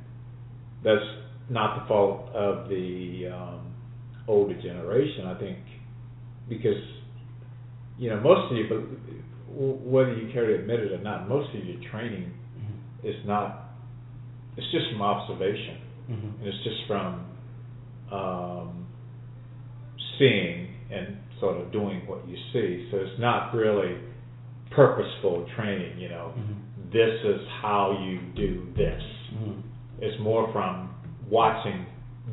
that's 0.84 1.06
not 1.50 1.82
the 1.82 1.88
fault 1.88 2.30
of 2.34 2.68
the 2.68 3.30
um, 3.34 3.74
older 4.28 4.60
generation. 4.62 5.26
I 5.28 5.40
think 5.40 5.58
because 6.50 6.82
you 7.98 8.10
know 8.10 8.20
most 8.20 8.52
of 8.52 8.58
you, 8.58 8.66
but 8.70 8.80
whether 9.50 10.14
you 10.16 10.32
care 10.34 10.46
to 10.48 10.56
admit 10.56 10.80
it 10.82 10.92
or 10.92 10.98
not, 11.04 11.28
most 11.30 11.54
of 11.56 11.66
your 11.66 11.80
training 11.92 12.32
Mm-hmm. 12.58 13.08
is 13.08 13.16
not. 13.26 13.66
It's 14.58 14.66
just 14.72 14.86
from 14.92 15.02
observation. 15.04 15.78
Mm-hmm. 16.10 16.28
And 16.40 16.48
it's 16.48 16.64
just 16.64 16.78
from 16.88 17.26
um, 18.12 18.88
seeing 20.18 20.74
and 20.92 21.18
sort 21.40 21.58
of 21.62 21.72
doing 21.72 22.02
what 22.08 22.28
you 22.28 22.36
see. 22.54 22.88
So 22.92 22.98
it's 22.98 23.20
not 23.20 23.54
really 23.54 23.98
purposeful 24.72 25.48
training. 25.56 26.00
You 26.00 26.10
know, 26.10 26.34
Mm-hmm. 26.38 26.90
this 26.92 27.20
is 27.26 27.48
how 27.62 27.98
you 28.04 28.20
do 28.36 28.68
this. 28.76 29.02
Mm-hmm. 29.36 29.60
It's 30.00 30.20
more 30.22 30.52
from 30.52 30.94
watching 31.30 31.86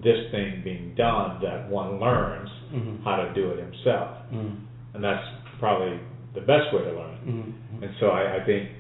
this 0.03 0.31
thing 0.31 0.61
being 0.65 0.95
done 0.97 1.41
that 1.43 1.69
one 1.69 2.01
learns 2.01 2.49
Mhm. 2.73 3.05
how 3.05 3.17
to 3.17 3.33
do 3.35 3.51
it 3.51 3.59
himself, 3.59 4.17
Mm-hmm. 4.33 4.55
and 4.95 5.05
that's 5.05 5.25
probably 5.61 5.99
the 6.35 6.41
best 6.41 6.72
way 6.72 6.82
to 6.82 6.93
learn. 6.93 7.18
Mm-hmm. 7.24 7.85
And 7.85 7.95
so 8.01 8.07
I, 8.07 8.43
I 8.43 8.47
think 8.47 8.70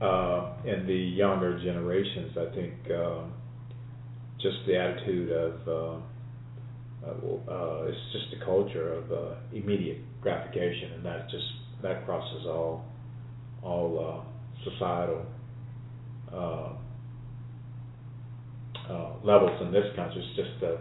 uh, 0.00 0.52
in 0.64 0.86
the 0.86 0.94
younger 0.94 1.58
generations, 1.58 2.36
I 2.36 2.54
think 2.54 2.74
um, 2.92 3.32
just 4.40 4.56
the 4.66 4.76
attitude 4.76 5.32
of 5.32 5.68
uh, 5.68 6.00
uh, 7.06 7.10
uh, 7.10 7.84
it's 7.86 7.98
just 8.12 8.40
a 8.40 8.44
culture 8.44 8.92
of 8.92 9.12
uh, 9.12 9.34
immediate 9.52 9.98
gratification, 10.20 10.92
and 10.94 11.04
that 11.04 11.30
just 11.30 11.44
that 11.82 12.04
crosses 12.04 12.46
all 12.46 12.84
all 13.62 13.98
uh, 13.98 14.70
societal 14.70 15.24
uh, 16.32 16.72
uh, 18.90 19.12
levels 19.24 19.60
in 19.62 19.72
this 19.72 19.86
country. 19.96 20.24
It's 20.24 20.36
just 20.36 20.60
the 20.60 20.78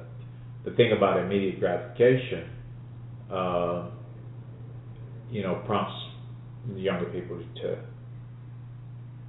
the 0.65 0.75
thing 0.75 0.91
about 0.91 1.19
immediate 1.19 1.59
gratification, 1.59 2.49
uh, 3.31 3.89
you 5.31 5.43
know, 5.43 5.61
prompts 5.65 5.93
younger 6.75 7.05
people 7.05 7.41
to 7.61 7.77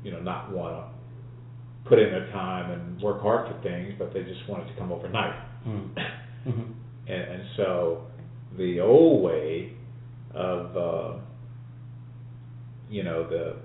you 0.03 0.13
know 0.13 0.21
not 0.21 0.53
want 0.53 0.75
to 0.75 1.89
put 1.89 1.99
in 1.99 2.11
their 2.11 2.31
time 2.33 2.71
and 2.71 3.01
work 3.01 3.23
hard 3.23 3.51
for 3.51 3.63
things, 3.63 3.95
but 3.99 4.13
they 4.13 4.23
just 4.23 4.49
want 4.49 4.63
it 4.69 4.73
to 4.73 4.79
come 4.79 4.93
overnight. 4.93 5.35
Mm-hmm. 5.67 6.51
Mm-hmm. 6.51 6.73
And, 7.09 7.23
and 7.23 7.43
so 7.57 8.03
the 8.59 8.81
old 8.81 9.23
way 9.25 9.73
of 10.35 10.77
uh, 10.77 11.19
you 12.91 13.03
know 13.03 13.27
the, 13.27 13.57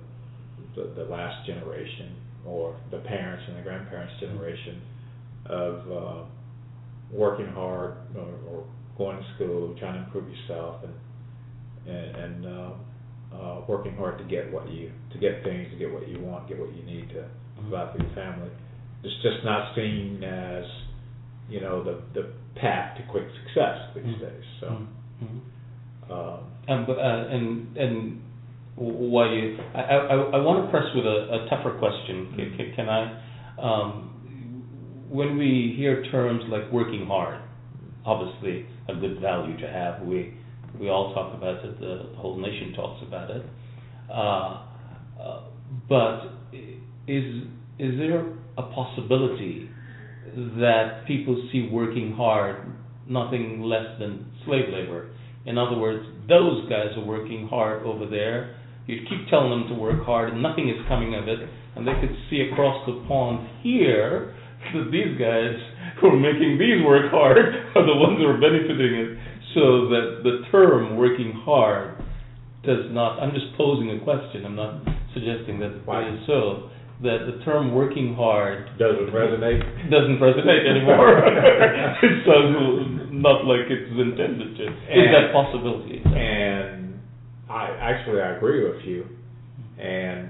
the 0.75 0.93
the 0.95 1.03
last 1.03 1.45
generation 1.45 2.15
or 2.45 2.79
the 2.89 2.99
parents 2.99 3.43
and 3.49 3.57
the 3.57 3.61
grandparents 3.61 4.13
generation 4.21 4.81
of 5.45 5.91
uh, 5.91 6.23
working 7.11 7.47
hard 7.47 7.97
or, 8.15 8.33
or 8.49 8.63
going 8.97 9.17
to 9.17 9.23
school, 9.35 9.75
trying 9.79 9.95
to 9.95 10.05
improve 10.05 10.29
yourself, 10.29 10.83
and 10.83 11.93
and, 11.93 12.15
and 12.15 12.45
uh, 12.45 12.69
uh, 13.33 13.61
working 13.67 13.95
hard 13.95 14.17
to 14.19 14.23
get 14.25 14.51
what 14.51 14.71
you 14.71 14.91
to 15.11 15.17
get 15.17 15.43
things, 15.43 15.67
to 15.71 15.77
get 15.77 15.91
what 15.91 16.07
you 16.07 16.19
want, 16.19 16.47
get 16.47 16.59
what 16.59 16.73
you 16.75 16.83
need 16.83 17.09
to 17.09 17.25
provide 17.59 17.91
for 17.91 18.03
your 18.03 18.13
family. 18.15 18.49
It's 19.03 19.15
just 19.23 19.43
not 19.43 19.75
seen 19.75 20.23
as 20.23 20.65
you 21.49 21.59
know 21.59 21.83
the 21.83 21.97
the 22.13 22.27
path 22.55 22.95
to 22.97 23.03
quick 23.03 23.25
success 23.43 23.77
these 23.95 24.03
Mhm. 24.05 24.19
days. 24.19 24.43
So. 24.59 24.67
Mhm. 25.23 25.41
Um, 26.09 26.85
but, 26.85 26.97
uh, 26.97 27.25
and 27.29 27.77
and 27.77 28.19
while 28.75 29.27
you, 29.27 29.55
I, 29.73 29.81
I, 29.81 30.15
I 30.15 30.37
want 30.37 30.63
to 30.63 30.69
press 30.71 30.85
with 30.93 31.05
a, 31.05 31.43
a 31.45 31.49
tougher 31.49 31.71
question. 31.71 32.33
Can, 32.35 32.57
can, 32.57 32.71
can 32.75 32.89
I? 32.89 33.09
Um, 33.57 34.09
when 35.09 35.37
we 35.37 35.73
hear 35.77 36.01
terms 36.11 36.43
like 36.49 36.71
working 36.71 37.05
hard, 37.05 37.39
obviously 38.05 38.65
a 38.89 38.95
good 38.95 39.19
value 39.19 39.55
to 39.57 39.67
have. 39.67 40.01
We 40.01 40.31
we 40.83 40.89
all 40.89 41.13
talk 41.13 41.33
about 41.33 41.63
it. 41.63 41.79
The 41.79 42.09
whole 42.17 42.37
nation 42.37 42.73
talks 42.75 43.01
about 43.07 43.31
it. 43.31 43.45
Uh, 44.11 44.65
uh, 45.17 45.43
but 45.87 46.25
is 47.07 47.43
is 47.79 47.97
there 47.97 48.27
a 48.57 48.63
possibility 48.63 49.69
that 50.35 51.05
people 51.07 51.49
see 51.51 51.69
working 51.71 52.13
hard 52.15 52.67
nothing 53.07 53.61
less 53.61 53.97
than 53.97 54.25
slave 54.45 54.65
labor? 54.73 55.11
In 55.45 55.57
other 55.57 55.77
words, 55.77 56.05
those 56.27 56.69
guys 56.69 56.95
are 56.97 57.05
working 57.05 57.47
hard 57.47 57.83
over 57.83 58.05
there. 58.05 58.57
You 58.85 58.99
keep 59.07 59.29
telling 59.29 59.49
them 59.51 59.69
to 59.69 59.75
work 59.75 60.05
hard, 60.05 60.33
and 60.33 60.43
nothing 60.43 60.67
is 60.67 60.75
coming 60.89 61.15
of 61.15 61.29
it. 61.29 61.39
And 61.75 61.87
they 61.87 61.93
could 62.01 62.15
see 62.29 62.49
across 62.51 62.85
the 62.85 63.03
pond 63.07 63.47
here 63.63 64.35
that 64.73 64.91
these 64.91 65.17
guys 65.19 65.55
who 65.99 66.07
are 66.07 66.19
making 66.19 66.59
these 66.59 66.83
work 66.85 67.11
hard 67.11 67.37
are 67.75 67.85
the 67.85 67.95
ones 67.95 68.19
who 68.19 68.27
are 68.27 68.39
benefiting 68.39 68.93
it. 68.95 69.32
So 69.53 69.89
that 69.89 70.21
the 70.23 70.41
term 70.51 70.97
"working 70.97 71.31
hard" 71.45 71.97
does 72.63 72.89
not. 72.89 73.19
I'm 73.19 73.31
just 73.31 73.53
posing 73.57 73.91
a 73.91 74.03
question. 74.03 74.45
I'm 74.45 74.55
not 74.55 74.81
suggesting 75.13 75.59
that 75.59 75.71
it 75.77 76.13
is 76.13 76.25
so. 76.27 76.69
That 77.03 77.27
the 77.27 77.43
term 77.43 77.73
"working 77.73 78.15
hard" 78.15 78.69
doesn't 78.79 79.11
resonate. 79.13 79.61
doesn't 79.91 80.19
resonate 80.19 80.63
anymore. 80.69 81.19
it 82.01 82.25
sounds 82.25 83.11
not 83.11 83.45
like 83.45 83.69
it's 83.69 83.91
intended 83.91 84.57
to. 84.57 84.63
Is 84.65 85.09
that 85.11 85.33
possibility? 85.33 86.01
And 86.05 86.99
I 87.49 87.69
actually 87.79 88.21
I 88.21 88.35
agree 88.37 88.63
with 88.63 88.81
you. 88.85 89.05
And 89.77 90.29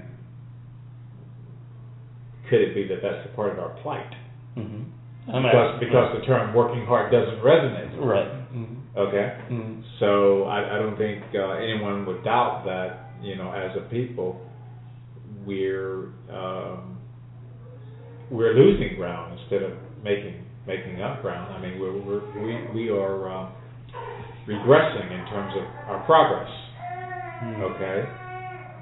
could 2.50 2.60
it 2.60 2.74
be 2.74 2.86
that 2.88 3.00
that's 3.02 3.24
a 3.32 3.36
part 3.36 3.52
of 3.52 3.58
our 3.58 3.76
plight? 3.82 4.12
hmm 4.54 4.82
Because 5.26 5.80
because 5.80 6.20
the 6.20 6.26
term 6.26 6.54
"working 6.54 6.84
hard" 6.84 7.10
doesn't 7.10 7.40
resonate. 7.40 7.96
right. 8.04 8.28
hmm 8.52 8.83
Okay. 8.96 9.26
hmm 9.48 9.74
So 10.00 10.44
I, 10.44 10.76
I 10.76 10.78
don't 10.78 10.96
think 10.96 11.20
uh, 11.34 11.50
anyone 11.50 12.04
would 12.06 12.22
doubt 12.24 12.64
that 12.64 12.92
you 13.22 13.36
know 13.36 13.50
as 13.52 13.70
a 13.76 13.80
people 13.80 14.36
we're 15.46 16.08
um, 16.30 16.98
we're 18.30 18.52
losing 18.52 18.94
ground 18.96 19.32
instead 19.38 19.62
of 19.62 19.72
making 20.02 20.44
making 20.66 21.00
up 21.00 21.20
ground. 21.22 21.52
I 21.52 21.58
mean 21.58 21.78
we're, 21.80 21.92
we're 21.92 22.22
we 22.42 22.58
we 22.74 22.90
are 22.90 23.28
uh, 23.42 23.46
regressing 24.48 25.12
in 25.12 25.24
terms 25.26 25.52
of 25.56 25.62
our 25.86 25.98
progress. 26.06 26.48
Okay. 27.42 28.08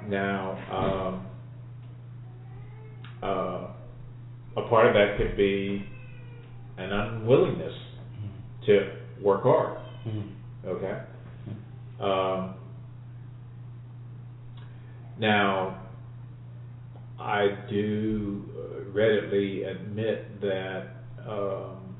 Now 0.07 0.55
um, 0.71 1.25
uh, 3.23 3.67
a 4.57 4.61
part 4.69 4.85
of 4.85 4.93
that 4.93 5.15
could 5.17 5.35
be 5.35 5.81
an 6.77 6.91
unwillingness 6.91 7.73
to 8.67 8.81
work 9.21 9.41
hard. 9.43 9.73
Hmm. 10.03 10.21
Okay. 10.65 10.97
Um, 11.99 12.53
now, 15.19 15.77
I 17.19 17.47
do 17.69 18.41
readily 18.93 19.63
admit 19.63 20.41
that 20.41 20.83
um, 21.27 21.95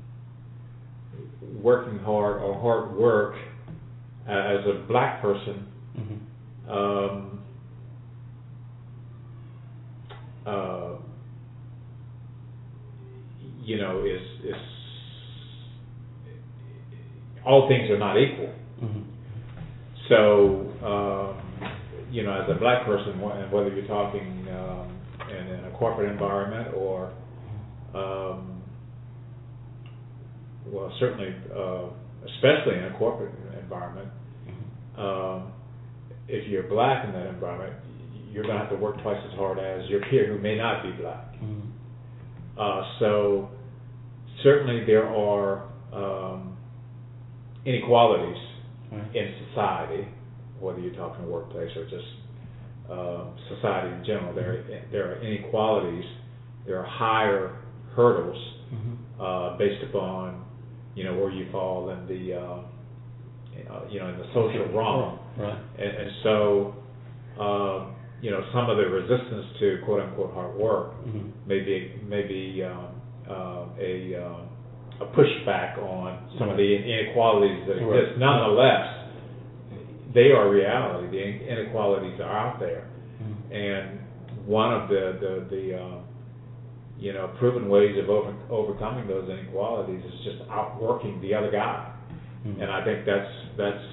working 1.62 1.98
hard 1.98 2.38
or 2.38 2.54
hard 2.58 2.94
work 2.96 3.34
uh, 4.28 4.32
as 4.32 4.66
a 4.66 4.74
black 4.88 5.20
person 5.20 5.64
hmm 5.96 6.72
um, 6.72 7.38
uh, 10.46 10.94
you 13.62 13.78
know, 13.78 14.02
is 14.04 14.20
is 14.44 14.54
all 17.46 17.68
things 17.68 17.90
are 17.90 17.98
not 17.98 18.16
equal. 18.18 18.52
hmm 18.80 19.02
So, 20.08 20.66
um, 20.84 21.70
you 22.10 22.22
know, 22.24 22.32
as 22.42 22.48
a 22.54 22.58
black 22.58 22.84
person, 22.86 23.20
whether 23.20 23.68
you're 23.74 23.86
talking 23.86 24.46
um, 24.50 24.98
in, 25.30 25.46
in 25.48 25.64
a 25.64 25.70
corporate 25.78 26.10
environment 26.10 26.74
or, 26.76 27.12
um, 27.94 28.62
well, 30.66 30.92
certainly, 31.00 31.34
uh, 31.54 31.86
especially 32.34 32.78
in 32.78 32.84
a 32.84 32.94
corporate 32.98 33.34
environment, 33.60 34.08
um, 34.96 35.52
if 36.28 36.48
you're 36.48 36.62
black 36.68 37.04
in 37.04 37.12
that 37.12 37.26
environment, 37.26 37.74
you're 38.30 38.44
going 38.44 38.54
to 38.56 38.60
have 38.60 38.70
to 38.70 38.76
work 38.76 39.00
twice 39.02 39.20
as 39.30 39.36
hard 39.36 39.58
as 39.58 39.88
your 39.88 40.00
peer 40.10 40.26
who 40.26 40.38
may 40.40 40.56
not 40.56 40.82
be 40.82 40.90
black. 40.92 41.34
hmm 41.38 41.60
Uh, 42.58 42.82
so 43.00 43.48
certainly 44.42 44.84
there 44.86 45.08
are 45.08 45.64
um, 45.92 46.53
inequalities 47.64 48.36
Right. 48.92 49.16
in 49.16 49.34
society, 49.48 50.06
whether 50.60 50.78
you're 50.78 50.94
talking 50.94 51.28
workplace 51.28 51.70
or 51.76 51.84
just 51.84 52.04
uh, 52.90 53.24
society 53.56 53.88
in 53.96 54.04
general. 54.04 54.34
There 54.34 54.62
there 54.92 55.10
are 55.12 55.22
inequalities. 55.22 56.04
There 56.66 56.78
are 56.78 56.86
higher 56.86 57.56
hurdles 57.96 58.36
hmm 58.70 58.94
uh, 59.20 59.56
based 59.56 59.82
upon 59.88 60.44
you 60.94 61.04
know 61.04 61.14
where 61.18 61.30
you 61.30 61.50
fall 61.50 61.90
in 61.90 62.06
the 62.06 62.34
uh, 62.34 62.40
uh, 63.72 63.84
you 63.90 63.98
know 64.00 64.08
in 64.10 64.18
the 64.18 64.26
social 64.34 64.66
realm. 64.76 65.18
Right. 65.38 65.58
And, 65.78 65.96
and 65.96 66.10
so, 66.22 66.74
um, 67.40 67.94
you 68.22 68.30
know, 68.30 68.40
some 68.52 68.70
of 68.70 68.76
the 68.76 68.84
resistance 68.86 69.46
to 69.60 69.78
quote 69.84 70.00
unquote 70.02 70.32
hard 70.34 70.54
work 70.56 70.92
hmm 71.04 71.30
may 71.46 71.60
be 71.60 72.00
maybe 72.06 72.62
um, 72.64 72.88
uh, 73.28 73.64
a 73.80 74.14
um, 74.24 74.48
a 75.00 75.06
pushback 75.06 75.78
on 75.78 76.18
some 76.38 76.48
of 76.50 76.56
the 76.56 76.62
inequalities 76.76 77.66
that 77.66 77.82
Right. 77.82 78.02
exist. 78.04 78.18
Nonetheless, 78.18 78.86
they 80.14 80.30
are 80.30 80.48
reality. 80.48 81.08
The 81.10 81.48
inequalities 81.50 82.20
are 82.20 82.30
out 82.30 82.60
there, 82.60 82.84
hmm 83.18 83.54
and 83.54 83.98
one 84.46 84.72
of 84.72 84.88
the 84.88 85.16
the, 85.20 85.56
the 85.56 85.64
uh, 85.82 85.98
you 86.98 87.12
know 87.12 87.28
proven 87.38 87.68
ways 87.68 87.96
of 87.98 88.08
over, 88.10 88.32
overcoming 88.50 89.08
those 89.08 89.28
inequalities 89.28 90.00
is 90.04 90.20
just 90.24 90.38
outworking 90.50 91.20
the 91.20 91.34
other 91.34 91.50
guy, 91.50 91.90
Mhm. 92.46 92.62
and 92.62 92.70
I 92.70 92.84
think 92.84 93.04
that's 93.04 93.30
that's 93.56 93.84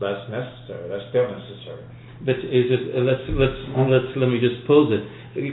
that's 0.00 0.28
necessary. 0.30 0.88
That's 0.88 1.04
still 1.10 1.28
necessary. 1.28 1.82
But 2.24 2.36
is 2.36 2.70
it? 2.72 2.96
Let's 3.04 3.20
let's 3.28 3.60
let's 3.92 4.16
let 4.16 4.28
me 4.30 4.38
just 4.40 4.64
pose 4.66 4.90
it. 4.90 5.04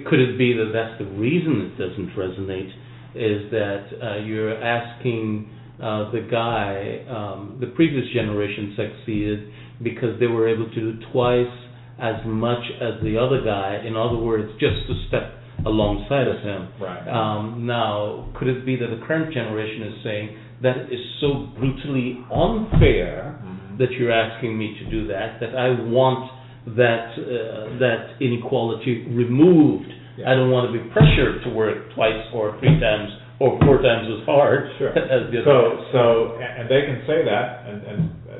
Could 0.05 0.19
it 0.21 0.37
be 0.37 0.53
that 0.53 0.71
that's 0.71 0.97
the 0.97 1.05
reason 1.19 1.59
it 1.61 1.77
doesn't 1.77 2.15
resonate? 2.15 2.71
Is 3.15 3.51
that 3.51 3.85
uh, 4.01 4.17
you're 4.17 4.55
asking 4.61 5.49
uh, 5.81 6.11
the 6.11 6.21
guy, 6.29 7.05
um, 7.09 7.57
the 7.59 7.67
previous 7.67 8.05
generation 8.13 8.75
succeeded 8.75 9.47
because 9.83 10.19
they 10.19 10.27
were 10.27 10.47
able 10.47 10.69
to 10.69 10.75
do 10.75 10.99
twice 11.11 11.53
as 11.99 12.15
much 12.25 12.63
as 12.81 12.93
the 13.03 13.17
other 13.17 13.43
guy. 13.43 13.81
In 13.85 13.95
other 13.95 14.17
words, 14.17 14.49
just 14.59 14.87
to 14.87 14.93
step 15.07 15.37
alongside 15.65 16.27
of 16.27 16.41
him. 16.41 16.67
Right. 16.79 17.07
Um, 17.07 17.65
now, 17.65 18.29
could 18.37 18.47
it 18.47 18.65
be 18.65 18.75
that 18.77 18.87
the 18.87 19.05
current 19.05 19.33
generation 19.33 19.83
is 19.83 20.03
saying 20.03 20.35
that 20.61 20.77
is 20.91 20.99
so 21.21 21.47
brutally 21.57 22.17
unfair 22.31 23.35
Mhm. 23.43 23.77
that 23.77 23.91
you're 23.91 24.11
asking 24.11 24.57
me 24.57 24.75
to 24.79 24.85
do 24.85 25.07
that 25.07 25.39
that 25.39 25.55
I 25.55 25.69
want 25.71 26.25
that 26.67 27.11
uh, 27.17 27.77
that 27.79 28.15
inequality 28.19 29.05
removed? 29.09 29.91
Yeah. 30.17 30.29
I 30.31 30.35
don't 30.35 30.51
want 30.51 30.71
to 30.71 30.73
be 30.77 30.83
pressured 30.93 31.43
to 31.43 31.49
work 31.49 31.93
twice 31.95 32.21
or 32.33 32.57
three 32.59 32.79
times 32.79 33.09
or 33.39 33.57
four 33.65 33.81
times 33.81 34.07
as 34.13 34.25
hard 34.25 34.69
Sure. 34.77 34.89
as 34.93 35.31
the 35.31 35.41
other. 35.41 35.45
So, 35.45 35.85
so, 35.91 36.01
and 36.37 36.69
they 36.69 36.85
can 36.85 37.01
say 37.07 37.25
that, 37.25 37.65
and, 37.65 37.83
and 37.83 37.99
uh, 38.29 38.33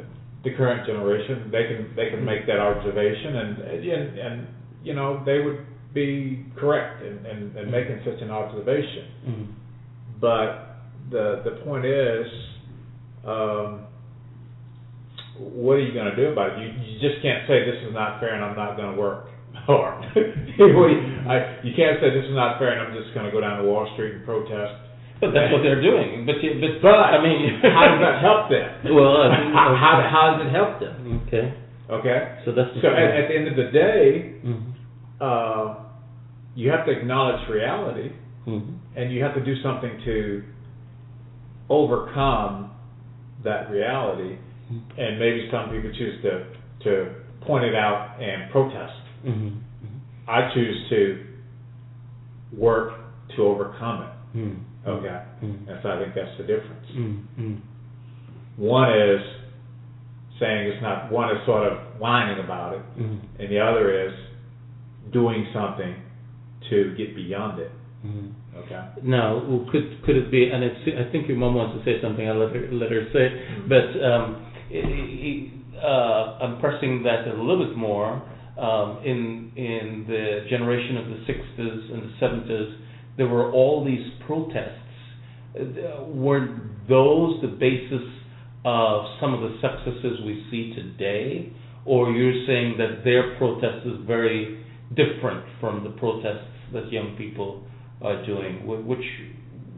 the 0.43 0.51
current 0.53 0.85
generation, 0.85 1.49
they 1.51 1.65
can, 1.65 1.93
they 1.95 2.09
can 2.11 2.23
make 2.23 2.45
that 2.45 2.59
observation, 2.59 3.35
and, 3.37 3.57
and, 3.59 4.19
and, 4.19 4.47
you 4.83 4.93
know, 4.93 5.23
they 5.25 5.39
would 5.39 5.65
be 5.93 6.45
correct 6.55 7.01
in, 7.03 7.25
in, 7.25 7.57
in 7.57 7.71
making 7.71 8.01
such 8.05 8.21
an 8.21 8.29
observation. 8.29 9.05
Mhm. 9.27 9.47
But 10.21 10.77
the, 11.09 11.41
the 11.43 11.51
point 11.65 11.85
is, 11.85 12.27
um, 13.25 13.87
what 15.39 15.73
are 15.73 15.79
you 15.81 15.93
gonna 15.93 16.15
do 16.15 16.27
about 16.27 16.53
it? 16.53 16.59
You, 16.61 16.67
you 16.85 16.99
just 17.01 17.21
can't 17.21 17.47
say 17.47 17.65
this 17.65 17.81
is 17.87 17.93
not 17.93 18.19
fair 18.19 18.35
and 18.35 18.43
I'm 18.43 18.55
not 18.55 18.77
gonna 18.77 18.95
work 18.97 19.27
hard. 19.65 20.03
You- 20.53 21.25
I, 21.25 21.57
you 21.65 21.73
can't 21.73 21.97
say 21.97 22.13
this 22.13 22.25
is 22.29 22.35
not 22.35 22.59
fair 22.59 22.77
and 22.77 22.81
I'm 22.85 22.93
just 22.93 23.09
gonna 23.15 23.31
go 23.31 23.41
down 23.41 23.57
to 23.57 23.65
Wall 23.65 23.89
Street 23.95 24.13
and 24.13 24.23
protest. 24.25 24.69
But 25.19 25.31
that's 25.33 25.49
what 25.51 25.63
they're 25.63 25.81
doing. 25.81 26.25
But 26.27 26.43
you- 26.43 26.59
but, 26.61 26.77
But 26.83 26.93
I 26.93 27.17
mean, 27.23 27.57
how 27.63 27.87
does 27.89 28.01
that 28.05 28.21
help 28.21 28.49
them? 28.53 28.93
Well, 28.93 29.17
think- 29.33 29.49
how, 29.55 29.73
how, 29.73 29.93
how 30.05 30.25
does 30.37 30.45
it 30.45 30.51
help 30.53 30.79
them? 30.79 31.23
Okay. 31.27 31.53
Okay. 31.89 32.19
So 32.45 32.51
that's 32.53 32.69
So 32.81 32.87
at, 32.93 33.17
at 33.17 33.25
the 33.29 33.35
end 33.35 33.47
of 33.47 33.55
the 33.57 33.71
day, 33.73 34.35
Mhm. 34.45 34.73
uh, 35.19 35.75
you 36.55 36.69
have 36.69 36.85
to 36.85 36.91
acknowledge 36.91 37.41
reality, 37.49 38.11
Mhm. 38.47 38.77
and 38.95 39.11
you 39.11 39.23
have 39.23 39.33
to 39.33 39.43
do 39.43 39.55
something 39.63 39.91
to 40.05 40.43
overcome 41.69 42.71
that 43.43 43.69
reality. 43.71 44.37
And 44.97 45.19
maybe 45.19 45.49
some 45.51 45.69
people 45.71 45.91
choose 45.97 46.21
to 46.23 46.45
to 46.83 47.15
point 47.45 47.65
it 47.65 47.75
out 47.75 48.17
and 48.21 48.51
protest. 48.51 48.93
Mhm. 49.25 49.53
I 50.27 50.41
choose 50.53 50.79
to 50.89 51.17
work 52.57 52.91
to 53.35 53.43
overcome 53.45 54.01
it. 54.01 54.09
Mhm. 54.37 54.55
Okay, 54.85 55.17
Mhm. 55.41 55.67
and 55.67 55.79
so 55.81 55.89
I 55.89 55.97
think 55.97 56.13
that's 56.13 56.35
the 56.37 56.43
difference. 56.43 56.85
Mhm. 56.91 57.57
One 58.57 58.89
is 58.89 59.21
saying 60.39 60.67
it's 60.67 60.81
not. 60.81 61.09
One 61.09 61.29
is 61.29 61.43
sort 61.45 61.63
of 61.63 61.77
whining 61.97 62.39
about 62.39 62.73
it, 62.73 62.81
Mhm. 62.97 63.19
and 63.39 63.49
the 63.51 63.59
other 63.59 63.89
is 63.89 64.11
doing 65.11 65.45
something 65.53 65.99
to 66.69 66.91
get 66.91 67.13
beyond 67.13 67.59
it. 67.59 67.69
Mhm. 68.05 68.29
Okay. 68.55 68.81
Now, 69.01 69.35
well, 69.35 69.63
could 69.71 70.01
could 70.01 70.15
it 70.17 70.29
be? 70.29 70.45
And 70.47 70.63
it's, 70.63 70.77
I 70.95 71.03
think 71.03 71.27
your 71.27 71.37
mom 71.37 71.53
wants 71.55 71.73
to 71.73 71.79
say 71.83 71.99
something. 71.99 72.27
I'll 72.27 72.35
let 72.35 72.49
her 72.49 72.67
let 72.71 72.89
her 72.91 73.01
say. 73.11 73.25
it. 73.27 73.33
But 73.67 73.87
um, 74.03 74.35
uh, 75.81 76.27
I'm 76.39 76.55
pressing 76.57 77.01
that 77.03 77.25
a 77.27 77.31
little 77.33 77.65
bit 77.65 77.75
more. 77.75 78.21
Um, 78.57 78.99
in 79.03 79.51
in 79.55 80.05
the 80.07 80.45
generation 80.47 80.97
of 80.97 81.05
the 81.07 81.25
60s 81.25 81.93
and 81.93 82.03
the 82.03 82.13
70s, 82.21 82.77
there 83.17 83.27
were 83.27 83.51
all 83.51 83.83
these 83.83 84.05
protests. 84.27 84.79
Were 86.07 86.47
those 86.87 87.41
the 87.41 87.47
basis 87.47 88.07
of 88.65 89.05
some 89.19 89.33
of 89.33 89.41
the 89.41 89.57
successes 89.59 90.19
we 90.25 90.45
see 90.51 90.73
today, 90.75 91.51
or 91.85 92.11
you're 92.11 92.45
saying 92.45 92.75
that 92.77 93.03
their 93.03 93.35
protest 93.37 93.87
is 93.87 94.05
very 94.05 94.63
different 94.95 95.43
from 95.59 95.83
the 95.83 95.91
protests 95.91 96.47
that 96.73 96.91
young 96.91 97.15
people 97.17 97.63
are 98.03 98.23
doing? 98.25 98.67
Which 98.67 99.05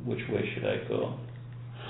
which 0.05 0.21
way 0.29 0.51
should 0.53 0.65
I 0.65 0.87
go? 0.87 1.17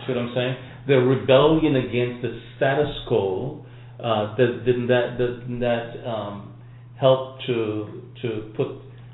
See 0.06 0.14
what 0.14 0.22
I'm 0.22 0.34
saying? 0.36 0.56
The 0.88 0.96
rebellion 0.98 1.76
against 1.76 2.22
the 2.22 2.40
status 2.58 2.94
quo 3.08 3.66
uh, 4.00 4.36
didn't 4.36 4.88
that 4.88 5.18
didn't 5.18 5.60
that 5.60 6.08
um, 6.08 6.55
help 7.00 7.40
to 7.48 8.02
to 8.22 8.54
put 8.56 8.68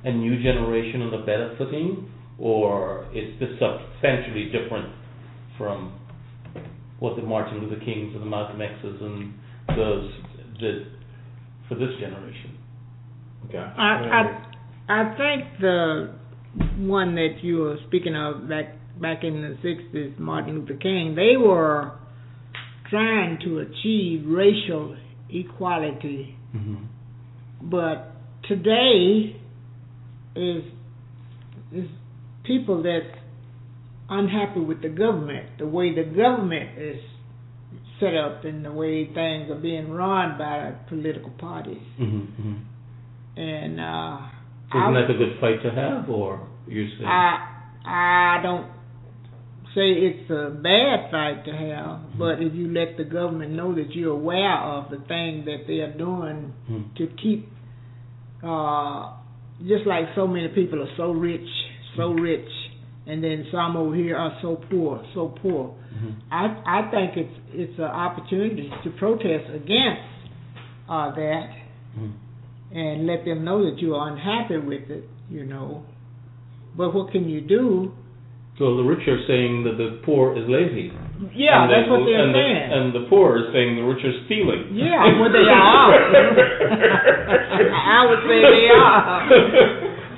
a 0.04 0.12
new 0.12 0.42
generation 0.42 1.02
on 1.02 1.14
a 1.14 1.20
better 1.20 1.56
footing, 1.58 2.10
or 2.38 3.08
is 3.14 3.40
this 3.40 3.50
substantially 3.60 4.52
different 4.52 4.94
from 5.58 6.00
what 7.00 7.16
the 7.16 7.22
Martin 7.22 7.60
Luther 7.60 7.84
Kings 7.84 8.14
and 8.14 8.22
the 8.22 8.26
Malcolm 8.26 8.62
X's 8.62 9.02
and 9.02 9.34
those 9.76 10.12
did 10.60 10.88
for 11.68 11.76
this 11.76 11.90
generation? 12.00 12.58
Okay. 13.48 13.58
I, 13.58 14.44
I, 14.88 15.02
I 15.02 15.18
think 15.18 15.60
the 15.60 16.14
one 16.78 17.16
that 17.16 17.38
you 17.42 17.58
were 17.58 17.78
speaking 17.88 18.16
of 18.16 18.48
back 18.48 18.76
back 19.00 19.24
in 19.24 19.42
the 19.42 19.58
'60s, 19.68 20.20
Martin 20.20 20.60
Luther 20.60 20.76
King, 20.76 21.16
they 21.16 21.38
were 21.38 21.94
trying 22.90 23.40
to 23.46 23.60
achieve 23.60 24.26
racial 24.28 24.96
equality, 25.30 26.36
mm-hmm. 26.56 26.84
But 27.64 28.14
today 28.47 29.36
is 30.36 30.64
is 31.74 31.88
people 32.43 32.84
that's 32.84 33.18
unhappy 34.09 34.59
with 34.59 34.82
the 34.82 34.89
government, 34.89 35.47
the 35.57 35.68
way 35.68 35.93
the 35.95 36.03
government 36.03 36.78
is 36.78 36.97
set 37.99 38.16
up, 38.16 38.43
and 38.43 38.66
the 38.66 38.72
way 38.72 39.05
things 39.14 39.49
are 39.51 39.59
being 39.62 39.89
run 39.91 40.38
by 40.38 40.72
political 40.89 41.30
parties, 41.32 41.82
Mm-hmm. 41.99 42.53
and 43.39 43.80
uh, 43.80 44.18
Isn't 44.74 44.95
I- 44.97 45.01
that 45.01 45.12
a 45.12 45.18
good 45.18 45.39
fight 45.39 45.62
to 45.64 45.72
have, 45.72 46.09
or 46.09 46.45
you 46.68 46.88
say? 46.97 47.05
I 47.05 47.47
I 47.86 48.39
don't 48.43 48.68
say 49.76 49.88
it's 49.92 50.30
a 50.30 50.50
bad 50.52 51.10
fight 51.12 51.46
to 51.46 51.52
have, 51.52 52.18
but 52.20 52.42
if 52.42 52.54
you 52.54 52.68
let 52.74 52.98
the 52.98 53.04
government 53.06 53.52
know 53.54 53.74
that 53.76 53.96
you're 53.96 54.12
aware 54.14 54.58
of 54.58 54.90
the 54.92 54.98
thing 55.08 55.46
that 55.46 55.66
they 55.68 55.80
are 55.80 55.94
doing 55.98 56.54
Hmm. 56.68 56.82
to 56.98 57.08
keep, 57.22 57.48
uh, 58.44 59.14
just 59.68 59.86
like 59.86 60.06
so 60.16 60.28
many 60.28 60.50
people 60.50 60.82
are 60.82 60.94
so 60.98 61.12
rich, 61.12 61.48
so 61.96 62.12
rich, 62.12 62.50
and 63.08 63.24
then 63.24 63.46
some 63.52 63.78
over 63.78 63.96
here 63.96 64.18
are 64.18 64.38
so 64.42 64.56
poor, 64.70 65.04
so 65.14 65.30
poor. 65.42 65.74
Mhm. 65.94 66.14
I 66.32 66.56
I 66.66 66.82
think 66.92 67.18
it's 67.18 67.38
it's 67.54 67.78
an 67.80 67.86
opportunity 67.86 68.72
to 68.84 68.90
protest 68.92 69.50
against 69.54 70.02
uh, 70.90 71.12
that 71.16 71.50
Mhm. 71.98 72.12
and 72.74 73.08
let 73.08 73.24
them 73.26 73.44
know 73.44 73.64
that 73.70 73.82
you 73.82 73.96
are 73.96 74.10
unhappy 74.10 74.58
with 74.58 74.90
it, 74.90 75.04
you 75.30 75.46
know. 75.46 75.84
But 76.76 76.94
what 76.94 77.12
can 77.12 77.28
you 77.30 77.42
do? 77.42 77.92
So 78.62 78.78
the 78.78 78.86
rich 78.86 79.01
are 79.09 79.18
saying 79.26 79.66
that 79.66 79.82
the 79.82 80.05
poor 80.05 80.38
is 80.38 80.45
lazy. 80.45 80.93
Yeah, 81.34 81.66
And 81.66 81.72
that's 81.74 81.89
the- 81.89 81.97
what 81.97 82.05
they're 82.05 82.22
and 82.22 82.30
the- 82.30 82.38
saying. 82.38 82.70
and 82.78 82.86
the 82.93 83.09
poor 83.09 83.41
are 83.41 83.49
saying 83.51 83.74
the 83.76 83.82
rich 83.89 84.05
are 84.05 84.14
stealing. 84.30 84.70
Yeah, 84.78 85.01
well, 85.18 85.34
they 85.34 85.49
are. 85.49 85.97
I 87.74 88.05
would 88.05 88.22
say 88.30 88.38
they 88.38 88.70
are. 88.70 89.18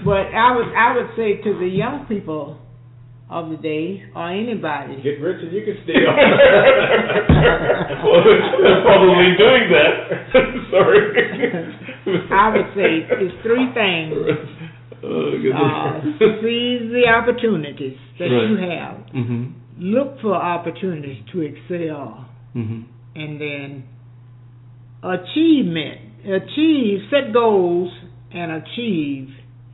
But 0.03 0.27
I 0.35 0.47
would 0.59 0.67
I 0.75 0.87
would 0.99 1.07
say 1.15 1.39
to 1.39 1.55
the 1.57 1.69
young 1.71 2.03
people 2.11 2.59
of 3.31 3.47
the 3.49 3.55
day 3.55 4.03
or 4.13 4.27
anybody. 4.29 4.99
Get 5.01 5.21
rich 5.23 5.39
and 5.41 5.53
you 5.55 5.63
can 5.63 5.79
steal. 5.87 6.03
well, 8.03 8.23
they're 8.59 8.83
probably 8.83 9.37
doing 9.39 9.71
that. 9.71 10.35
Sorry. 10.75 10.99
I 12.29 12.49
would 12.51 12.67
say 12.75 13.07
it's 13.23 13.39
three 13.41 13.71
things. 13.73 14.11
Uh, 15.04 16.01
seize 16.41 16.89
the 16.91 17.04
opportunities 17.08 17.97
that 18.20 18.30
you 18.30 18.56
have. 18.58 18.97
Mhm. 19.14 19.51
Look 19.80 20.20
for 20.22 20.34
opportunities 20.36 21.18
to 21.32 21.41
excel. 21.41 22.26
Mhm. 22.56 22.84
and 23.16 23.39
then 23.41 23.84
achievement. 25.04 25.99
Achieve, 26.26 27.01
set 27.10 27.34
goals 27.34 27.91
and 28.32 28.51
achieve 28.51 29.30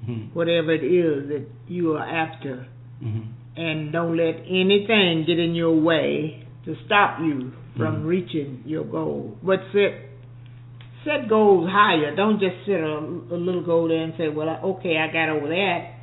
Mhm. 0.09 0.33
whatever 0.33 0.71
it 0.71 0.83
is 0.83 1.27
that 1.29 1.43
you 1.67 1.95
are 1.95 2.03
after. 2.05 2.65
Mhm. 3.03 3.21
And 3.55 3.91
don't 3.91 4.17
let 4.17 4.41
anything 4.47 5.25
get 5.25 5.37
in 5.39 5.53
your 5.55 5.75
way 5.75 6.39
to 6.65 6.75
stop 6.85 7.19
you 7.21 7.51
from 7.77 8.03
Mhm. 8.03 8.07
reaching 8.07 8.63
your 8.65 8.83
goal. 8.83 9.37
But 9.43 9.61
set 9.71 9.93
set 11.05 11.29
goals 11.29 11.69
higher. 11.71 12.15
Don't 12.15 12.39
just 12.39 12.55
set 12.65 12.79
a, 12.81 12.97
a 13.31 13.37
little 13.37 13.63
goal 13.63 13.87
there 13.87 14.03
and 14.03 14.13
say, 14.17 14.27
"Well, 14.29 14.49
okay, 14.77 14.97
I 14.97 15.11
got 15.11 15.29
over 15.29 15.47
that. 15.47 15.93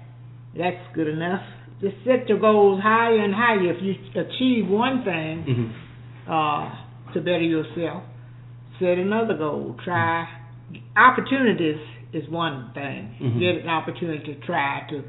That's 0.57 0.94
good 0.94 1.09
enough." 1.09 1.42
Just 1.80 1.97
set 2.05 2.28
your 2.28 2.38
goals 2.38 2.80
higher 2.82 3.18
and 3.22 3.34
higher. 3.34 3.70
If 3.72 3.82
you 3.82 3.94
achieve 4.20 4.68
one 4.68 5.05
thing, 5.05 5.44
Mhm. 5.44 5.70
uh, 6.26 7.12
to 7.12 7.20
better 7.20 7.42
yourself. 7.42 8.03
Set 8.78 8.99
another 8.99 9.34
goal. 9.36 9.76
Try 9.84 10.26
opportunities 10.97 11.78
is 12.12 12.28
one 12.28 12.70
thing. 12.74 13.14
Mhm. 13.20 13.38
Get 13.40 13.57
an 13.62 13.68
opportunity 13.68 14.34
to 14.34 14.40
try 14.47 14.84
to 14.90 15.03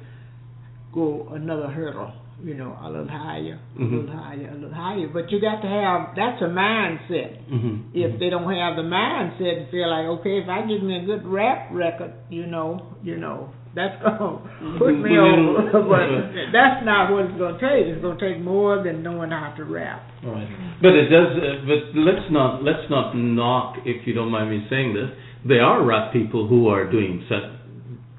go 0.93 1.27
another 1.33 1.67
hurdle 1.67 2.11
you 2.43 2.53
know, 2.53 2.77
a 2.83 2.89
little 2.89 3.07
higher, 3.07 3.57
a 3.75 3.79
Mhm. 3.81 3.91
little 4.05 4.15
higher, 4.15 4.49
a 4.51 4.53
little 4.55 4.73
higher. 4.73 5.07
But 5.11 5.31
you 5.31 5.41
got 5.41 5.61
to 5.61 5.67
have 5.67 6.15
that's 6.15 6.41
a 6.41 6.45
mindset. 6.45 7.37
Mm-hmm. 7.49 7.75
If 7.97 8.19
they 8.19 8.29
don't 8.29 8.45
have 8.45 8.75
the 8.75 8.83
mindset 8.83 9.57
and 9.57 9.69
feel 9.69 9.89
like, 9.89 10.05
okay, 10.19 10.37
if 10.39 10.47
I 10.49 10.61
give 10.67 10.83
me 10.83 10.97
a 10.97 11.05
good 11.05 11.25
rap 11.25 11.69
record, 11.71 12.13
you 12.29 12.45
know, 12.45 12.81
you 13.03 13.17
know, 13.17 13.49
that's 13.73 14.01
gonna 14.03 14.37
put 14.77 14.93
me 14.93 15.17
over. 15.17 15.81
but 15.89 16.07
that's 16.53 16.85
not 16.85 17.11
what 17.11 17.25
it's 17.25 17.37
gonna 17.39 17.57
take. 17.59 17.87
It's 17.89 18.01
gonna 18.01 18.19
take 18.19 18.39
more 18.39 18.83
than 18.83 19.01
knowing 19.01 19.31
how 19.31 19.53
to 19.57 19.63
rap. 19.65 20.03
Right. 20.23 20.47
But 20.81 20.93
it 20.93 21.09
does. 21.09 21.37
Uh, 21.37 21.65
but 21.65 21.97
let's 21.99 22.29
not 22.31 22.63
let's 22.63 22.87
not 22.89 23.15
knock, 23.15 23.77
if 23.85 24.05
you 24.05 24.13
don't 24.13 24.29
mind 24.29 24.49
me 24.51 24.65
saying 24.69 24.93
this. 24.93 25.09
There 25.45 25.63
are 25.63 25.83
rap 25.83 26.13
people 26.13 26.47
who 26.47 26.67
are 26.69 26.89
doing 26.89 27.23
so 27.29 27.35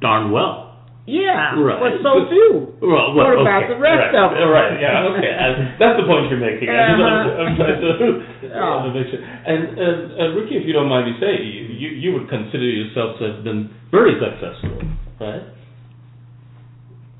darn 0.01 0.31
well. 0.33 0.68
Yeah, 1.09 1.57
Right. 1.57 1.81
but 1.81 1.93
so 2.05 2.29
few. 2.29 2.77
Well, 2.85 3.17
What 3.17 3.33
well, 3.33 3.41
about 3.41 3.65
okay. 3.65 3.73
the 3.73 3.81
rest 3.81 4.13
right. 4.13 4.29
of 4.29 4.29
them? 4.37 4.45
Right. 4.53 4.77
Yeah. 4.77 5.09
Okay. 5.09 5.25
And 5.33 5.81
that's 5.81 5.97
the 5.97 6.05
point 6.05 6.29
you're 6.29 6.37
making. 6.37 6.69
Uh-huh. 6.69 7.49
I'm 7.49 7.57
trying 7.57 7.81
to, 7.81 7.91
Yeah. 8.53 8.85
to 8.85 8.89
make 8.93 9.09
sure. 9.09 9.17
And, 9.25 9.73
and, 9.73 9.99
and 10.21 10.29
Ricky, 10.37 10.61
if 10.61 10.69
you 10.69 10.77
don't 10.77 10.93
mind 10.93 11.09
me 11.09 11.17
saying, 11.17 11.41
you, 11.49 11.65
you 11.73 11.89
you 11.97 12.11
would 12.13 12.29
consider 12.29 12.69
yourself 12.69 13.17
to 13.25 13.33
have 13.33 13.41
been 13.41 13.73
very 13.89 14.21
successful, 14.21 14.77
right? 15.17 15.49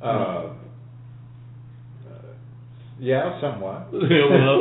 Uh, 0.05 0.53
yeah, 3.01 3.41
somewhat. 3.41 3.89
well, 3.93 4.61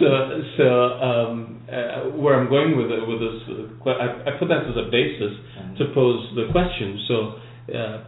so 0.00 0.08
so 0.56 0.66
um, 1.04 1.60
uh, 1.68 2.16
where 2.16 2.40
I'm 2.40 2.48
going 2.48 2.76
with 2.80 2.88
it, 2.90 3.02
with 3.04 3.20
this, 3.20 3.38
uh, 3.44 3.90
I, 3.92 4.32
I 4.32 4.38
put 4.38 4.48
that 4.48 4.64
as 4.64 4.76
a 4.78 4.88
basis 4.90 5.36
to 5.78 5.92
pose 5.92 6.22
the 6.34 6.48
question. 6.52 6.98
So 7.08 7.36
uh, 7.68 8.04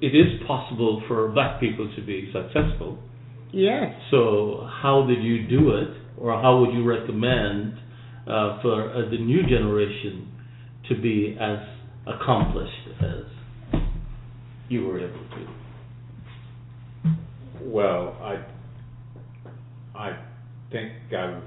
it 0.00 0.14
is 0.14 0.40
possible 0.46 1.02
for 1.06 1.28
black 1.28 1.60
people 1.60 1.90
to 1.96 2.02
be 2.04 2.32
successful. 2.32 2.98
Yes. 3.52 3.94
So 4.10 4.68
how 4.82 5.06
did 5.06 5.22
you 5.22 5.46
do 5.46 5.70
it, 5.76 5.90
or 6.18 6.32
how 6.40 6.58
would 6.60 6.74
you 6.74 6.84
recommend 6.84 7.74
uh, 8.26 8.60
for 8.62 8.90
uh, 8.90 9.10
the 9.10 9.18
new 9.18 9.42
generation 9.46 10.28
to 10.88 11.00
be 11.00 11.36
as 11.40 11.58
accomplished 12.06 12.88
as 13.00 13.80
you 14.68 14.86
were 14.86 14.98
able 14.98 15.24
to? 15.36 15.46
Well, 17.62 18.16
I 18.20 18.44
I 19.96 20.18
think 20.72 20.92
I've 21.16 21.42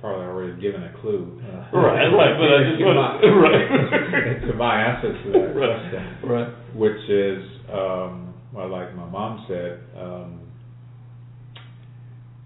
probably 0.00 0.26
already 0.26 0.60
given 0.60 0.82
a 0.82 0.92
clue. 1.00 1.40
Uh, 1.40 1.76
Right, 1.76 2.06
right, 2.12 2.36
but 2.38 2.50
I 2.52 2.64
just 2.68 2.78
to 2.80 2.84
want- 2.84 3.22
my, 3.22 3.28
right. 3.30 4.40
to 4.48 4.52
my 4.54 4.82
answer 4.82 5.12
to 5.22 5.32
that 5.32 5.54
Right, 5.56 5.90
question, 5.90 6.28
right. 6.30 6.48
Which 6.74 7.08
is 7.08 7.42
um, 7.72 8.34
well, 8.54 8.70
like 8.70 8.94
my 8.94 9.04
mom 9.04 9.44
said, 9.48 9.80
um, 9.98 10.40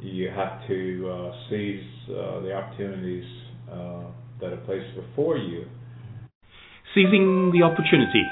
you 0.01 0.31
have 0.31 0.67
to 0.67 1.11
uh, 1.11 1.33
seize 1.51 1.85
uh, 2.09 2.41
the 2.41 2.53
opportunities 2.55 3.25
uh, 3.71 4.05
that 4.41 4.53
are 4.53 4.63
placed 4.65 4.89
before 4.97 5.37
you. 5.37 5.67
Seizing 6.95 7.53
the 7.53 7.63
opportunity. 7.63 8.25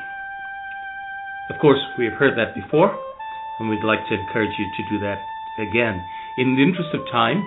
Of 1.51 1.61
course, 1.61 1.81
we 1.99 2.07
have 2.07 2.15
heard 2.15 2.39
that 2.39 2.55
before, 2.55 2.97
and 3.61 3.69
we'd 3.69 3.85
like 3.85 4.01
to 4.09 4.15
encourage 4.15 4.57
you 4.59 4.65
to 4.65 4.83
do 4.91 4.99
that 5.01 5.21
again. 5.59 6.03
In 6.39 6.57
the 6.57 6.63
interest 6.63 6.95
of 6.95 7.01
time, 7.13 7.45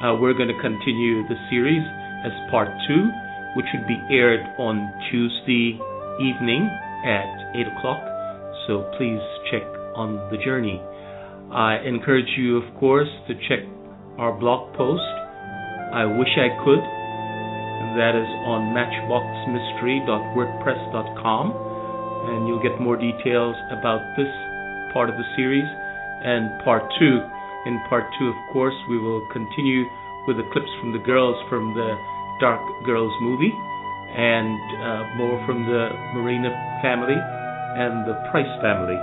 uh, 0.00 0.14
we're 0.14 0.34
going 0.34 0.48
to 0.48 0.60
continue 0.62 1.26
the 1.26 1.36
series 1.50 1.82
as 2.24 2.32
part 2.50 2.68
two, 2.86 3.10
which 3.56 3.66
would 3.74 3.86
be 3.88 3.98
aired 4.14 4.46
on 4.58 4.92
Tuesday 5.10 5.80
evening 6.22 6.70
at 7.04 7.52
8 7.54 7.66
o'clock. 7.78 8.02
So 8.66 8.90
please 8.96 9.20
check 9.50 9.62
on 9.94 10.16
the 10.30 10.38
journey. 10.38 10.80
I 11.52 11.78
encourage 11.84 12.38
you, 12.38 12.56
of 12.56 12.64
course, 12.78 13.10
to 13.28 13.34
check 13.48 13.60
our 14.18 14.32
blog 14.32 14.74
post. 14.76 15.02
I 15.92 16.06
wish 16.06 16.38
I 16.38 16.48
could. 16.64 16.82
That 17.98 18.14
is 18.16 18.28
on 18.48 18.72
matchboxmystery.wordpress.com, 18.72 21.52
and 22.32 22.48
you'll 22.48 22.62
get 22.62 22.80
more 22.80 22.96
details 22.96 23.56
about 23.68 24.00
this 24.16 24.32
part 24.94 25.10
of 25.10 25.16
the 25.20 25.24
series 25.36 25.68
and 26.24 26.48
part 26.64 26.88
two. 26.98 27.20
In 27.66 27.78
part 27.90 28.04
two, 28.18 28.28
of 28.32 28.36
course, 28.52 28.74
we 28.88 28.98
will 28.98 29.20
continue 29.32 29.84
with 30.26 30.38
the 30.38 30.44
clips 30.52 30.70
from 30.80 30.92
the 30.92 30.98
girls 31.04 31.36
from 31.50 31.74
the 31.74 31.94
Dark 32.40 32.62
Girls 32.86 33.12
movie 33.20 33.52
and 34.12 34.60
uh, 34.76 35.16
more 35.16 35.40
from 35.46 35.64
the 35.64 35.88
Marina 36.12 36.52
family 36.84 37.16
and 37.16 38.04
the 38.04 38.12
Price 38.30 38.50
family. 38.60 39.00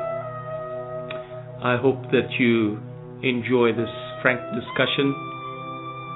I 1.66 1.76
hope 1.82 2.00
that 2.14 2.30
you 2.38 2.78
enjoy 3.26 3.74
this 3.74 3.92
frank 4.22 4.40
discussion 4.54 5.12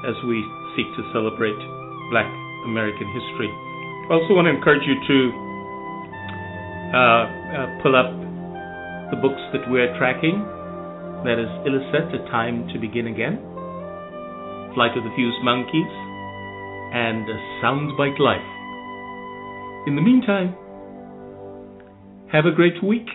as 0.05 0.15
we 0.29 0.39
seek 0.77 0.87
to 0.95 1.03
celebrate 1.11 1.57
Black 2.13 2.29
American 2.69 3.09
history. 3.11 3.49
I 4.07 4.19
also 4.19 4.37
want 4.37 4.45
to 4.45 4.53
encourage 4.53 4.85
you 4.85 4.95
to 4.95 5.17
uh, 6.93 6.99
uh, 7.01 7.67
pull 7.81 7.95
up 7.97 8.13
the 9.09 9.17
books 9.17 9.41
that 9.57 9.65
we're 9.67 9.89
tracking. 9.97 10.37
That 11.25 11.41
is 11.41 11.49
Ilicet, 11.65 12.13
A 12.13 12.21
Time 12.29 12.69
to 12.73 12.79
Begin 12.79 13.07
Again, 13.07 13.41
Flight 14.75 14.93
of 14.95 15.03
the 15.03 15.13
Fused 15.15 15.41
Monkeys, 15.41 15.91
and 16.93 17.25
Sound 17.61 17.97
Byte 17.97 18.19
Life. 18.19 18.52
In 19.85 19.95
the 19.95 20.01
meantime, 20.01 20.55
have 22.31 22.45
a 22.45 22.51
great 22.51 22.81
week. 22.81 23.07